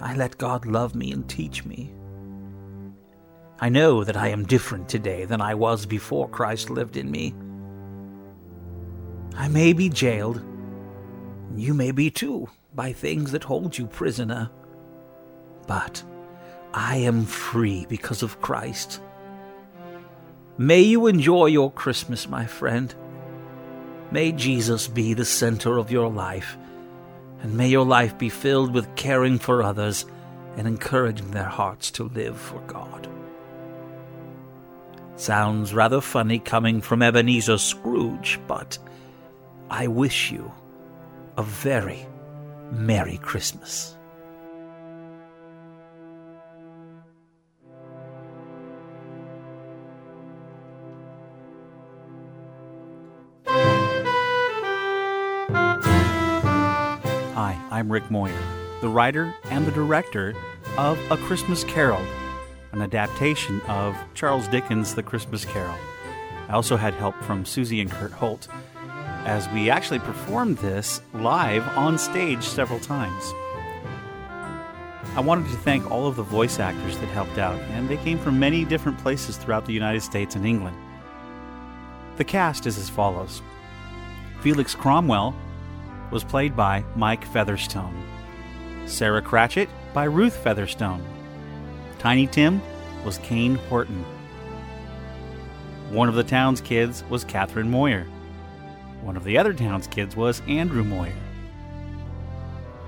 I 0.00 0.14
let 0.14 0.38
God 0.38 0.66
love 0.66 0.94
me 0.94 1.10
and 1.10 1.28
teach 1.28 1.64
me. 1.64 1.92
I 3.62 3.68
know 3.68 4.02
that 4.02 4.16
I 4.16 4.26
am 4.26 4.44
different 4.44 4.88
today 4.88 5.24
than 5.24 5.40
I 5.40 5.54
was 5.54 5.86
before 5.86 6.28
Christ 6.28 6.68
lived 6.68 6.96
in 6.96 7.08
me. 7.08 7.32
I 9.36 9.46
may 9.46 9.72
be 9.72 9.88
jailed, 9.88 10.42
you 11.54 11.72
may 11.72 11.92
be 11.92 12.10
too, 12.10 12.48
by 12.74 12.92
things 12.92 13.30
that 13.30 13.44
hold 13.44 13.78
you 13.78 13.86
prisoner. 13.86 14.50
But 15.68 16.02
I 16.74 16.96
am 16.96 17.24
free 17.24 17.86
because 17.88 18.24
of 18.24 18.40
Christ. 18.40 19.00
May 20.58 20.80
you 20.80 21.06
enjoy 21.06 21.46
your 21.46 21.70
Christmas, 21.70 22.28
my 22.28 22.46
friend. 22.46 22.92
May 24.10 24.32
Jesus 24.32 24.88
be 24.88 25.14
the 25.14 25.24
center 25.24 25.78
of 25.78 25.92
your 25.92 26.10
life, 26.10 26.56
and 27.42 27.56
may 27.56 27.68
your 27.68 27.86
life 27.86 28.18
be 28.18 28.28
filled 28.28 28.74
with 28.74 28.92
caring 28.96 29.38
for 29.38 29.62
others 29.62 30.04
and 30.56 30.66
encouraging 30.66 31.30
their 31.30 31.44
hearts 31.44 31.92
to 31.92 32.08
live 32.08 32.36
for 32.36 32.58
God. 32.62 33.11
Sounds 35.16 35.72
rather 35.72 36.00
funny 36.00 36.38
coming 36.38 36.80
from 36.80 37.02
Ebenezer 37.02 37.58
Scrooge, 37.58 38.40
but 38.48 38.78
I 39.70 39.86
wish 39.86 40.32
you 40.32 40.50
a 41.36 41.42
very 41.42 42.06
Merry 42.72 43.18
Christmas. 43.18 43.96
Hi, 57.34 57.56
I'm 57.70 57.92
Rick 57.92 58.10
Moyer, 58.10 58.32
the 58.80 58.88
writer 58.88 59.34
and 59.50 59.66
the 59.66 59.72
director 59.72 60.34
of 60.78 60.98
A 61.10 61.16
Christmas 61.16 61.64
Carol, 61.64 62.02
an 62.72 62.82
adaptation 62.82 63.60
of 63.62 63.96
Charles 64.14 64.48
Dickens' 64.48 64.94
The 64.94 65.02
Christmas 65.02 65.44
Carol. 65.44 65.76
I 66.48 66.54
also 66.54 66.76
had 66.76 66.94
help 66.94 67.14
from 67.22 67.44
Susie 67.44 67.80
and 67.80 67.90
Kurt 67.90 68.12
Holt 68.12 68.48
as 69.24 69.48
we 69.50 69.70
actually 69.70 70.00
performed 70.00 70.58
this 70.58 71.00
live 71.14 71.66
on 71.76 71.96
stage 71.96 72.42
several 72.42 72.80
times. 72.80 73.32
I 75.14 75.20
wanted 75.20 75.50
to 75.50 75.56
thank 75.58 75.90
all 75.90 76.06
of 76.06 76.16
the 76.16 76.22
voice 76.22 76.58
actors 76.58 76.98
that 76.98 77.06
helped 77.08 77.38
out, 77.38 77.60
and 77.72 77.88
they 77.88 77.98
came 77.98 78.18
from 78.18 78.38
many 78.38 78.64
different 78.64 78.98
places 78.98 79.36
throughout 79.36 79.66
the 79.66 79.72
United 79.72 80.00
States 80.00 80.34
and 80.34 80.46
England. 80.46 80.76
The 82.16 82.24
cast 82.24 82.66
is 82.66 82.78
as 82.78 82.88
follows 82.88 83.42
Felix 84.40 84.74
Cromwell 84.74 85.34
was 86.10 86.24
played 86.24 86.56
by 86.56 86.84
Mike 86.96 87.24
Featherstone, 87.26 87.94
Sarah 88.86 89.22
Cratchit 89.22 89.68
by 89.94 90.04
Ruth 90.04 90.36
Featherstone, 90.36 91.04
Tiny 92.02 92.26
Tim 92.26 92.60
was 93.04 93.18
Kane 93.18 93.54
Horton. 93.54 94.04
One 95.90 96.08
of 96.08 96.16
the 96.16 96.24
town's 96.24 96.60
kids 96.60 97.04
was 97.08 97.22
Catherine 97.22 97.70
Moyer. 97.70 98.08
One 99.02 99.16
of 99.16 99.22
the 99.22 99.38
other 99.38 99.54
town's 99.54 99.86
kids 99.86 100.16
was 100.16 100.42
Andrew 100.48 100.82
Moyer. 100.82 101.14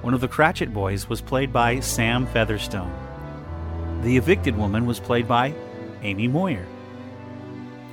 One 0.01 0.15
of 0.15 0.21
the 0.21 0.27
Cratchit 0.27 0.75
boys 0.75 1.09
was 1.09 1.21
played 1.21 1.53
by 1.53 1.79
Sam 1.79 2.27
Featherstone. 2.27 2.93
The 4.03 4.17
evicted 4.17 4.57
woman 4.57 4.85
was 4.85 4.99
played 4.99 5.29
by 5.29 5.55
Amy 6.03 6.27
Moyer. 6.27 6.67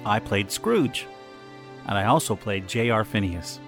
I 0.04 0.18
played 0.18 0.52
Scrooge, 0.52 1.06
and 1.86 2.00
I 2.00 2.06
also 2.06 2.36
played 2.36 2.68
J.R. 2.68 3.04
Phineas. 3.04 3.60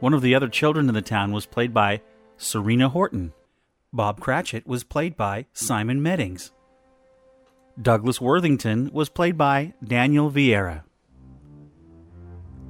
One 0.00 0.14
of 0.14 0.20
the 0.20 0.34
other 0.34 0.48
children 0.48 0.88
in 0.88 0.94
the 0.94 1.00
town 1.00 1.30
was 1.30 1.46
played 1.46 1.72
by 1.72 2.00
Serena 2.38 2.88
Horton. 2.88 3.32
Bob 3.94 4.18
Cratchit 4.20 4.66
was 4.66 4.82
played 4.82 5.16
by 5.16 5.46
Simon 5.52 6.02
Meddings. 6.02 6.50
Douglas 7.80 8.20
Worthington 8.20 8.90
was 8.92 9.08
played 9.08 9.38
by 9.38 9.72
Daniel 9.84 10.32
Vieira. 10.32 10.82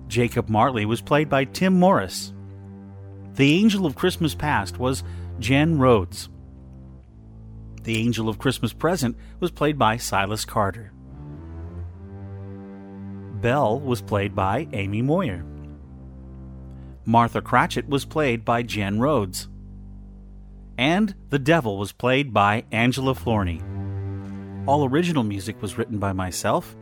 Jacob 0.06 0.50
Marley 0.50 0.84
was 0.84 1.00
played 1.00 1.30
by 1.30 1.44
Tim 1.46 1.80
Morris. 1.80 2.34
The 3.36 3.54
Angel 3.54 3.86
of 3.86 3.94
Christmas 3.94 4.34
Past 4.34 4.78
was 4.78 5.02
Jen 5.38 5.78
Rhodes. 5.78 6.28
The 7.84 7.96
Angel 7.96 8.28
of 8.28 8.38
Christmas 8.38 8.74
Present 8.74 9.16
was 9.40 9.50
played 9.50 9.78
by 9.78 9.96
Silas 9.96 10.44
Carter. 10.44 10.92
Belle 13.40 13.80
was 13.80 14.02
played 14.02 14.34
by 14.34 14.68
Amy 14.74 15.00
Moyer. 15.00 15.42
Martha 17.06 17.40
Cratchit 17.40 17.88
was 17.88 18.04
played 18.04 18.44
by 18.44 18.62
Jen 18.62 19.00
Rhodes. 19.00 19.48
And 20.76 21.14
the 21.30 21.38
Devil 21.38 21.78
was 21.78 21.92
played 21.92 22.32
by 22.32 22.64
Angela 22.72 23.14
Florney. 23.14 23.62
All 24.66 24.88
original 24.88 25.22
music 25.22 25.60
was 25.60 25.78
written 25.78 25.98
by 25.98 26.12
myself 26.12 26.74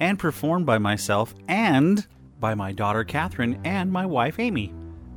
and 0.00 0.18
performed 0.18 0.66
by 0.66 0.78
myself 0.78 1.34
and 1.48 2.06
by 2.38 2.54
my 2.54 2.72
daughter 2.72 3.04
Catherine 3.04 3.60
and 3.64 3.92
my 3.92 4.06
wife 4.06 4.38
Amy. 4.38 4.74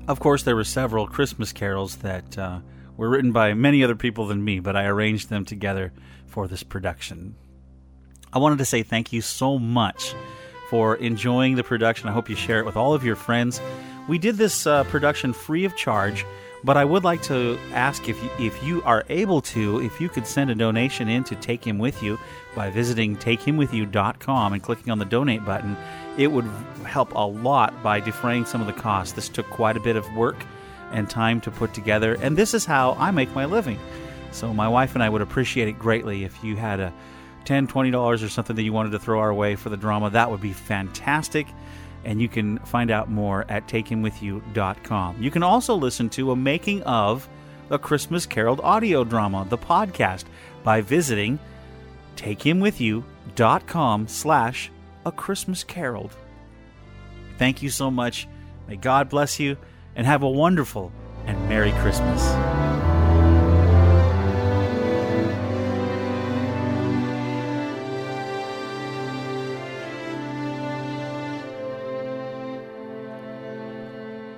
Of 0.07 0.19
course, 0.19 0.43
there 0.43 0.55
were 0.55 0.63
several 0.63 1.07
Christmas 1.07 1.53
carols 1.53 1.97
that 1.97 2.37
uh, 2.37 2.59
were 2.97 3.09
written 3.09 3.31
by 3.31 3.53
many 3.53 3.83
other 3.83 3.95
people 3.95 4.27
than 4.27 4.43
me, 4.43 4.59
but 4.59 4.75
I 4.75 4.85
arranged 4.85 5.29
them 5.29 5.45
together 5.45 5.93
for 6.27 6.47
this 6.47 6.63
production. 6.63 7.35
I 8.31 8.39
wanted 8.39 8.59
to 8.59 8.65
say 8.65 8.83
thank 8.83 9.11
you 9.13 9.21
so 9.21 9.57
much 9.57 10.13
for 10.69 10.95
enjoying 10.97 11.55
the 11.55 11.63
production. 11.63 12.09
I 12.09 12.11
hope 12.11 12.29
you 12.29 12.35
share 12.35 12.59
it 12.59 12.65
with 12.65 12.77
all 12.77 12.93
of 12.93 13.03
your 13.03 13.15
friends. 13.15 13.59
We 14.07 14.17
did 14.17 14.37
this 14.37 14.67
uh, 14.67 14.83
production 14.85 15.33
free 15.33 15.65
of 15.65 15.75
charge, 15.75 16.25
but 16.63 16.77
I 16.77 16.85
would 16.85 17.03
like 17.03 17.21
to 17.23 17.57
ask 17.73 18.09
if 18.09 18.21
you, 18.21 18.29
if 18.39 18.63
you 18.63 18.81
are 18.83 19.05
able 19.09 19.41
to, 19.41 19.81
if 19.81 20.01
you 20.01 20.09
could 20.09 20.27
send 20.27 20.49
a 20.49 20.55
donation 20.55 21.07
in 21.07 21.23
to 21.25 21.35
Take 21.35 21.65
Him 21.65 21.79
With 21.79 22.03
You 22.03 22.19
by 22.55 22.69
visiting 22.69 23.15
takehimwithyou.com 23.17 24.53
and 24.53 24.61
clicking 24.61 24.91
on 24.91 24.99
the 24.99 25.05
donate 25.05 25.45
button. 25.45 25.77
It 26.17 26.31
would 26.31 26.49
help 26.85 27.13
a 27.13 27.25
lot 27.25 27.81
by 27.81 27.99
defraying 27.99 28.45
some 28.45 28.61
of 28.61 28.67
the 28.67 28.73
costs. 28.73 29.13
This 29.13 29.29
took 29.29 29.49
quite 29.49 29.77
a 29.77 29.81
bit 29.81 29.95
of 29.95 30.11
work 30.15 30.43
and 30.91 31.09
time 31.09 31.39
to 31.41 31.51
put 31.51 31.73
together, 31.73 32.15
and 32.15 32.35
this 32.35 32.53
is 32.53 32.65
how 32.65 32.93
I 32.99 33.11
make 33.11 33.33
my 33.33 33.45
living. 33.45 33.79
So 34.31 34.53
my 34.53 34.67
wife 34.67 34.95
and 34.95 35.03
I 35.03 35.09
would 35.09 35.21
appreciate 35.21 35.67
it 35.67 35.79
greatly 35.79 36.23
if 36.23 36.43
you 36.43 36.55
had 36.55 36.79
a 36.79 36.93
10 37.45 37.67
$20 37.67 38.23
or 38.23 38.29
something 38.29 38.55
that 38.55 38.63
you 38.63 38.73
wanted 38.73 38.91
to 38.91 38.99
throw 38.99 39.19
our 39.19 39.33
way 39.33 39.55
for 39.55 39.69
the 39.69 39.77
drama. 39.77 40.09
That 40.09 40.29
would 40.29 40.41
be 40.41 40.53
fantastic 40.53 41.47
and 42.05 42.21
you 42.21 42.27
can 42.27 42.59
find 42.59 42.91
out 42.91 43.09
more 43.09 43.45
at 43.49 43.67
takehimwithyou.com. 43.67 45.21
You 45.21 45.31
can 45.31 45.43
also 45.43 45.75
listen 45.75 46.09
to 46.11 46.31
a 46.31 46.35
making 46.35 46.83
of 46.83 47.27
a 47.69 47.77
Christmas 47.77 48.25
Carol 48.25 48.59
audio 48.61 49.03
drama, 49.03 49.45
the 49.49 49.57
podcast, 49.57 50.25
by 50.63 50.81
visiting 50.81 51.39
takehimwithyou.com 52.15 54.07
slash 54.07 54.71
a 55.05 55.11
Christmas 55.11 55.63
Carol. 55.63 56.11
Thank 57.37 57.61
you 57.63 57.69
so 57.69 57.89
much. 57.89 58.27
May 58.67 58.75
God 58.75 59.09
bless 59.09 59.39
you, 59.39 59.57
and 59.95 60.05
have 60.05 60.23
a 60.23 60.29
wonderful 60.29 60.91
and 61.25 61.49
Merry 61.49 61.71
Christmas. 61.73 62.98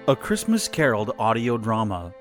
A 0.07 0.15
Christmas 0.15 0.67
Caroled 0.67 1.11
audio 1.19 1.59
drama 1.59 2.11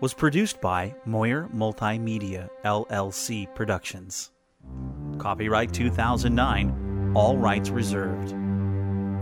was 0.00 0.12
produced 0.12 0.60
by 0.60 0.92
Moyer 1.04 1.48
Multimedia 1.54 2.48
LLC 2.64 3.46
Productions. 3.54 4.32
Copyright 5.18 5.72
2009, 5.72 7.12
all 7.14 7.36
rights 7.36 7.70
reserved. 7.70 8.30